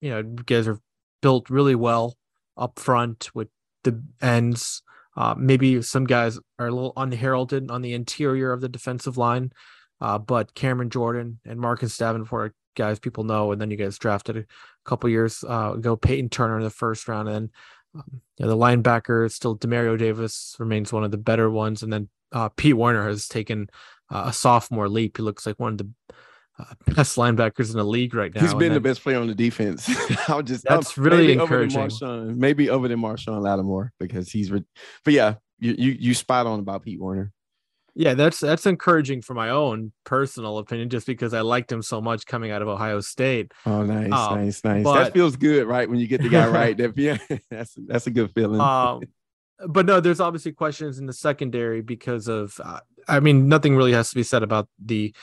you 0.00 0.10
know, 0.10 0.18
you 0.18 0.44
guys 0.44 0.68
are 0.68 0.80
built 1.20 1.48
really 1.48 1.74
well 1.74 2.16
up 2.56 2.78
front 2.78 3.30
with 3.34 3.48
the 3.84 4.02
ends. 4.20 4.82
Uh, 5.16 5.34
maybe 5.36 5.82
some 5.82 6.04
guys 6.04 6.38
are 6.58 6.68
a 6.68 6.72
little 6.72 6.92
unheralded 6.96 7.70
on 7.70 7.82
the 7.82 7.92
interior 7.92 8.52
of 8.52 8.60
the 8.60 8.68
defensive 8.68 9.16
line, 9.16 9.52
uh, 10.00 10.18
but 10.18 10.54
Cameron 10.54 10.90
Jordan 10.90 11.38
and 11.44 11.60
Marcus 11.60 11.96
Davenport 11.96 12.54
guys 12.74 12.98
people 12.98 13.24
know. 13.24 13.52
And 13.52 13.60
then 13.60 13.70
you 13.70 13.76
guys 13.76 13.98
drafted 13.98 14.36
a 14.36 14.44
couple 14.84 15.10
years 15.10 15.44
uh, 15.48 15.74
ago 15.74 15.96
Peyton 15.96 16.28
Turner 16.28 16.58
in 16.58 16.64
the 16.64 16.70
first 16.70 17.08
round, 17.08 17.28
and 17.28 17.50
um, 17.94 18.20
yeah, 18.38 18.46
the 18.46 18.56
linebacker 18.56 19.30
still 19.30 19.56
Demario 19.56 19.98
Davis 19.98 20.56
remains 20.58 20.92
one 20.92 21.04
of 21.04 21.10
the 21.10 21.18
better 21.18 21.50
ones, 21.50 21.82
and 21.82 21.92
then 21.92 22.08
uh, 22.32 22.48
Pete 22.50 22.76
Werner 22.76 23.06
has 23.08 23.28
taken 23.28 23.68
uh, 24.10 24.24
a 24.26 24.32
sophomore 24.32 24.88
leap. 24.88 25.16
He 25.16 25.22
looks 25.22 25.46
like 25.46 25.58
one 25.58 25.72
of 25.72 25.78
the 25.78 25.90
uh, 26.58 26.74
best 26.94 27.16
linebackers 27.16 27.70
in 27.70 27.76
the 27.76 27.84
league 27.84 28.14
right 28.14 28.34
now. 28.34 28.40
He's 28.40 28.54
been 28.54 28.72
the 28.72 28.80
best 28.80 29.02
player 29.02 29.18
on 29.18 29.26
the 29.26 29.34
defense. 29.34 29.88
I'll 30.28 30.42
just 30.42 30.64
that's 30.64 30.96
um, 30.96 31.04
really 31.04 31.32
encouraging. 31.32 31.80
Other 31.80 31.90
Marshon, 31.90 32.36
maybe 32.36 32.68
other 32.68 32.88
than 32.88 33.00
Marshon 33.00 33.40
Lattimore 33.40 33.92
because 33.98 34.30
he's. 34.30 34.50
Re- 34.50 34.64
but 35.04 35.14
yeah, 35.14 35.34
you, 35.58 35.74
you 35.78 35.96
you 35.98 36.14
spot 36.14 36.46
on 36.46 36.60
about 36.60 36.82
Pete 36.82 37.00
Werner. 37.00 37.32
Yeah, 37.94 38.14
that's 38.14 38.40
that's 38.40 38.64
encouraging 38.64 39.20
for 39.20 39.34
my 39.34 39.50
own 39.50 39.92
personal 40.04 40.58
opinion, 40.58 40.88
just 40.88 41.06
because 41.06 41.34
I 41.34 41.42
liked 41.42 41.70
him 41.70 41.82
so 41.82 42.00
much 42.00 42.24
coming 42.24 42.50
out 42.50 42.62
of 42.62 42.68
Ohio 42.68 43.00
State. 43.00 43.52
Oh, 43.66 43.82
nice, 43.82 44.12
um, 44.12 44.38
nice, 44.38 44.64
nice. 44.64 44.84
But, 44.84 45.04
that 45.04 45.12
feels 45.12 45.36
good, 45.36 45.66
right? 45.66 45.88
When 45.88 45.98
you 45.98 46.06
get 46.06 46.22
the 46.22 46.30
guy 46.30 46.48
right, 46.48 46.76
that 46.78 46.96
yeah, 46.96 47.18
that's 47.50 47.74
that's 47.76 48.06
a 48.06 48.10
good 48.10 48.32
feeling. 48.32 48.60
Um, 48.60 49.02
but 49.68 49.84
no, 49.84 50.00
there's 50.00 50.20
obviously 50.20 50.52
questions 50.52 50.98
in 50.98 51.06
the 51.06 51.12
secondary 51.12 51.82
because 51.82 52.28
of. 52.28 52.58
Uh, 52.62 52.80
I 53.08 53.20
mean, 53.20 53.48
nothing 53.48 53.76
really 53.76 53.92
has 53.92 54.10
to 54.10 54.14
be 54.14 54.22
said 54.22 54.42
about 54.42 54.68
the 54.82 55.14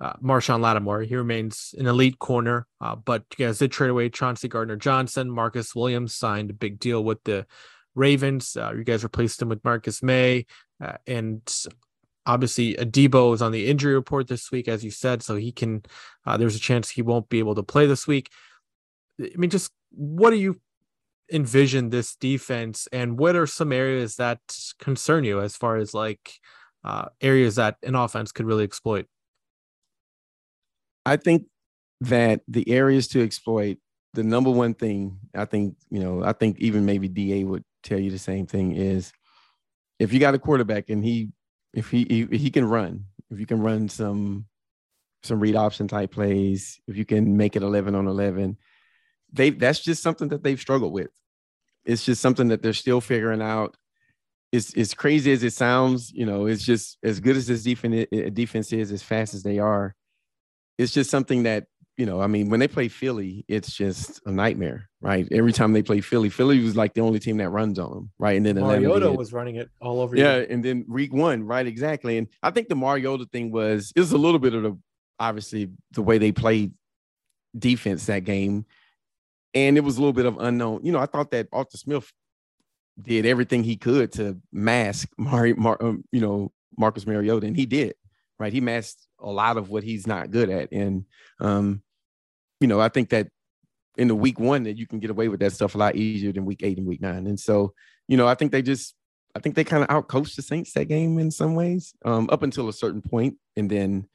uh, 0.00 0.12
Marshon 0.22 0.60
Lattimore. 0.60 1.02
He 1.02 1.16
remains 1.16 1.74
an 1.78 1.86
elite 1.86 2.18
corner, 2.18 2.66
uh, 2.80 2.94
but 2.94 3.24
you 3.36 3.46
guys 3.46 3.58
did 3.58 3.72
trade 3.72 3.90
away 3.90 4.08
Chauncey 4.08 4.46
Gardner 4.46 4.76
Johnson. 4.76 5.30
Marcus 5.30 5.74
Williams 5.74 6.14
signed 6.14 6.50
a 6.50 6.54
big 6.54 6.78
deal 6.78 7.02
with 7.02 7.24
the 7.24 7.46
Ravens. 7.94 8.56
Uh, 8.56 8.72
you 8.76 8.84
guys 8.84 9.02
replaced 9.02 9.42
him 9.42 9.48
with 9.48 9.64
Marcus 9.64 10.02
Maye. 10.02 10.46
uh, 10.80 10.92
and 11.06 11.42
obviously 12.28 12.74
Adebo 12.74 13.34
is 13.34 13.42
on 13.42 13.50
the 13.50 13.66
injury 13.66 13.94
report 13.94 14.28
this 14.28 14.52
week, 14.52 14.68
as 14.68 14.84
you 14.84 14.90
said, 14.90 15.22
so 15.22 15.34
he 15.34 15.50
can. 15.50 15.82
Uh, 16.24 16.36
there's 16.36 16.54
a 16.54 16.60
chance 16.60 16.90
he 16.90 17.02
won't 17.02 17.28
be 17.28 17.40
able 17.40 17.56
to 17.56 17.62
play 17.62 17.86
this 17.86 18.06
week. 18.06 18.30
I 19.20 19.32
mean, 19.36 19.50
just 19.50 19.72
what 19.90 20.30
do 20.30 20.36
you 20.36 20.60
envision 21.32 21.90
this 21.90 22.14
defense, 22.14 22.86
and 22.92 23.18
what 23.18 23.34
are 23.34 23.46
some 23.46 23.72
areas 23.72 24.16
that 24.16 24.38
concern 24.78 25.24
you 25.24 25.40
as 25.40 25.56
far 25.56 25.76
as 25.76 25.94
like 25.94 26.34
uh, 26.84 27.06
areas 27.20 27.56
that 27.56 27.76
an 27.82 27.96
offense 27.96 28.30
could 28.30 28.46
really 28.46 28.64
exploit? 28.64 29.06
I 31.04 31.16
think 31.16 31.46
that 32.02 32.42
the 32.46 32.68
areas 32.70 33.08
to 33.08 33.24
exploit, 33.24 33.78
the 34.12 34.22
number 34.22 34.50
one 34.50 34.74
thing, 34.74 35.18
I 35.34 35.46
think, 35.46 35.76
you 35.90 36.00
know, 36.00 36.22
I 36.22 36.32
think 36.32 36.58
even 36.60 36.84
maybe 36.84 37.08
DA 37.08 37.44
would 37.44 37.64
tell 37.82 37.98
you 37.98 38.10
the 38.10 38.18
same 38.18 38.46
thing 38.46 38.72
is 38.76 39.12
if 39.98 40.12
you 40.12 40.20
got 40.20 40.34
a 40.34 40.38
quarterback 40.38 40.90
and 40.90 41.02
he 41.02 41.30
if 41.74 41.90
he 41.90 42.02
if 42.02 42.40
he 42.40 42.50
can 42.50 42.64
run, 42.64 43.04
if 43.30 43.38
you 43.38 43.46
can 43.46 43.60
run 43.60 43.88
some 43.88 44.46
some 45.22 45.40
read 45.40 45.56
option 45.56 45.88
type 45.88 46.12
plays, 46.12 46.80
if 46.86 46.96
you 46.96 47.04
can 47.04 47.36
make 47.36 47.56
it 47.56 47.62
11 47.62 47.94
on 47.94 48.06
11, 48.06 48.56
they 49.32 49.50
that's 49.50 49.80
just 49.80 50.02
something 50.02 50.28
that 50.28 50.42
they've 50.42 50.60
struggled 50.60 50.92
with. 50.92 51.10
It's 51.84 52.04
just 52.04 52.20
something 52.20 52.48
that 52.48 52.62
they're 52.62 52.72
still 52.72 53.00
figuring 53.00 53.42
out. 53.42 53.76
It's 54.52 54.74
as 54.76 54.94
crazy 54.94 55.32
as 55.32 55.42
it 55.42 55.52
sounds, 55.52 56.10
you 56.12 56.24
know, 56.24 56.46
it's 56.46 56.64
just 56.64 56.96
as 57.02 57.20
good 57.20 57.36
as 57.36 57.46
this 57.46 57.62
defense 57.62 58.06
uh, 58.12 58.30
defense 58.32 58.72
is, 58.72 58.92
as 58.92 59.02
fast 59.02 59.34
as 59.34 59.42
they 59.42 59.58
are. 59.58 59.94
It's 60.78 60.92
just 60.92 61.10
something 61.10 61.42
that 61.42 61.66
you 61.98 62.06
know, 62.06 62.22
I 62.22 62.28
mean, 62.28 62.48
when 62.48 62.60
they 62.60 62.68
play 62.68 62.86
Philly, 62.86 63.44
it's 63.48 63.74
just 63.74 64.20
a 64.24 64.30
nightmare, 64.30 64.88
right? 65.00 65.26
Every 65.32 65.52
time 65.52 65.72
they 65.72 65.82
play 65.82 66.00
Philly, 66.00 66.30
Philly 66.30 66.60
was 66.60 66.76
like 66.76 66.94
the 66.94 67.00
only 67.00 67.18
team 67.18 67.38
that 67.38 67.50
runs 67.50 67.76
on 67.76 67.90
them, 67.90 68.10
right? 68.20 68.36
And 68.36 68.46
then 68.46 68.54
Mariota 68.54 69.10
was 69.10 69.32
running 69.32 69.56
it 69.56 69.68
all 69.80 70.00
over. 70.00 70.16
Yeah, 70.16 70.36
you. 70.36 70.46
and 70.48 70.64
then 70.64 70.86
week 70.88 71.12
one, 71.12 71.42
right? 71.42 71.66
Exactly. 71.66 72.16
And 72.16 72.28
I 72.40 72.52
think 72.52 72.68
the 72.68 72.76
Mariota 72.76 73.26
thing 73.32 73.50
was 73.50 73.92
it 73.96 74.00
was 74.00 74.12
a 74.12 74.16
little 74.16 74.38
bit 74.38 74.54
of 74.54 74.62
the 74.62 74.78
obviously 75.18 75.70
the 75.90 76.02
way 76.02 76.18
they 76.18 76.30
played 76.30 76.72
defense 77.58 78.06
that 78.06 78.22
game, 78.22 78.64
and 79.52 79.76
it 79.76 79.80
was 79.80 79.96
a 79.96 80.00
little 80.00 80.12
bit 80.12 80.26
of 80.26 80.38
unknown. 80.38 80.84
You 80.84 80.92
know, 80.92 81.00
I 81.00 81.06
thought 81.06 81.32
that 81.32 81.48
Arthur 81.52 81.78
Smith 81.78 82.12
did 83.02 83.26
everything 83.26 83.64
he 83.64 83.76
could 83.76 84.12
to 84.12 84.40
mask 84.52 85.08
Mari, 85.18 85.52
Mar, 85.54 85.76
um, 85.80 86.04
you 86.12 86.20
know, 86.20 86.52
Marcus 86.78 87.08
Mariota, 87.08 87.48
and 87.48 87.56
he 87.56 87.66
did, 87.66 87.94
right? 88.38 88.52
He 88.52 88.60
masked 88.60 89.04
a 89.18 89.28
lot 89.28 89.56
of 89.56 89.68
what 89.68 89.82
he's 89.82 90.06
not 90.06 90.30
good 90.30 90.48
at, 90.48 90.70
and 90.70 91.04
um, 91.40 91.82
you 92.60 92.68
know, 92.68 92.80
I 92.80 92.88
think 92.88 93.10
that 93.10 93.28
in 93.96 94.08
the 94.08 94.14
week 94.14 94.38
one 94.38 94.62
that 94.62 94.76
you 94.76 94.86
can 94.86 95.00
get 95.00 95.10
away 95.10 95.28
with 95.28 95.40
that 95.40 95.52
stuff 95.52 95.74
a 95.74 95.78
lot 95.78 95.96
easier 95.96 96.32
than 96.32 96.44
week 96.44 96.60
eight 96.62 96.78
and 96.78 96.86
week 96.86 97.00
nine. 97.00 97.26
And 97.26 97.38
so, 97.38 97.74
you 98.06 98.16
know, 98.16 98.28
I 98.28 98.34
think 98.34 98.52
they 98.52 98.62
just, 98.62 98.94
I 99.34 99.40
think 99.40 99.56
they 99.56 99.64
kind 99.64 99.82
of 99.82 99.88
outcoached 99.88 100.36
the 100.36 100.42
Saints 100.42 100.72
that 100.72 100.86
game 100.86 101.18
in 101.18 101.30
some 101.30 101.54
ways, 101.54 101.94
um, 102.04 102.28
up 102.30 102.42
until 102.42 102.68
a 102.68 102.72
certain 102.72 103.02
point, 103.02 103.36
and 103.56 103.70
then, 103.70 104.08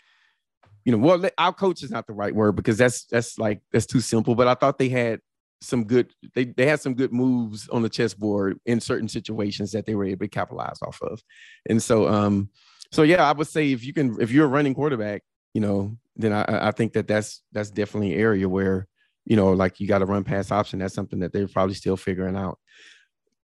you 0.86 0.92
know, 0.92 0.98
well, 0.98 1.20
outcoach 1.40 1.84
is 1.84 1.92
not 1.92 2.08
the 2.08 2.14
right 2.14 2.36
word 2.36 2.54
because 2.54 2.78
that's 2.78 3.06
that's 3.06 3.38
like 3.38 3.62
that's 3.72 3.86
too 3.86 4.02
simple. 4.02 4.36
But 4.36 4.48
I 4.48 4.56
thought 4.56 4.78
they 4.78 4.90
had 4.90 5.22
some 5.62 5.86
good, 5.86 6.12
they 6.34 6.46
they 6.46 6.66
had 6.66 6.82
some 6.82 6.94
good 6.94 7.14
moves 7.14 7.70
on 7.70 7.84
the 7.84 7.90
chessboard 7.90 8.60
in 8.66 8.82
certain 8.82 9.08
situations 9.08 9.72
that 9.72 9.86
they 9.86 9.96
were 9.96 10.06
able 10.06 10.26
to 10.26 10.30
capitalize 10.30 10.80
off 10.82 11.02
of, 11.02 11.22
and 11.70 11.82
so, 11.82 12.10
um, 12.10 12.50
so 12.92 13.04
yeah, 13.04 13.24
I 13.30 13.32
would 13.32 13.48
say 13.48 13.72
if 13.72 13.86
you 13.86 13.94
can, 13.94 14.20
if 14.20 14.30
you're 14.32 14.46
a 14.46 14.50
running 14.50 14.74
quarterback, 14.74 15.22
you 15.54 15.62
know, 15.62 15.96
then 16.16 16.32
I, 16.34 16.68
I 16.68 16.72
think 16.72 16.94
that 16.94 17.08
that's 17.08 17.42
that's 17.52 17.72
definitely 17.72 18.14
an 18.14 18.20
area 18.20 18.48
where 18.48 18.88
you 19.26 19.36
know, 19.36 19.52
like 19.54 19.80
you 19.80 19.88
got 19.88 20.00
to 20.00 20.06
run 20.06 20.24
pass 20.24 20.52
option. 20.52 20.80
That's 20.80 20.94
something 20.94 21.20
that 21.20 21.32
they're 21.32 21.48
probably 21.48 21.76
still 21.76 21.98
figuring 21.98 22.36
out. 22.36 22.60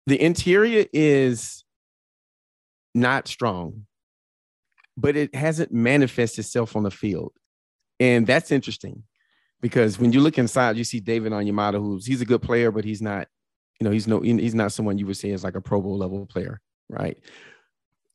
The 0.07 0.21
interior 0.21 0.87
is 0.93 1.65
not 2.95 3.29
strong, 3.29 3.87
but 4.97 5.17
it 5.17 5.35
hasn't 5.35 5.73
manifested 5.73 6.45
itself 6.45 6.77
on 6.77 6.83
the 6.83 6.91
field, 6.91 7.33
and 8.01 8.27
that's 8.27 8.51
interesting 8.51 9.03
because 9.61 9.99
when 9.99 10.13
you 10.13 10.21
look 10.21 10.39
inside, 10.39 10.77
you 10.77 10.85
see 10.85 11.01
David 11.01 11.33
Onyemata, 11.33 11.79
who's 11.79 12.07
he's 12.07 12.21
a 12.21 12.27
good 12.27 12.43
player, 12.43 12.71
but 12.71 12.85
he's 12.85 13.03
not, 13.03 13.27
you 13.81 13.85
know, 13.85 13.91
he's 13.91 14.07
no 14.07 14.21
he's 14.21 14.55
not 14.55 14.73
someone 14.73 14.99
you 14.99 15.07
would 15.07 15.17
say 15.17 15.31
is 15.31 15.45
like 15.45 15.57
a 15.57 15.61
Pro 15.61 15.81
Bowl 15.81 15.99
level 15.99 16.25
player, 16.27 16.61
right? 16.89 17.19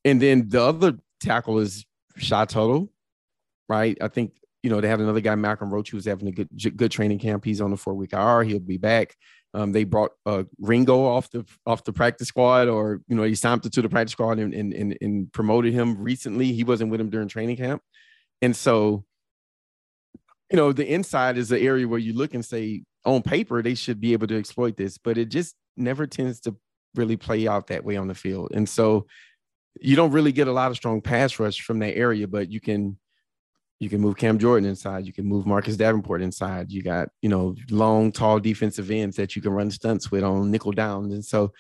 And 0.04 0.22
then 0.22 0.50
the 0.50 0.62
other 0.62 0.98
tackle 1.20 1.60
is 1.60 1.86
Shy 2.18 2.46
Tuttle, 2.46 2.92
right? 3.68 3.98
I 4.02 4.08
think 4.08 4.32
you 4.64 4.70
know 4.70 4.82
they 4.82 4.88
have 4.88 5.00
another 5.00 5.22
guy, 5.22 5.36
Malcolm 5.36 5.74
Roach, 5.74 5.90
who's 5.90 6.06
having 6.06 6.28
a 6.28 6.32
good 6.32 6.50
good 6.78 6.92
training 6.92 7.20
camp. 7.20 7.44
He's 7.46 7.62
on 7.62 7.72
the 7.72 7.78
four 7.78 7.94
week 7.94 8.14
IR. 8.14 8.44
He'll 8.44 8.60
be 8.60 8.78
back. 8.78 9.16
Um, 9.54 9.74
they 9.74 9.84
brought 9.84 10.12
uh, 10.26 10.44
Ringo 10.60 11.04
off 11.06 11.30
the 11.32 11.46
off 11.66 11.84
the 11.84 11.94
practice 11.94 12.30
squad, 12.30 12.68
or 12.68 13.02
you 13.08 13.16
know, 13.16 13.24
he 13.24 13.36
signed 13.36 13.64
to 13.64 13.82
the 13.82 13.90
practice 13.90 14.14
squad 14.14 14.40
and, 14.40 14.54
and, 14.54 14.74
and, 14.74 14.98
and 15.02 15.34
promoted 15.34 15.74
him 15.74 16.02
recently. 16.02 16.54
He 16.54 16.64
wasn't 16.64 16.92
with 16.92 17.02
him 17.02 17.10
during 17.10 17.28
training 17.28 17.58
camp, 17.58 17.82
and 18.42 18.56
so 18.56 19.04
you 20.52 20.58
know, 20.58 20.74
the 20.74 20.86
inside 20.86 21.38
is 21.38 21.50
the 21.50 21.60
area 21.60 21.88
where 21.88 22.00
you 22.00 22.14
look 22.14 22.34
and 22.34 22.44
say, 22.44 22.84
on 23.06 23.22
paper, 23.22 23.62
they 23.62 23.74
should 23.74 24.02
be 24.02 24.14
able 24.14 24.28
to 24.28 24.38
exploit 24.38 24.76
this, 24.76 24.98
but 24.98 25.18
it 25.18 25.30
just 25.30 25.56
never 25.78 26.06
tends 26.06 26.42
to 26.42 26.56
really 26.94 27.16
play 27.16 27.48
out 27.48 27.68
that 27.68 27.86
way 27.86 27.96
on 27.96 28.08
the 28.08 28.14
field. 28.14 28.52
And 28.54 28.68
so 28.68 29.08
you 29.80 29.96
don't 29.96 30.12
really 30.12 30.34
get 30.34 30.50
a 30.50 30.52
lot 30.52 30.70
of 30.70 30.78
strong 30.78 31.00
pass 31.02 31.40
rush 31.40 31.62
from 31.62 31.80
that 31.80 31.96
area, 31.96 32.28
but 32.28 32.52
you 32.52 32.60
can 32.60 32.98
you 33.82 33.90
can 33.90 34.00
move 34.00 34.16
Cam 34.16 34.38
Jordan 34.38 34.70
inside. 34.70 35.08
You 35.08 35.12
can 35.12 35.26
move 35.26 35.48
Marcus 35.48 35.76
Davenport 35.76 36.22
inside. 36.22 36.72
You 36.72 36.84
got, 36.84 37.10
you 37.24 37.30
know, 37.30 37.56
long, 37.72 38.12
tall 38.12 38.40
defensive 38.40 38.92
ends 38.92 39.16
that 39.16 39.36
you 39.36 39.42
can 39.42 39.52
run 39.52 39.72
stunts 39.72 40.12
with 40.12 40.24
on 40.24 40.52
nickel 40.52 40.72
downs. 40.72 41.12
And 41.12 41.26
so 41.26 41.52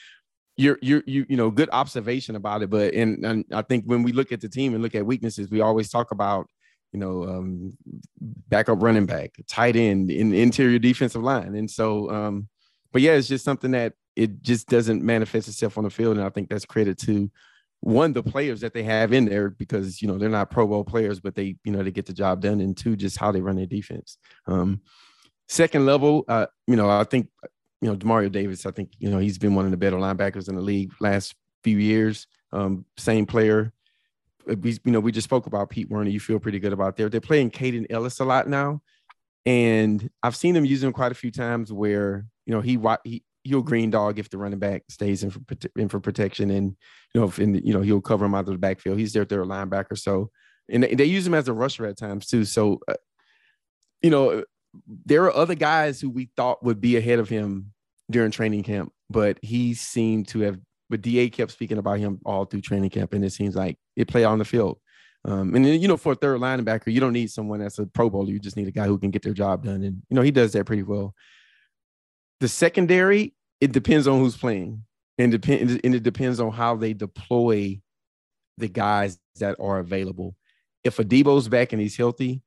you're, 0.56 0.78
you're, 0.84 1.02
you, 1.08 1.26
you 1.28 1.36
know, 1.36 1.50
good 1.50 1.70
observation 1.72 2.36
about 2.36 2.62
it. 2.62 2.70
But, 2.70 2.94
and, 2.94 3.26
and 3.26 3.46
I 3.52 3.64
think 3.64 3.86
when 3.86 4.04
we 4.04 4.12
look 4.12 4.32
at 4.32 4.40
the 4.40 4.48
team 4.48 4.76
and 4.76 4.84
look 4.84 4.94
at 4.94 5.04
weaknesses, 5.04 5.50
we 5.50 5.62
always 5.62 5.90
talk 5.90 6.12
about, 6.12 6.46
you 6.94 7.00
know, 7.00 7.24
um, 7.24 7.76
backup 8.20 8.84
running 8.84 9.08
back, 9.08 9.32
tight 9.48 9.76
end, 9.76 10.12
in 10.12 10.32
interior 10.32 10.78
defensive 10.78 11.24
line. 11.24 11.56
And 11.56 11.72
so, 11.72 12.12
um, 12.12 12.48
but 12.92 13.02
yeah, 13.02 13.14
it's 13.14 13.30
just 13.30 13.44
something 13.44 13.72
that 13.72 13.94
it 14.16 14.44
just 14.44 14.70
doesn't 14.70 15.02
manifest 15.02 15.48
itself 15.48 15.76
on 15.76 15.86
the 15.86 15.90
field. 15.90 16.18
And 16.18 16.26
I 16.26 16.30
think 16.30 16.50
that's 16.50 16.66
credit 16.66 17.00
to 17.00 17.32
one 17.82 18.14
the 18.14 18.24
players 18.24 18.62
that 18.62 18.74
they 18.74 18.84
have 18.84 19.12
in 19.12 19.26
there 19.26 19.50
because 19.50 20.02
you 20.02 20.08
know 20.08 20.18
they're 20.18 20.30
not 20.30 20.52
Pro 20.52 20.68
Bowl 20.68 20.84
players, 20.84 21.20
but 21.20 21.36
they 21.36 21.56
you 21.64 21.72
know 21.72 21.84
they 21.84 21.92
get 21.92 22.06
the 22.06 22.14
job 22.14 22.42
done, 22.42 22.62
and 22.62 22.78
two 22.78 22.96
just 22.96 23.18
how 23.18 23.32
they 23.32 23.42
run 23.42 23.58
their 23.58 23.66
defense. 23.66 24.18
Um, 24.48 24.82
second 25.50 25.86
level, 25.86 26.24
uh, 26.28 26.46
you 26.68 26.76
know 26.76 26.90
I 26.90 27.04
think 27.04 27.30
you 27.82 27.90
know 27.90 27.98
Demario 27.98 28.32
Davis. 28.32 28.66
I 28.66 28.72
think 28.72 28.92
you 29.00 29.10
know 29.10 29.18
he's 29.18 29.38
been 29.38 29.56
one 29.56 29.66
of 29.66 29.72
the 29.72 29.78
better 29.78 29.98
linebackers 29.98 30.48
in 30.48 30.56
the 30.56 30.62
league 30.62 30.94
last 31.00 31.36
few 31.64 31.78
years. 31.78 32.28
Um, 32.54 32.86
same 32.98 33.26
player. 33.26 33.74
Uh, 34.50 34.56
we, 34.56 34.78
you 34.86 34.92
know, 34.92 35.00
we 35.00 35.12
just 35.12 35.26
spoke 35.26 35.48
about 35.48 35.70
Pete 35.70 35.90
Werner. 35.90 36.10
You 36.10 36.20
feel 36.20 36.40
pretty 36.40 36.60
good 36.60 36.74
about 36.74 36.98
there. 36.98 37.10
They're 37.10 37.22
playing 37.22 37.52
Kaden 37.52 37.88
Elliss 37.90 38.20
a 38.20 38.26
lot 38.26 38.48
now, 38.48 38.82
and 39.46 40.08
I've 40.22 40.36
seen 40.36 40.54
them 40.54 40.66
using 40.66 40.88
him 40.88 40.94
quite 40.94 41.12
a 41.12 41.16
few 41.16 41.32
times 41.32 41.74
where 41.74 42.26
you 42.46 42.54
know 42.54 42.62
he 42.62 42.80
he 43.04 43.24
he'll 43.44 43.62
green 43.62 43.90
dog 43.90 44.20
if 44.20 44.30
the 44.30 44.38
running 44.38 44.60
back 44.60 44.84
stays 44.90 45.24
in 45.24 45.30
for 45.30 45.42
in 45.76 45.90
for 45.90 46.00
protection, 46.00 46.52
and 46.52 46.76
you 47.14 47.22
know, 47.22 47.28
if 47.28 47.40
in 47.40 47.54
the, 47.54 47.66
you 47.66 47.74
know 47.74 47.82
he'll 47.82 48.02
cover 48.02 48.26
him 48.26 48.36
out 48.36 48.42
of 48.42 48.46
the 48.48 48.58
backfield. 48.58 49.00
He's 49.00 49.14
their 49.14 49.26
third 49.26 49.48
linebacker, 49.48 49.98
so 49.98 50.30
and 50.70 50.84
they, 50.84 50.96
they 50.96 51.06
use 51.06 51.28
him 51.28 51.34
as 51.34 51.48
a 51.48 51.54
rusher 51.54 51.86
at 51.86 51.98
times 51.98 52.28
too. 52.28 52.46
So, 52.46 52.80
uh, 52.88 52.94
you 54.02 54.10
know, 54.10 54.44
there 55.06 55.24
are 55.26 55.36
other 55.36 55.56
guys 55.56 56.00
who 56.00 56.10
we 56.10 56.30
thought 56.38 56.64
would 56.64 56.82
be 56.82 56.98
ahead 56.98 57.20
of 57.20 57.30
him 57.30 57.74
during 58.10 58.32
training 58.32 58.64
camp, 58.64 58.92
but 59.10 59.38
he 59.42 59.74
seemed 59.74 60.28
to 60.30 60.42
have. 60.42 60.60
But 60.90 61.02
Da 61.02 61.30
kept 61.30 61.52
speaking 61.52 61.78
about 61.78 62.00
him 62.00 62.20
all 62.26 62.44
through 62.44 62.62
training 62.62 62.90
camp, 62.90 63.14
and 63.14 63.24
it 63.24 63.32
seems 63.32 63.56
like 63.56 63.78
it 63.96 64.10
played 64.10 64.26
on 64.26 64.40
the 64.40 64.46
field. 64.46 64.78
Um, 65.24 65.56
and 65.56 65.64
then, 65.64 65.80
you 65.80 65.88
know, 65.88 65.96
for 65.98 66.14
a 66.14 66.16
third 66.16 66.42
linebacker, 66.42 66.92
you 66.92 67.00
don't 67.00 67.14
need 67.14 67.32
someone 67.32 67.60
that's 67.60 67.80
a 67.80 67.86
Pro 67.86 68.10
Bowler. 68.10 68.30
You 68.30 68.40
just 68.40 68.58
need 68.58 68.68
a 68.68 68.72
guy 68.72 68.88
who 68.88 68.98
can 68.98 69.12
get 69.12 69.22
their 69.22 69.34
job 69.34 69.64
done, 69.64 69.84
and 69.84 70.02
you 70.10 70.16
know 70.16 70.22
he 70.22 70.32
does 70.32 70.52
that 70.54 70.66
pretty 70.66 70.84
well. 70.84 71.14
The 72.42 72.48
secondary, 72.48 73.36
it 73.62 73.72
depends 73.72 74.08
on 74.08 74.20
who's 74.20 74.36
playing, 74.36 74.84
and 75.20 75.32
depend 75.32 75.80
and 75.84 75.96
it 75.96 76.02
depends 76.02 76.40
on 76.40 76.52
how 76.52 76.76
they 76.76 76.94
deploy 76.94 77.80
the 78.58 78.68
guys 78.68 79.20
that 79.40 79.56
are 79.60 79.78
available. 79.78 80.36
If 80.84 80.98
Adebo's 80.98 81.48
back 81.48 81.72
and 81.72 81.80
he's 81.80 81.96
healthy, 81.96 82.42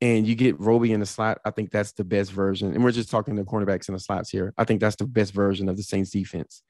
and 0.00 0.24
you 0.24 0.36
get 0.36 0.60
Roby 0.60 0.92
in 0.92 1.00
the 1.00 1.06
slot, 1.06 1.40
I 1.44 1.50
think 1.50 1.72
that's 1.72 1.92
the 1.92 2.04
best 2.04 2.30
version. 2.30 2.74
And 2.74 2.84
we're 2.84 2.92
just 2.92 3.10
talking 3.10 3.34
the 3.34 3.42
cornerbacks 3.42 3.88
in 3.88 3.94
the 3.94 3.98
slots 3.98 4.30
here. 4.30 4.54
I 4.56 4.62
think 4.62 4.80
that's 4.80 4.96
the 4.96 5.06
best 5.06 5.32
version 5.32 5.68
of 5.68 5.76
the 5.76 5.82
Saints 5.82 6.10
defense. 6.10 6.62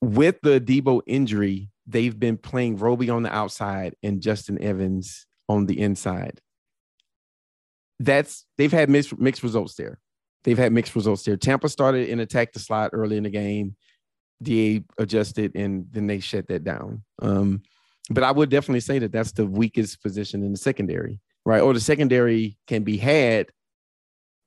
With 0.00 0.40
the 0.42 0.58
Debo 0.58 1.02
injury, 1.06 1.68
they've 1.86 2.18
been 2.18 2.38
playing 2.38 2.78
Roby 2.78 3.10
on 3.10 3.24
the 3.24 3.34
outside 3.34 3.94
and 4.02 4.22
Justin 4.22 4.62
Evans 4.62 5.26
on 5.50 5.66
the 5.66 5.78
inside. 5.78 6.40
That's 7.98 8.46
they've 8.56 8.72
had 8.72 8.88
mixed, 8.88 9.18
mixed 9.18 9.42
results 9.42 9.74
there 9.74 10.00
they've 10.44 10.58
had 10.58 10.72
mixed 10.72 10.94
results 10.94 11.24
there. 11.24 11.36
Tampa 11.36 11.68
started 11.68 12.08
and 12.10 12.20
attacked 12.20 12.54
the 12.54 12.60
slot 12.60 12.90
early 12.92 13.16
in 13.16 13.24
the 13.24 13.30
game. 13.30 13.76
Da 14.42 14.82
adjusted 14.98 15.52
and 15.54 15.86
then 15.90 16.06
they 16.06 16.20
shut 16.20 16.48
that 16.48 16.64
down. 16.64 17.02
Um, 17.22 17.62
but 18.10 18.24
I 18.24 18.30
would 18.30 18.50
definitely 18.50 18.80
say 18.80 18.98
that 18.98 19.12
that's 19.12 19.32
the 19.32 19.46
weakest 19.46 20.02
position 20.02 20.42
in 20.42 20.52
the 20.52 20.58
secondary, 20.58 21.20
right? 21.46 21.62
Or 21.62 21.72
the 21.72 21.80
secondary 21.80 22.58
can 22.66 22.82
be 22.82 22.98
had 22.98 23.48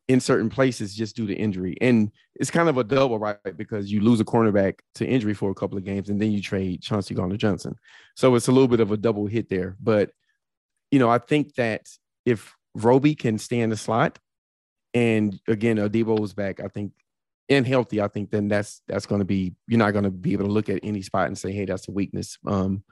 in 0.07 0.19
certain 0.19 0.49
places 0.49 0.95
just 0.95 1.15
due 1.15 1.27
to 1.27 1.33
injury. 1.33 1.75
And 1.81 2.11
it's 2.35 2.51
kind 2.51 2.69
of 2.69 2.77
a 2.77 2.83
double, 2.83 3.17
right? 3.19 3.37
Because 3.57 3.91
you 3.91 4.01
lose 4.01 4.19
a 4.19 4.25
cornerback 4.25 4.79
to 4.95 5.05
injury 5.05 5.33
for 5.33 5.49
a 5.49 5.55
couple 5.55 5.77
of 5.77 5.83
games 5.83 6.09
and 6.09 6.21
then 6.21 6.31
you 6.31 6.41
trade 6.41 6.81
Chauncey 6.81 7.13
Gardner 7.13 7.37
Johnson. 7.37 7.75
So 8.15 8.35
it's 8.35 8.47
a 8.47 8.51
little 8.51 8.67
bit 8.67 8.79
of 8.79 8.91
a 8.91 8.97
double 8.97 9.25
hit 9.25 9.49
there. 9.49 9.75
But, 9.81 10.11
you 10.91 10.99
know, 10.99 11.09
I 11.09 11.17
think 11.17 11.55
that 11.55 11.87
if 12.25 12.55
Roby 12.75 13.15
can 13.15 13.37
stay 13.37 13.59
in 13.59 13.69
the 13.69 13.77
slot 13.77 14.19
and 14.93 15.39
again, 15.47 15.77
Adebo 15.77 16.19
was 16.19 16.33
back, 16.33 16.59
I 16.59 16.67
think, 16.67 16.93
and 17.49 17.65
healthy, 17.65 18.01
I 18.01 18.07
think 18.07 18.29
then 18.29 18.47
that's 18.47 18.81
that's 18.87 19.05
going 19.05 19.19
to 19.19 19.25
be 19.25 19.55
you're 19.67 19.79
not 19.79 19.91
going 19.91 20.03
to 20.03 20.11
be 20.11 20.33
able 20.33 20.45
to 20.45 20.51
look 20.51 20.69
at 20.69 20.79
any 20.83 21.01
spot 21.01 21.27
and 21.27 21.37
say, 21.37 21.51
hey, 21.51 21.65
that's 21.65 21.87
a 21.87 21.91
weakness. 21.91 22.37
Um, 22.45 22.83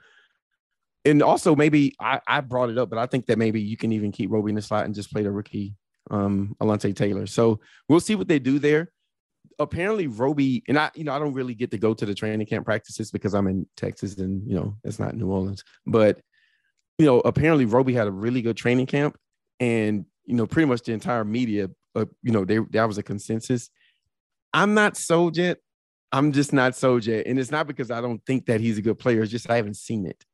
and 1.04 1.22
also 1.22 1.54
maybe 1.54 1.94
I, 2.00 2.20
I 2.26 2.40
brought 2.40 2.70
it 2.70 2.78
up, 2.78 2.90
but 2.90 2.98
I 2.98 3.06
think 3.06 3.26
that 3.26 3.38
maybe 3.38 3.60
you 3.60 3.76
can 3.76 3.92
even 3.92 4.12
keep 4.12 4.30
Roby 4.30 4.50
in 4.50 4.56
the 4.56 4.62
slot 4.62 4.86
and 4.86 4.94
just 4.94 5.12
play 5.12 5.22
the 5.22 5.30
rookie 5.30 5.74
um 6.10 6.56
Alontae 6.60 6.94
Taylor. 6.94 7.26
So 7.26 7.60
we'll 7.88 8.00
see 8.00 8.14
what 8.14 8.28
they 8.28 8.38
do 8.38 8.58
there. 8.58 8.92
Apparently, 9.58 10.06
Roby 10.06 10.62
and 10.68 10.78
I, 10.78 10.90
you 10.94 11.04
know, 11.04 11.12
I 11.12 11.18
don't 11.18 11.34
really 11.34 11.54
get 11.54 11.70
to 11.72 11.78
go 11.78 11.94
to 11.94 12.06
the 12.06 12.14
training 12.14 12.46
camp 12.46 12.64
practices 12.64 13.10
because 13.10 13.34
I'm 13.34 13.46
in 13.46 13.66
Texas 13.76 14.16
and 14.18 14.46
you 14.48 14.54
know 14.54 14.76
it's 14.84 14.98
not 14.98 15.14
New 15.14 15.28
Orleans. 15.30 15.64
But 15.86 16.20
you 16.98 17.06
know, 17.06 17.20
apparently 17.20 17.66
Roby 17.66 17.92
had 17.92 18.06
a 18.06 18.12
really 18.12 18.42
good 18.42 18.56
training 18.56 18.86
camp, 18.86 19.16
and 19.60 20.06
you 20.26 20.34
know, 20.34 20.46
pretty 20.46 20.66
much 20.66 20.82
the 20.82 20.92
entire 20.92 21.24
media 21.24 21.70
uh, 21.96 22.04
you 22.22 22.32
know, 22.32 22.44
they, 22.44 22.58
that 22.70 22.84
was 22.84 22.98
a 22.98 23.02
consensus. 23.02 23.70
I'm 24.52 24.74
not 24.74 24.96
sold 24.96 25.36
yet. 25.36 25.58
I'm 26.12 26.32
just 26.32 26.52
not 26.52 26.76
sold 26.76 27.04
yet. 27.06 27.26
And 27.26 27.38
it's 27.38 27.50
not 27.50 27.66
because 27.66 27.90
I 27.90 28.00
don't 28.00 28.24
think 28.26 28.46
that 28.46 28.60
he's 28.60 28.78
a 28.78 28.82
good 28.82 28.98
player. 28.98 29.22
It's 29.22 29.32
just 29.32 29.50
I 29.50 29.56
haven't 29.56 29.76
seen 29.76 30.06
it. 30.06 30.24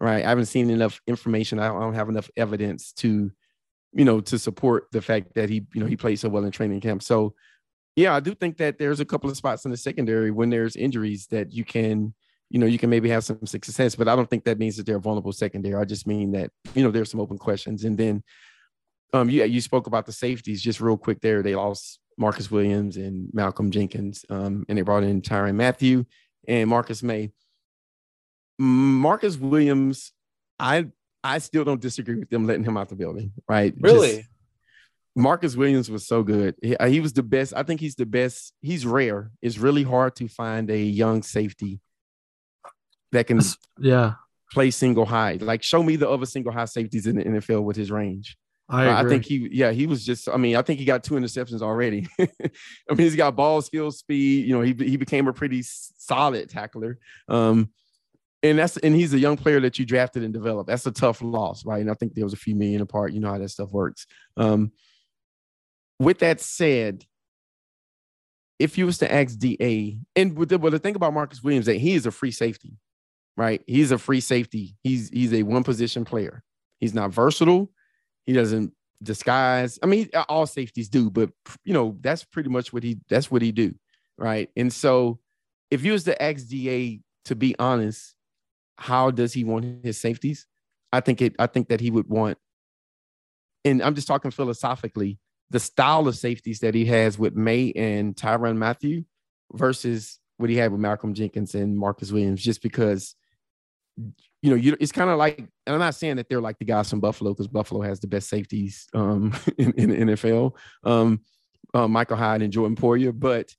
Right. 0.00 0.24
I 0.24 0.28
haven't 0.30 0.46
seen 0.46 0.70
enough 0.70 1.00
information. 1.06 1.58
I 1.58 1.68
don't 1.68 1.94
have 1.94 2.08
enough 2.08 2.30
evidence 2.36 2.92
to, 2.94 3.30
you 3.92 4.04
know, 4.04 4.20
to 4.20 4.38
support 4.38 4.86
the 4.92 5.02
fact 5.02 5.34
that 5.34 5.50
he, 5.50 5.66
you 5.74 5.80
know, 5.80 5.86
he 5.86 5.96
played 5.96 6.18
so 6.18 6.30
well 6.30 6.44
in 6.44 6.50
training 6.50 6.80
camp. 6.80 7.02
So 7.02 7.34
yeah, 7.96 8.14
I 8.14 8.20
do 8.20 8.34
think 8.34 8.56
that 8.58 8.78
there's 8.78 9.00
a 9.00 9.04
couple 9.04 9.28
of 9.28 9.36
spots 9.36 9.64
in 9.64 9.70
the 9.70 9.76
secondary 9.76 10.30
when 10.30 10.48
there's 10.48 10.74
injuries 10.74 11.26
that 11.28 11.52
you 11.52 11.64
can, 11.64 12.14
you 12.48 12.58
know, 12.58 12.66
you 12.66 12.78
can 12.78 12.90
maybe 12.90 13.10
have 13.10 13.24
some 13.24 13.44
success, 13.46 13.94
but 13.94 14.08
I 14.08 14.16
don't 14.16 14.28
think 14.28 14.44
that 14.44 14.58
means 14.58 14.76
that 14.76 14.86
they're 14.86 14.98
vulnerable 14.98 15.32
secondary. 15.32 15.74
I 15.74 15.84
just 15.84 16.06
mean 16.06 16.32
that, 16.32 16.50
you 16.74 16.82
know, 16.82 16.90
there's 16.90 17.10
some 17.10 17.20
open 17.20 17.38
questions. 17.38 17.84
And 17.84 17.98
then 17.98 18.22
um, 19.12 19.30
yeah, 19.30 19.44
you 19.44 19.60
spoke 19.60 19.86
about 19.86 20.06
the 20.06 20.12
safeties 20.12 20.62
just 20.62 20.80
real 20.80 20.96
quick 20.96 21.20
there. 21.20 21.42
They 21.42 21.54
lost 21.54 21.98
Marcus 22.16 22.50
Williams 22.50 22.96
and 22.96 23.28
Malcolm 23.32 23.70
Jenkins, 23.70 24.24
um, 24.30 24.64
and 24.68 24.78
they 24.78 24.82
brought 24.82 25.02
in 25.02 25.22
Tyrann 25.22 25.56
Mathieu 25.56 26.04
and 26.46 26.68
Marcus 26.68 27.02
Maye. 27.02 27.32
Marcus 28.58 29.36
Williams, 29.36 30.12
I 30.58 30.88
I 31.24 31.38
still 31.38 31.64
don't 31.64 31.80
disagree 31.80 32.16
with 32.16 32.30
them 32.30 32.46
letting 32.46 32.64
him 32.64 32.76
out 32.76 32.88
the 32.88 32.96
building. 32.96 33.32
Right? 33.48 33.74
Really? 33.80 34.18
Just, 34.18 34.28
Marcus 35.16 35.56
Williams 35.56 35.90
was 35.90 36.06
so 36.06 36.22
good. 36.22 36.54
He, 36.62 36.76
uh, 36.76 36.86
he 36.86 37.00
was 37.00 37.12
the 37.12 37.22
best. 37.22 37.52
I 37.56 37.62
think 37.64 37.80
he's 37.80 37.96
the 37.96 38.06
best. 38.06 38.54
He's 38.60 38.86
rare. 38.86 39.30
It's 39.42 39.58
really 39.58 39.82
hard 39.82 40.14
to 40.16 40.28
find 40.28 40.70
a 40.70 40.78
young 40.78 41.22
safety 41.22 41.80
that 43.12 43.26
can 43.26 43.40
yeah 43.78 44.14
play 44.52 44.70
single 44.70 45.06
high. 45.06 45.38
Like 45.40 45.62
show 45.62 45.82
me 45.82 45.96
the 45.96 46.08
other 46.08 46.26
single 46.26 46.52
high 46.52 46.64
safeties 46.66 47.06
in 47.06 47.16
the 47.16 47.24
NFL 47.24 47.62
with 47.62 47.76
his 47.76 47.90
range. 47.90 48.36
I, 48.70 49.02
I, 49.02 49.08
think 49.08 49.24
he, 49.24 49.48
yeah, 49.50 49.72
he 49.72 49.86
was 49.86 50.04
just. 50.04 50.28
I 50.28 50.36
mean, 50.36 50.56
I 50.56 50.62
think 50.62 50.78
he 50.78 50.84
got 50.84 51.02
two 51.02 51.14
interceptions 51.14 51.60
already. 51.60 52.06
I 52.20 52.26
mean, 52.90 52.98
he's 52.98 53.16
got 53.16 53.36
ball 53.36 53.62
skill, 53.62 53.90
speed. 53.90 54.46
You 54.46 54.54
know, 54.54 54.62
he 54.62 54.72
he 54.72 54.96
became 54.96 55.26
a 55.28 55.32
pretty 55.32 55.62
solid 55.62 56.48
tackler. 56.48 56.98
Um, 57.28 57.70
and 58.42 58.58
that's 58.58 58.76
and 58.78 58.94
he's 58.94 59.12
a 59.12 59.18
young 59.18 59.36
player 59.36 59.60
that 59.60 59.78
you 59.78 59.84
drafted 59.84 60.22
and 60.22 60.32
developed. 60.32 60.68
That's 60.68 60.86
a 60.86 60.92
tough 60.92 61.20
loss, 61.22 61.64
right? 61.64 61.80
And 61.80 61.90
I 61.90 61.94
think 61.94 62.14
there 62.14 62.24
was 62.24 62.32
a 62.32 62.38
few 62.38 62.54
million 62.54 62.80
apart. 62.80 63.12
You 63.12 63.20
know 63.20 63.30
how 63.30 63.38
that 63.38 63.50
stuff 63.50 63.70
works. 63.70 64.06
Um, 64.36 64.72
with 65.98 66.20
that 66.20 66.40
said, 66.40 67.04
if 68.58 68.78
you 68.78 68.86
was 68.86 68.98
to 68.98 69.12
ask 69.12 69.38
Da, 69.38 69.98
and 70.16 70.36
with 70.36 70.48
the, 70.48 70.58
well, 70.58 70.70
the 70.70 70.78
thing 70.78 70.96
about 70.96 71.12
Marcus 71.12 71.42
Williams 71.42 71.66
that 71.66 71.76
he 71.76 71.94
is 71.94 72.06
a 72.06 72.10
free 72.10 72.30
safety, 72.30 72.78
right? 73.36 73.62
He's 73.66 73.90
a 73.90 73.98
free 73.98 74.20
safety. 74.20 74.76
He's 74.82 75.10
he's 75.10 75.34
a 75.34 75.42
one 75.42 75.64
position 75.64 76.04
player. 76.04 76.42
He's 76.78 76.94
not 76.94 77.10
versatile. 77.10 77.70
He 78.26 78.32
doesn't 78.32 78.72
disguise. 79.02 79.78
I 79.82 79.86
mean, 79.86 80.08
all 80.28 80.46
safeties 80.46 80.88
do, 80.88 81.10
but 81.10 81.30
you 81.64 81.72
know, 81.72 81.96
that's 82.00 82.24
pretty 82.24 82.50
much 82.50 82.72
what 82.72 82.82
he 82.82 82.98
that's 83.08 83.30
what 83.30 83.42
he 83.42 83.52
do, 83.52 83.74
right? 84.18 84.50
And 84.56 84.72
so 84.72 85.18
if 85.70 85.84
you 85.84 85.92
was 85.92 86.04
the 86.04 86.20
ask 86.22 86.48
Da 86.48 87.00
to 87.26 87.34
be 87.34 87.54
honest, 87.58 88.14
how 88.76 89.10
does 89.10 89.32
he 89.32 89.44
want 89.44 89.84
his 89.84 90.00
safeties? 90.00 90.46
I 90.92 91.00
think 91.00 91.22
it 91.22 91.36
I 91.38 91.46
think 91.46 91.68
that 91.68 91.80
he 91.80 91.90
would 91.90 92.08
want, 92.08 92.38
and 93.64 93.82
I'm 93.82 93.94
just 93.94 94.08
talking 94.08 94.30
philosophically, 94.30 95.18
the 95.50 95.60
style 95.60 96.08
of 96.08 96.16
safeties 96.16 96.60
that 96.60 96.74
he 96.74 96.84
has 96.86 97.18
with 97.18 97.34
Maye 97.34 97.72
and 97.76 98.16
Tyrann 98.16 98.56
Mathieu 98.56 99.04
versus 99.52 100.18
what 100.36 100.50
he 100.50 100.56
had 100.56 100.72
with 100.72 100.80
Malcolm 100.80 101.14
Jenkins 101.14 101.54
and 101.54 101.76
Marcus 101.76 102.10
Williams, 102.12 102.42
just 102.42 102.62
because 102.62 103.14
you 104.42 104.50
know, 104.50 104.56
you 104.56 104.76
it's 104.80 104.92
kind 104.92 105.10
of 105.10 105.18
like, 105.18 105.38
and 105.38 105.48
I'm 105.66 105.78
not 105.78 105.94
saying 105.94 106.16
that 106.16 106.28
they're 106.28 106.40
like 106.40 106.58
the 106.58 106.64
guys 106.64 106.88
from 106.88 107.00
Buffalo 107.00 107.32
because 107.32 107.48
Buffalo 107.48 107.82
has 107.82 108.00
the 108.00 108.06
best 108.06 108.28
safeties 108.28 108.86
um, 108.94 109.34
in, 109.58 109.72
in 109.74 109.90
the 109.90 110.14
NFL, 110.16 110.52
um, 110.84 111.20
uh, 111.74 111.86
Micah 111.86 112.16
Hyde 112.16 112.42
and 112.42 112.52
Jordan 112.52 112.76
Poyer. 112.76 113.12
But 113.18 113.54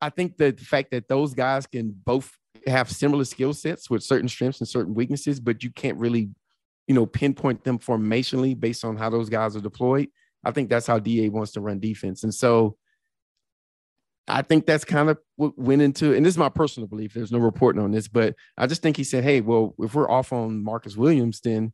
I 0.00 0.10
think 0.10 0.36
that 0.38 0.58
the 0.58 0.64
fact 0.64 0.90
that 0.90 1.08
those 1.08 1.34
guys 1.34 1.66
can 1.66 1.94
both 2.04 2.36
have 2.66 2.90
similar 2.90 3.24
skill 3.24 3.52
sets 3.52 3.88
with 3.88 4.02
certain 4.02 4.28
strengths 4.28 4.60
and 4.60 4.68
certain 4.68 4.94
weaknesses, 4.94 5.38
but 5.38 5.62
you 5.62 5.70
can't 5.70 5.98
really, 5.98 6.30
you 6.88 6.94
know, 6.94 7.06
pinpoint 7.06 7.62
them 7.62 7.78
formationally 7.78 8.58
based 8.58 8.84
on 8.84 8.96
how 8.96 9.08
those 9.08 9.28
guys 9.28 9.54
are 9.54 9.60
deployed. 9.60 10.08
I 10.42 10.50
think 10.50 10.68
that's 10.68 10.86
how 10.86 10.98
Da 10.98 11.28
wants 11.28 11.52
to 11.52 11.60
run 11.60 11.78
defense, 11.78 12.24
and 12.24 12.34
so 12.34 12.76
I 14.30 14.42
think 14.42 14.66
that's 14.66 14.84
kind 14.84 15.10
of 15.10 15.18
what 15.36 15.58
went 15.58 15.82
into, 15.82 16.14
and 16.14 16.24
this 16.24 16.34
is 16.34 16.38
my 16.38 16.48
personal 16.48 16.86
belief. 16.86 17.14
There's 17.14 17.32
no 17.32 17.38
reporting 17.38 17.82
on 17.82 17.90
this, 17.90 18.08
but 18.08 18.34
I 18.56 18.66
just 18.66 18.82
think 18.82 18.96
he 18.96 19.04
said, 19.04 19.24
"Hey, 19.24 19.40
well, 19.40 19.74
if 19.78 19.94
we're 19.94 20.10
off 20.10 20.32
on 20.32 20.62
Marcus 20.62 20.96
Williams, 20.96 21.40
then 21.40 21.72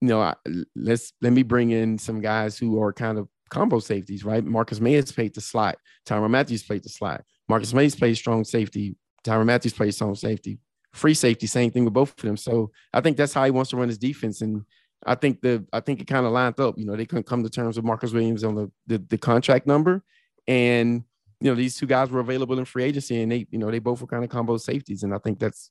you 0.00 0.08
know, 0.08 0.20
I, 0.20 0.34
let's 0.76 1.12
let 1.22 1.32
me 1.32 1.42
bring 1.42 1.70
in 1.70 1.96
some 1.98 2.20
guys 2.20 2.58
who 2.58 2.82
are 2.82 2.92
kind 2.92 3.18
of 3.18 3.28
combo 3.48 3.78
safeties, 3.78 4.24
right? 4.24 4.44
Marcus 4.44 4.80
Maye 4.80 4.94
has 4.94 5.12
played 5.12 5.34
the 5.34 5.40
slot. 5.40 5.78
Tyrann 6.06 6.30
Mathieu's 6.30 6.62
played 6.62 6.82
the 6.82 6.90
slot. 6.90 7.24
Marcus 7.48 7.72
Maye's 7.72 7.94
played 7.94 8.16
strong 8.16 8.44
safety. 8.44 8.96
Tyrann 9.24 9.46
Mathieu's 9.46 9.72
played 9.72 9.94
strong 9.94 10.14
safety. 10.14 10.58
Free 10.92 11.14
safety, 11.14 11.46
same 11.46 11.70
thing 11.70 11.84
with 11.84 11.94
both 11.94 12.10
of 12.10 12.16
them. 12.16 12.36
So 12.36 12.70
I 12.92 13.00
think 13.00 13.16
that's 13.16 13.32
how 13.32 13.44
he 13.44 13.50
wants 13.50 13.70
to 13.70 13.76
run 13.76 13.88
his 13.88 13.98
defense, 13.98 14.42
and 14.42 14.64
I 15.06 15.14
think 15.14 15.40
the 15.40 15.64
I 15.72 15.80
think 15.80 16.00
it 16.00 16.06
kind 16.06 16.26
of 16.26 16.32
lined 16.32 16.60
up. 16.60 16.78
You 16.78 16.84
know, 16.84 16.96
they 16.96 17.06
couldn't 17.06 17.26
come 17.26 17.42
to 17.42 17.50
terms 17.50 17.76
with 17.76 17.84
Marcus 17.84 18.12
Williams 18.12 18.44
on 18.44 18.54
the 18.54 18.70
the, 18.86 18.98
the 18.98 19.18
contract 19.18 19.66
number, 19.66 20.02
and 20.46 21.02
you 21.40 21.50
know, 21.50 21.54
these 21.54 21.76
two 21.76 21.86
guys 21.86 22.10
were 22.10 22.20
available 22.20 22.58
in 22.58 22.64
free 22.64 22.84
agency 22.84 23.20
and 23.20 23.30
they, 23.30 23.46
you 23.50 23.58
know, 23.58 23.70
they 23.70 23.78
both 23.78 24.00
were 24.00 24.06
kind 24.06 24.24
of 24.24 24.30
combo 24.30 24.56
safeties. 24.56 25.02
And 25.02 25.14
I 25.14 25.18
think 25.18 25.38
that's, 25.38 25.70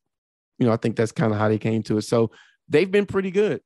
you 0.59 0.65
know, 0.65 0.73
I 0.73 0.77
think 0.77 0.95
that's 0.95 1.11
kind 1.11 1.31
of 1.31 1.39
how 1.39 1.47
they 1.47 1.57
came 1.57 1.83
to 1.83 1.97
it. 1.97 2.03
So 2.03 2.31
they've 2.69 2.89
been 2.89 3.05
pretty 3.05 3.31
good. 3.31 3.61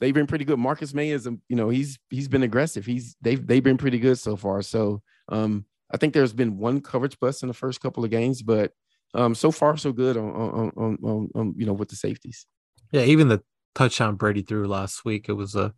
They've 0.00 0.14
been 0.14 0.26
pretty 0.26 0.44
good. 0.44 0.58
Marcus 0.58 0.94
Maye 0.94 1.10
is, 1.10 1.26
a, 1.26 1.36
you 1.48 1.56
know, 1.56 1.68
he's 1.68 1.98
he's 2.08 2.28
been 2.28 2.42
aggressive. 2.42 2.86
He's 2.86 3.16
they've 3.20 3.46
they've 3.46 3.62
been 3.62 3.76
pretty 3.76 3.98
good 3.98 4.18
so 4.18 4.34
far. 4.34 4.62
So 4.62 5.02
um, 5.28 5.66
I 5.92 5.98
think 5.98 6.14
there's 6.14 6.32
been 6.32 6.58
one 6.58 6.80
coverage 6.80 7.18
bust 7.20 7.42
in 7.42 7.48
the 7.48 7.54
first 7.54 7.80
couple 7.80 8.04
of 8.04 8.10
games, 8.10 8.40
but 8.40 8.72
um, 9.14 9.34
so 9.34 9.50
far 9.50 9.76
so 9.76 9.92
good 9.92 10.16
on 10.16 10.30
on, 10.30 10.72
on 10.76 10.98
on 11.02 11.30
on 11.34 11.54
you 11.56 11.66
know 11.66 11.74
with 11.74 11.90
the 11.90 11.96
safeties. 11.96 12.46
Yeah, 12.92 13.02
even 13.02 13.28
the 13.28 13.42
touchdown 13.74 14.16
Brady 14.16 14.42
threw 14.42 14.66
last 14.66 15.04
week, 15.04 15.28
it 15.28 15.32
was 15.32 15.54
a 15.54 15.74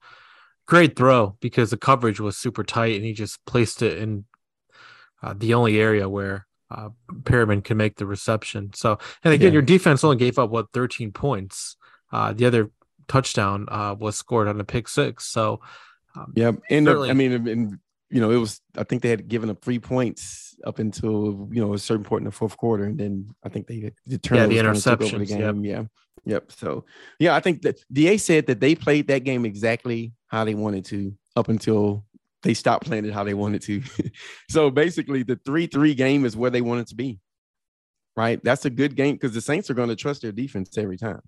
great 0.66 0.96
throw 0.96 1.36
because 1.40 1.70
the 1.70 1.76
coverage 1.76 2.20
was 2.20 2.36
super 2.36 2.64
tight 2.64 2.96
and 2.96 3.04
he 3.04 3.12
just 3.12 3.44
placed 3.46 3.82
it 3.82 3.98
in 3.98 4.24
uh, 5.22 5.34
the 5.36 5.54
only 5.54 5.80
area 5.80 6.08
where 6.08 6.46
uh, 6.70 6.88
Perriman 7.22 7.62
can 7.62 7.76
make 7.76 7.96
the 7.96 8.06
reception. 8.06 8.70
So, 8.74 8.98
and 9.24 9.34
again, 9.34 9.48
yeah. 9.48 9.54
your 9.54 9.62
defense 9.62 10.04
only 10.04 10.16
gave 10.16 10.38
up 10.38 10.50
what 10.50 10.72
13 10.72 11.12
points. 11.12 11.76
Uh, 12.10 12.32
the 12.32 12.46
other 12.46 12.70
touchdown 13.08 13.66
uh, 13.68 13.94
was 13.98 14.16
scored 14.16 14.48
on 14.48 14.60
a 14.60 14.64
pick 14.64 14.88
six. 14.88 15.26
So, 15.26 15.60
um, 16.16 16.32
yeah, 16.34 16.52
and 16.70 16.88
uh, 16.88 17.02
I 17.02 17.12
mean, 17.12 17.48
and, 17.48 17.78
you 18.10 18.20
know, 18.20 18.30
it 18.30 18.36
was. 18.36 18.60
I 18.76 18.84
think 18.84 19.02
they 19.02 19.08
had 19.08 19.28
given 19.28 19.48
up 19.48 19.62
three 19.62 19.78
points 19.78 20.54
up 20.64 20.78
until 20.78 21.48
you 21.50 21.60
know 21.60 21.72
a 21.72 21.78
certain 21.78 22.04
point 22.04 22.20
in 22.20 22.26
the 22.26 22.32
fourth 22.32 22.56
quarter, 22.56 22.84
and 22.84 22.98
then 22.98 23.34
I 23.42 23.48
think 23.48 23.66
they 23.66 23.92
determined 24.06 24.52
yeah, 24.52 24.62
the 24.62 24.68
interception 24.68 25.20
the 25.20 25.26
game. 25.26 25.64
Yep. 25.64 25.86
Yeah, 26.26 26.32
yep. 26.34 26.52
So 26.52 26.84
yeah, 27.18 27.34
I 27.34 27.40
think 27.40 27.62
that 27.62 27.80
Da 27.90 28.18
said 28.18 28.46
that 28.46 28.60
they 28.60 28.74
played 28.74 29.08
that 29.08 29.24
game 29.24 29.46
exactly 29.46 30.12
how 30.26 30.44
they 30.44 30.54
wanted 30.54 30.84
to 30.86 31.14
up 31.34 31.48
until 31.48 32.04
they 32.42 32.54
stopped 32.54 32.86
playing 32.86 33.04
it 33.04 33.12
how 33.12 33.24
they 33.24 33.34
wanted 33.34 33.62
to. 33.62 33.82
so 34.50 34.70
basically, 34.70 35.22
the 35.22 35.38
three-three 35.44 35.94
game 35.94 36.24
is 36.24 36.36
where 36.36 36.50
they 36.50 36.60
want 36.60 36.80
it 36.80 36.88
to 36.88 36.94
be. 36.94 37.20
Right, 38.14 38.42
that's 38.44 38.64
a 38.64 38.70
good 38.70 38.94
game 38.94 39.14
because 39.14 39.32
the 39.32 39.40
Saints 39.40 39.70
are 39.70 39.74
going 39.74 39.88
to 39.88 39.96
trust 39.96 40.22
their 40.22 40.32
defense 40.32 40.76
every 40.76 40.98
time. 40.98 41.22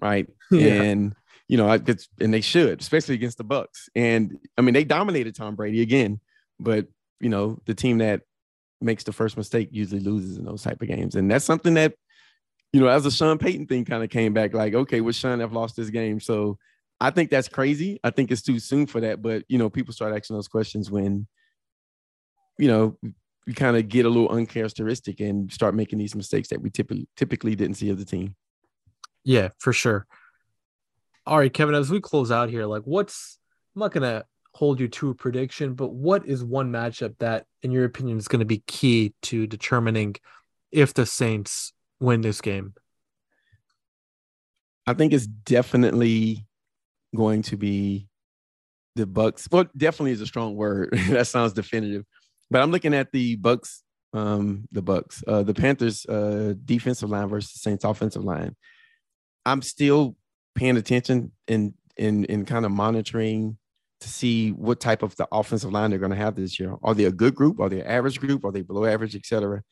Right, 0.00 0.26
yeah. 0.50 0.82
and 0.82 1.14
you 1.48 1.58
know, 1.58 1.68
and 1.68 2.34
they 2.34 2.40
should, 2.40 2.80
especially 2.80 3.14
against 3.14 3.38
the 3.38 3.44
Bucs. 3.44 3.88
And 3.94 4.38
I 4.56 4.62
mean, 4.62 4.74
they 4.74 4.84
dominated 4.84 5.34
Tom 5.34 5.56
Brady 5.56 5.82
again, 5.82 6.20
but 6.58 6.86
you 7.20 7.28
know, 7.28 7.58
the 7.66 7.74
team 7.74 7.98
that 7.98 8.22
makes 8.80 9.04
the 9.04 9.12
first 9.12 9.36
mistake 9.36 9.68
usually 9.70 10.00
loses 10.00 10.38
in 10.38 10.44
those 10.44 10.62
type 10.62 10.80
of 10.80 10.88
games, 10.88 11.14
and 11.16 11.30
that's 11.30 11.44
something 11.44 11.74
that 11.74 11.94
you 12.72 12.80
know, 12.80 12.88
as 12.88 13.04
a 13.04 13.10
Sean 13.10 13.38
Payton 13.38 13.66
thing 13.66 13.84
kind 13.84 14.02
of 14.02 14.10
came 14.10 14.32
back, 14.32 14.54
like, 14.54 14.74
okay, 14.74 15.00
would 15.00 15.14
Sean 15.14 15.40
have 15.40 15.52
lost 15.52 15.76
this 15.76 15.90
game? 15.90 16.20
So 16.20 16.58
I 17.02 17.10
think 17.10 17.30
that's 17.30 17.48
crazy. 17.48 17.98
I 18.04 18.10
think 18.10 18.30
it's 18.30 18.42
too 18.42 18.60
soon 18.60 18.86
for 18.86 19.00
that. 19.00 19.20
But 19.20 19.44
you 19.48 19.58
know, 19.58 19.68
people 19.68 19.92
start 19.92 20.14
asking 20.14 20.36
those 20.36 20.46
questions 20.46 20.88
when, 20.88 21.26
you 22.58 22.68
know, 22.68 22.96
we 23.44 23.54
kind 23.54 23.76
of 23.76 23.88
get 23.88 24.06
a 24.06 24.08
little 24.08 24.28
uncharacteristic 24.28 25.18
and 25.18 25.52
start 25.52 25.74
making 25.74 25.98
these 25.98 26.14
mistakes 26.14 26.48
that 26.50 26.62
we 26.62 26.70
typically 26.70 27.08
typically 27.16 27.56
didn't 27.56 27.76
see 27.76 27.90
of 27.90 27.98
the 27.98 28.04
team. 28.04 28.36
Yeah, 29.24 29.48
for 29.58 29.72
sure. 29.72 30.06
All 31.26 31.38
right, 31.38 31.52
Kevin, 31.52 31.74
as 31.74 31.90
we 31.90 32.00
close 32.00 32.30
out 32.30 32.50
here, 32.50 32.66
like 32.66 32.82
what's 32.84 33.36
I'm 33.74 33.80
not 33.80 33.90
gonna 33.90 34.24
hold 34.54 34.78
you 34.78 34.86
to 34.86 35.10
a 35.10 35.14
prediction, 35.14 35.74
but 35.74 35.88
what 35.88 36.24
is 36.24 36.44
one 36.44 36.70
matchup 36.70 37.18
that, 37.18 37.46
in 37.62 37.72
your 37.72 37.84
opinion, 37.84 38.18
is 38.18 38.28
going 38.28 38.40
to 38.40 38.46
be 38.46 38.62
key 38.66 39.14
to 39.22 39.46
determining 39.46 40.14
if 40.70 40.94
the 40.94 41.06
Saints 41.06 41.72
win 42.00 42.20
this 42.20 42.40
game? 42.40 42.74
I 44.86 44.94
think 44.94 45.12
it's 45.12 45.26
definitely 45.26 46.46
going 47.14 47.42
to 47.42 47.56
be 47.56 48.08
the 48.96 49.06
Bucs. 49.06 49.50
Well, 49.50 49.66
definitely 49.76 50.12
is 50.12 50.20
a 50.20 50.26
strong 50.26 50.54
word. 50.56 50.90
that 51.08 51.26
sounds 51.26 51.52
definitive. 51.52 52.04
But 52.50 52.62
I'm 52.62 52.70
looking 52.70 52.94
at 52.94 53.12
the 53.12 53.36
Bucs, 53.38 53.80
um, 54.12 54.68
the 54.72 54.82
Bucs, 54.82 55.22
uh, 55.26 55.42
the 55.42 55.54
Panthers 55.54 56.04
uh, 56.06 56.54
defensive 56.64 57.10
line 57.10 57.28
versus 57.28 57.52
the 57.52 57.58
Saints 57.58 57.84
offensive 57.84 58.24
line. 58.24 58.56
I'm 59.46 59.62
still 59.62 60.16
paying 60.54 60.76
attention 60.76 61.32
and 61.48 61.74
and 61.98 62.28
and 62.28 62.46
kind 62.46 62.64
of 62.64 62.72
monitoring 62.72 63.58
to 64.00 64.08
see 64.08 64.50
what 64.50 64.80
type 64.80 65.02
of 65.02 65.16
the 65.16 65.26
offensive 65.32 65.72
line 65.72 65.90
they're 65.90 65.98
going 65.98 66.10
to 66.10 66.16
have 66.16 66.34
this 66.34 66.58
year. 66.58 66.74
Are 66.82 66.94
they 66.94 67.04
a 67.04 67.12
good 67.12 67.34
group? 67.34 67.60
Are 67.60 67.68
they 67.68 67.80
an 67.80 67.86
average 67.86 68.20
group? 68.20 68.44
Are 68.44 68.52
they 68.52 68.62
below 68.62 68.84
average, 68.84 69.14
etc. 69.14 69.62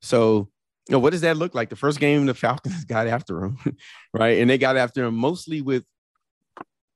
So, 0.00 0.48
you 0.88 0.92
know, 0.92 0.98
what 0.98 1.10
does 1.10 1.20
that 1.22 1.36
look 1.36 1.54
like? 1.54 1.70
The 1.70 1.76
first 1.76 2.00
game, 2.00 2.26
the 2.26 2.34
Falcons 2.34 2.84
got 2.86 3.06
after 3.06 3.40
them, 3.40 3.58
right? 4.14 4.38
And 4.38 4.48
they 4.48 4.58
got 4.58 4.76
after 4.76 5.04
them 5.04 5.16
mostly 5.16 5.60
with 5.60 5.84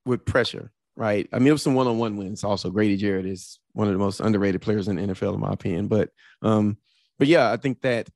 with 0.04 0.24
pressure, 0.24 0.70
right? 0.96 1.28
I 1.32 1.38
mean, 1.38 1.48
it 1.48 1.52
was 1.52 1.62
some 1.62 1.74
one-on-one 1.74 2.16
wins. 2.16 2.44
Also, 2.44 2.70
Grady 2.70 2.96
Jarrett 2.96 3.26
is 3.26 3.58
one 3.72 3.88
of 3.88 3.92
the 3.92 3.98
most 3.98 4.20
underrated 4.20 4.62
players 4.62 4.88
in 4.88 4.96
the 4.96 5.02
NFL, 5.02 5.34
in 5.34 5.40
my 5.40 5.52
opinion. 5.52 5.88
But, 5.88 6.10
um, 6.42 6.76
but 7.18 7.28
yeah, 7.28 7.50
I 7.50 7.56
think 7.56 7.82
that 7.82 8.08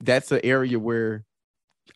that's 0.00 0.30
an 0.32 0.40
area 0.44 0.78
where 0.78 1.24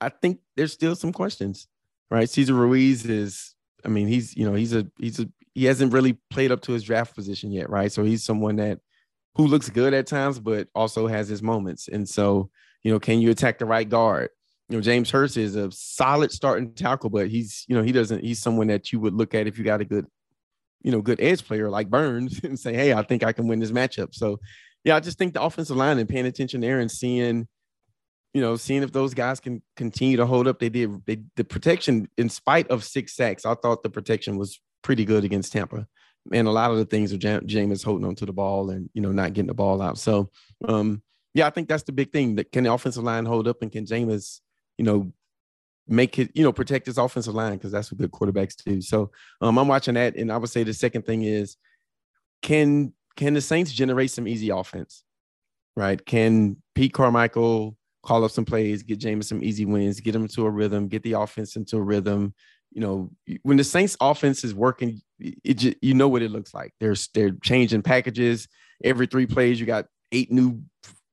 I 0.01 0.09
think 0.09 0.41
there's 0.57 0.73
still 0.73 0.95
some 0.95 1.13
questions, 1.13 1.69
right? 2.11 2.29
Cesar 2.29 2.55
Ruiz 2.55 3.05
is, 3.07 3.55
I 3.85 3.89
mean, 3.89 4.07
he's 4.07 4.37
you 4.37 4.45
know 4.45 4.55
he's 4.55 4.75
a 4.75 4.87
he's 4.99 5.21
a 5.21 5.29
he 5.55 5.65
hasn't 5.65 5.93
really 5.93 6.15
played 6.31 6.53
up 6.53 6.61
to 6.63 6.73
his 6.73 6.83
draft 6.83 7.15
position 7.15 7.51
yet, 7.51 7.71
right? 7.71 7.91
So 7.91 8.05
he's 8.05 8.25
someone 8.25 8.57
that 8.57 8.79
who 9.37 9.47
looks 9.47 9.71
good 9.71 9.95
at 9.95 10.07
times, 10.07 10.39
but 10.39 10.69
also 10.75 11.07
has 11.07 11.29
his 11.29 11.43
moments. 11.43 11.89
And 11.89 12.09
so, 12.09 12.51
you 12.83 12.93
know, 12.93 12.99
can 13.01 13.21
you 13.21 13.31
attack 13.31 13.59
the 13.59 13.65
right 13.65 13.89
guard? 13.89 14.31
You 14.71 14.77
know, 14.77 14.83
James 14.83 15.11
Hurst 15.11 15.37
is 15.37 15.57
a 15.57 15.69
solid 15.73 16.31
starting 16.31 16.73
tackle, 16.73 17.11
but 17.11 17.27
he's, 17.27 17.65
you 17.67 17.75
know, 17.75 17.83
he 17.83 17.91
doesn't, 17.91 18.23
he's 18.23 18.39
someone 18.39 18.69
that 18.69 18.93
you 18.93 19.01
would 19.01 19.15
look 19.15 19.35
at 19.35 19.49
if 19.49 19.59
you 19.59 19.65
got 19.65 19.81
a 19.81 19.85
good, 19.85 20.07
you 20.83 20.93
know, 20.93 21.03
good 21.03 21.21
edge 21.21 21.45
player 21.45 21.69
like 21.69 21.91
Burns 21.91 22.39
and 22.45 22.57
say, 22.57 22.73
hey, 22.73 22.93
I 22.93 23.03
think 23.03 23.25
I 23.25 23.33
can 23.33 23.49
win 23.49 23.59
this 23.59 23.73
matchup. 23.73 24.15
So, 24.15 24.39
yeah, 24.85 24.95
I 24.95 25.01
just 25.01 25.19
think 25.19 25.35
the 25.35 25.43
offensive 25.43 25.77
line 25.77 25.99
and 25.99 26.09
paying 26.09 26.25
attention 26.25 26.61
there 26.61 26.79
and 26.79 26.89
seeing, 26.89 27.49
you 28.33 28.41
know, 28.41 28.55
seeing 28.55 28.85
if 28.85 28.93
those 28.93 29.13
guys 29.13 29.41
can 29.41 29.61
continue 29.75 30.17
to 30.19 30.25
hold 30.25 30.47
up. 30.47 30.61
They 30.61 30.69
did, 30.69 31.05
they, 31.05 31.21
the 31.35 31.43
protection, 31.43 32.09
in 32.17 32.29
spite 32.29 32.69
of 32.69 32.85
six 32.85 33.17
sacks, 33.17 33.45
I 33.45 33.57
thought 33.57 33.83
the 33.83 33.91
protection 33.91 34.39
was 34.39 34.61
pretty 34.83 35.05
good 35.05 35.25
against 35.25 35.53
Tampa. 35.53 35.89
And 36.33 36.47
a 36.47 36.53
lot 36.53 36.71
of 36.71 36.77
the 36.77 36.85
things 36.85 37.13
are 37.13 37.19
Jameis 37.19 37.85
holding 37.85 38.07
on 38.07 38.15
to 38.15 38.27
the 38.27 38.33
ball 38.33 38.71
and, 38.71 38.89
you 38.95 39.03
know, 39.03 39.11
not 39.11 39.33
getting 39.33 39.49
the 39.49 39.55
ball 39.55 39.83
out. 39.83 39.99
So, 39.99 40.31
um, 40.65 41.03
yeah, 41.35 41.49
I 41.49 41.51
think 41.51 41.69
that's 41.69 41.83
the 41.83 41.93
big 41.93 42.13
thing. 42.13 42.37
That 42.37 42.53
can 42.53 42.63
the 42.63 42.73
offensive 42.73 43.03
line 43.03 43.27
hold 43.27 43.49
up 43.49 43.63
and 43.63 43.73
can 43.73 43.85
Jameis 43.85 44.41
you 44.81 44.87
know, 44.87 45.13
make 45.87 46.19
it, 46.19 46.31
you 46.33 46.43
know, 46.43 46.55
protect 46.55 46.87
his 46.87 46.97
offensive 46.97 47.35
line 47.35 47.53
because 47.53 47.71
that's 47.71 47.93
what 47.93 48.01
good 48.01 48.11
quarterbacks 48.11 48.57
do. 48.65 48.81
So 48.81 49.11
um, 49.43 49.59
I'm 49.59 49.69
watching 49.69 49.93
that, 49.93 50.17
and 50.17 50.33
I 50.33 50.39
would 50.39 50.49
say 50.49 50.63
the 50.63 50.73
second 50.73 51.05
thing 51.05 51.23
is, 51.25 51.59
can 52.41 52.95
can 53.15 53.35
the 53.35 53.43
Saints 53.43 53.73
generate 53.73 54.11
some 54.11 54.27
easy 54.27 54.49
offense? 54.49 55.05
Right? 55.77 56.03
Can 56.03 56.57
Pete 56.75 56.95
Carmichael 56.95 57.77
call 58.03 58.25
up 58.25 58.31
some 58.31 58.47
plays, 58.47 58.83
get 58.83 59.01
Jameis 59.01 59.25
some 59.25 59.45
easy 59.45 59.67
wins, 59.67 60.01
get 60.01 60.15
him 60.15 60.27
to 60.29 60.47
a 60.47 60.51
rhythm, 60.51 60.89
get 60.89 61.03
the 61.03 61.13
offense 61.13 61.57
into 61.57 61.77
a 61.77 61.83
rhythm? 61.83 62.33
You 62.73 62.81
know, 62.81 63.11
when 63.43 63.59
the 63.59 63.65
Saints 63.65 63.99
offense 64.01 64.45
is 64.45 64.55
working, 64.55 65.03
it 65.19 65.59
just, 65.59 65.77
you 65.83 65.93
know 65.93 66.09
what 66.09 66.23
it 66.23 66.31
looks 66.31 66.55
like. 66.55 66.73
They're 66.81 66.97
they're 67.13 67.33
changing 67.43 67.83
packages 67.83 68.49
every 68.83 69.07
three 69.07 69.27
plays. 69.27 69.61
You 69.61 69.67
got 69.67 69.85
eight 70.11 70.33
new 70.33 70.63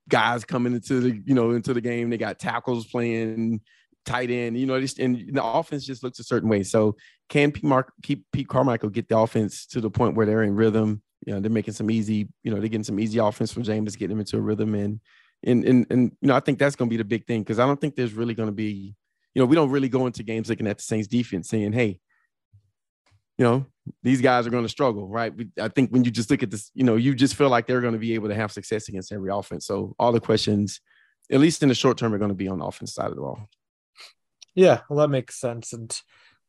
guys 0.08 0.46
coming 0.46 0.74
into 0.74 1.00
the 1.00 1.22
you 1.26 1.34
know 1.34 1.52
into 1.52 1.74
the 1.74 1.82
game. 1.82 2.10
They 2.10 2.18
got 2.18 2.40
tackles 2.40 2.88
playing 2.88 3.62
tight 4.06 4.32
end. 4.32 4.58
You 4.58 4.66
know, 4.66 4.80
just 4.80 5.00
and 5.00 5.30
the 5.34 5.44
offense 5.44 5.86
just 5.86 6.04
looks 6.04 6.20
a 6.20 6.24
certain 6.24 6.50
way. 6.50 6.64
So 6.64 6.96
can 7.30 7.52
Pete, 7.52 7.64
Mark, 7.64 7.94
keep 8.04 8.26
Pete 8.32 8.48
Carmichael 8.48 8.90
get 8.90 9.10
the 9.10 9.18
offense 9.18 9.66
to 9.68 9.82
the 9.82 9.90
point 9.90 10.16
where 10.16 10.26
they're 10.26 10.44
in 10.44 10.56
rhythm? 10.56 11.02
You 11.26 11.34
know, 11.34 11.40
they're 11.40 11.52
making 11.52 11.74
some 11.74 11.92
easy. 11.92 12.30
You 12.44 12.52
know, 12.52 12.60
they're 12.60 12.70
getting 12.70 12.84
some 12.84 13.00
easy 13.00 13.20
offense 13.20 13.52
from 13.52 13.64
Jameis, 13.64 13.98
getting 13.98 14.10
them 14.10 14.20
into 14.20 14.38
a 14.38 14.42
rhythm, 14.42 14.76
and 14.76 15.00
and 15.44 15.64
and 15.66 15.88
and 15.90 16.12
you 16.22 16.28
know, 16.28 16.36
I 16.36 16.40
think 16.40 16.60
that's 16.60 16.76
going 16.76 16.90
to 16.90 16.94
be 16.94 16.98
the 16.98 17.06
big 17.06 17.26
thing 17.26 17.42
because 17.42 17.60
I 17.60 17.66
don't 17.66 17.80
think 17.80 17.96
there's 17.96 18.14
really 18.14 18.34
going 18.34 18.50
to 18.50 18.56
be. 18.56 18.96
You 19.36 19.42
know, 19.42 19.46
we 19.46 19.56
don't 19.56 19.70
really 19.70 19.90
go 19.90 20.08
into 20.08 20.24
games 20.24 20.50
looking 20.50 20.66
at 20.66 20.78
the 20.78 20.84
Saints 20.84 21.08
defense 21.08 21.50
saying, 21.50 21.74
"Hey, 21.74 22.00
you 23.38 23.46
know, 23.46 23.66
these 24.04 24.22
guys 24.22 24.48
are 24.48 24.50
going 24.50 24.64
to 24.64 24.70
struggle, 24.70 25.08
right? 25.08 25.34
I 25.60 25.68
think 25.70 25.92
when 25.92 26.04
you 26.04 26.12
just 26.12 26.30
look 26.30 26.44
at 26.44 26.52
this, 26.52 26.72
you 26.74 26.84
know, 26.84 26.96
you 26.96 27.16
just 27.16 27.36
feel 27.36 27.50
like 27.50 27.68
they're 27.68 27.82
going 27.82 27.94
to 27.94 28.00
be 28.00 28.14
able 28.16 28.30
to 28.30 28.36
have 28.36 28.52
success 28.52 28.90
against 28.90 29.12
every 29.12 29.32
offense. 29.32 29.66
So 29.66 29.96
all 30.00 30.12
the 30.12 30.20
questions, 30.20 30.82
at 31.32 31.40
least 31.40 31.64
in 31.64 31.70
the 31.70 31.76
short 31.76 31.98
term, 31.98 32.14
are 32.14 32.18
going 32.18 32.30
to 32.30 32.36
be 32.36 32.48
on 32.48 32.60
the 32.60 32.66
offense 32.66 32.94
side 32.94 33.10
of 33.10 33.16
the 33.16 33.22
ball. 33.22 33.48
Yeah, 34.56 34.82
well, 34.90 35.00
that 35.00 35.10
makes 35.10 35.40
sense, 35.40 35.72
and 35.72 36.02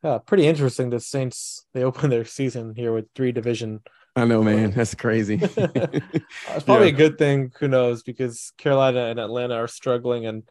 uh, 0.03 0.18
pretty 0.20 0.47
interesting. 0.47 0.89
The 0.89 0.99
Saints 0.99 1.66
they 1.74 1.84
open 1.84 2.09
their 2.09 2.24
season 2.24 2.74
here 2.74 2.93
with 2.93 3.07
three 3.14 3.32
division. 3.32 3.82
I 4.16 4.24
know, 4.24 4.43
man. 4.43 4.70
That's 4.70 4.95
crazy. 4.95 5.39
it's 5.43 5.55
probably 6.64 6.89
yeah. 6.89 6.95
a 6.95 6.97
good 6.97 7.18
thing. 7.18 7.53
Who 7.61 7.68
knows? 7.68 8.03
Because 8.03 8.53
Carolina 8.57 9.07
and 9.07 9.20
Atlanta 9.20 9.57
are 9.57 9.68
struggling, 9.68 10.24
and 10.24 10.43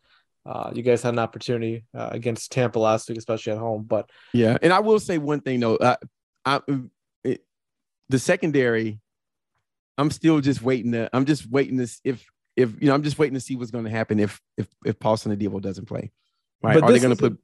uh, 0.45 0.71
you 0.73 0.83
guys 0.83 1.01
had 1.01 1.15
an 1.15 1.19
opportunity 1.19 1.83
uh, 1.95 2.09
against 2.11 2.51
Tampa 2.51 2.77
last 2.77 3.09
week, 3.09 3.17
especially 3.17 3.53
at 3.53 3.59
home. 3.59 3.85
But 3.87 4.09
yeah, 4.33 4.57
and 4.61 4.71
I 4.71 4.79
will 4.79 4.99
say 4.99 5.17
one 5.17 5.41
thing 5.41 5.59
though. 5.59 5.77
Uh, 5.77 5.97
I, 6.47 6.61
it, 7.23 7.41
the 8.09 8.19
secondary, 8.19 8.99
I'm 9.97 10.11
still 10.11 10.39
just 10.39 10.61
waiting 10.61 10.93
to. 10.93 11.09
I'm 11.13 11.25
just 11.25 11.49
waiting 11.49 11.77
to 11.77 11.87
if 12.03 12.25
if 12.55 12.73
you 12.81 12.87
know 12.87 12.93
I'm 12.93 13.03
just 13.03 13.19
waiting 13.19 13.33
to 13.33 13.39
see 13.39 13.55
what's 13.55 13.71
going 13.71 13.85
to 13.85 13.91
happen 13.91 14.19
if 14.19 14.41
if 14.57 14.67
if 14.85 14.99
Paulson 14.99 15.35
Adebo 15.35 15.61
doesn't 15.61 15.85
play. 15.85 16.11
Right? 16.63 16.75
But 16.75 16.83
Are 16.83 16.91
they 16.91 16.99
going 16.99 17.15
to 17.15 17.21
put? 17.21 17.39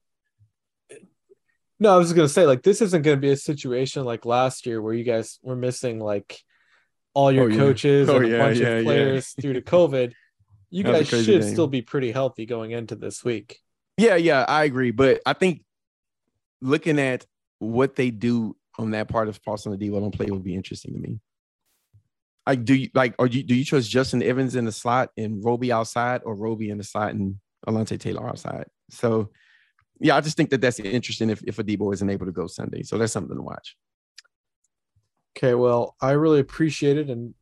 No, 1.79 1.93
I 1.93 1.97
was 1.97 2.07
just 2.07 2.15
going 2.15 2.27
to 2.27 2.33
say 2.33 2.45
like 2.45 2.63
this 2.63 2.81
isn't 2.81 3.01
going 3.01 3.17
to 3.17 3.21
be 3.21 3.31
a 3.31 3.37
situation 3.37 4.05
like 4.05 4.25
last 4.25 4.65
year 4.65 4.81
where 4.81 4.93
you 4.93 5.03
guys 5.03 5.39
were 5.43 5.55
missing 5.55 5.99
like 5.99 6.39
all 7.13 7.31
your 7.31 7.45
oh, 7.45 7.47
yeah. 7.47 7.57
coaches 7.57 8.09
oh, 8.09 8.17
and 8.17 8.33
a 8.33 8.37
bunch 8.37 8.59
yeah, 8.59 8.67
of 8.67 8.85
players 8.85 9.33
due 9.33 9.53
to 9.53 9.61
COVID. 9.61 10.13
You 10.69 10.83
guys 10.83 11.07
should 11.07 11.43
thing. 11.43 11.53
still 11.53 11.67
be 11.67 11.83
pretty 11.83 12.11
healthy 12.11 12.45
going 12.45 12.71
into 12.71 12.95
this 12.95 13.23
week. 13.23 13.59
Yeah, 13.97 14.15
yeah, 14.15 14.43
I 14.47 14.63
agree. 14.63 14.89
But 14.89 15.21
I 15.25 15.33
think 15.33 15.61
looking 16.61 16.99
at 16.99 17.27
what 17.59 17.95
they 17.95 18.09
do 18.09 18.55
on 18.77 18.91
that 18.91 19.07
part 19.07 19.27
of 19.27 19.43
Paulson 19.43 19.77
Adebo 19.77 19.99
don't 19.99 20.11
play 20.11 20.27
would 20.29 20.43
be 20.43 20.55
interesting 20.55 20.93
to 20.93 20.99
me. 20.99 21.19
like 22.47 22.65
do 22.65 22.73
you 22.73 22.89
like 22.93 23.15
or 23.19 23.27
you, 23.27 23.43
do 23.43 23.55
you 23.55 23.65
trust 23.65 23.89
Justin 23.89 24.23
Evans 24.23 24.55
in 24.55 24.65
the 24.65 24.71
slot 24.71 25.11
and 25.17 25.43
Roby 25.43 25.71
outside 25.71 26.21
or 26.25 26.35
Roby 26.35 26.69
in 26.69 26.77
the 26.77 26.83
slot 26.83 27.11
and 27.11 27.39
Alontae 27.67 27.99
Taylor 27.99 28.27
outside? 28.27 28.65
So 28.89 29.29
yeah, 29.99 30.15
I 30.15 30.21
just 30.21 30.35
think 30.35 30.49
that 30.49 30.61
that's 30.61 30.79
interesting 30.79 31.29
if 31.29 31.43
if 31.45 31.57
Adebo 31.57 31.93
isn't 31.93 32.09
able 32.09 32.25
to 32.25 32.31
go 32.31 32.47
Sunday. 32.47 32.83
So 32.83 32.97
that's 32.97 33.13
something 33.13 33.35
to 33.35 33.43
watch. 33.43 33.77
Okay, 35.37 35.55
well, 35.55 35.95
I 35.99 36.11
really 36.11 36.39
appreciate 36.39 36.97
it. 36.97 37.09
And 37.09 37.33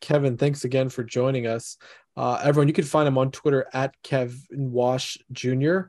Kevin, 0.00 0.36
thanks 0.36 0.64
again 0.64 0.88
for 0.88 1.04
joining 1.04 1.46
us. 1.46 1.76
Uh, 2.16 2.40
everyone, 2.42 2.66
you 2.66 2.74
can 2.74 2.84
find 2.84 3.06
him 3.06 3.18
on 3.18 3.30
Twitter 3.30 3.66
at 3.72 3.94
Kevin 4.02 4.72
Wash 4.72 5.18
Jr. 5.30 5.82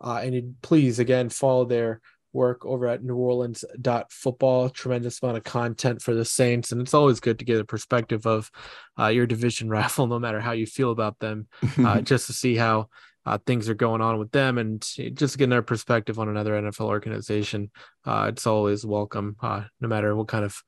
Uh, 0.00 0.20
and 0.24 0.56
please, 0.60 0.98
again, 0.98 1.28
follow 1.28 1.64
their 1.64 2.00
work 2.32 2.64
over 2.64 2.86
at 2.86 3.02
New 3.02 3.16
Orleans 3.16 3.64
football. 4.10 4.68
Tremendous 4.70 5.22
amount 5.22 5.38
of 5.38 5.44
content 5.44 6.02
for 6.02 6.14
the 6.14 6.24
Saints, 6.24 6.72
and 6.72 6.80
it's 6.80 6.94
always 6.94 7.20
good 7.20 7.38
to 7.38 7.44
get 7.44 7.60
a 7.60 7.64
perspective 7.64 8.26
of 8.26 8.50
uh, 8.98 9.08
your 9.08 9.26
division 9.26 9.68
rival, 9.78 10.06
no 10.06 10.18
matter 10.18 10.40
how 10.40 10.52
you 10.52 10.66
feel 10.66 10.90
about 10.90 11.18
them, 11.18 11.48
uh, 11.78 12.00
just 12.00 12.26
to 12.26 12.32
see 12.32 12.56
how 12.56 12.88
uh, 13.26 13.38
things 13.46 13.68
are 13.68 13.74
going 13.74 14.00
on 14.00 14.18
with 14.18 14.30
them, 14.32 14.58
and 14.58 14.80
just 15.14 15.38
getting 15.38 15.50
their 15.50 15.62
perspective 15.62 16.18
on 16.18 16.28
another 16.28 16.60
NFL 16.60 16.86
organization. 16.86 17.70
Uh, 18.04 18.26
it's 18.28 18.46
always 18.46 18.86
welcome, 18.86 19.36
uh, 19.42 19.64
no 19.80 19.88
matter 19.88 20.14
what 20.16 20.28
kind 20.28 20.44
of 20.44 20.62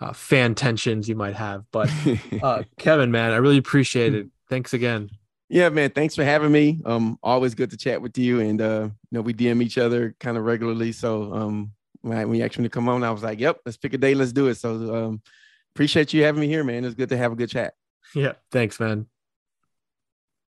uh, 0.00 0.12
fan 0.12 0.54
tensions 0.54 1.08
you 1.08 1.16
might 1.16 1.36
have. 1.36 1.64
But 1.72 1.90
Kevin, 2.78 3.10
man, 3.10 3.32
I 3.32 3.36
really 3.36 3.58
appreciate 3.58 4.14
it. 4.14 4.26
Thanks 4.50 4.74
again. 4.74 5.10
Yeah, 5.54 5.68
man. 5.68 5.90
Thanks 5.90 6.16
for 6.16 6.24
having 6.24 6.50
me. 6.50 6.80
Um, 6.84 7.16
always 7.22 7.54
good 7.54 7.70
to 7.70 7.76
chat 7.76 8.02
with 8.02 8.18
you. 8.18 8.40
And 8.40 8.60
uh, 8.60 8.88
you 8.88 8.90
know, 9.12 9.20
we 9.20 9.32
DM 9.32 9.62
each 9.62 9.78
other 9.78 10.16
kind 10.18 10.36
of 10.36 10.42
regularly. 10.42 10.90
So 10.90 11.32
um 11.32 11.70
when, 12.00 12.18
I, 12.18 12.24
when 12.24 12.40
you 12.40 12.44
asked 12.44 12.58
me 12.58 12.64
to 12.64 12.68
come 12.68 12.88
on, 12.88 13.04
I 13.04 13.12
was 13.12 13.22
like, 13.22 13.38
Yep, 13.38 13.60
let's 13.64 13.76
pick 13.76 13.94
a 13.94 13.98
day, 13.98 14.16
let's 14.16 14.32
do 14.32 14.48
it. 14.48 14.56
So 14.56 14.92
um 14.92 15.22
appreciate 15.72 16.12
you 16.12 16.24
having 16.24 16.40
me 16.40 16.48
here, 16.48 16.64
man. 16.64 16.84
It's 16.84 16.96
good 16.96 17.10
to 17.10 17.16
have 17.16 17.30
a 17.30 17.36
good 17.36 17.50
chat. 17.50 17.74
Yeah, 18.16 18.32
thanks, 18.50 18.80
man. 18.80 19.06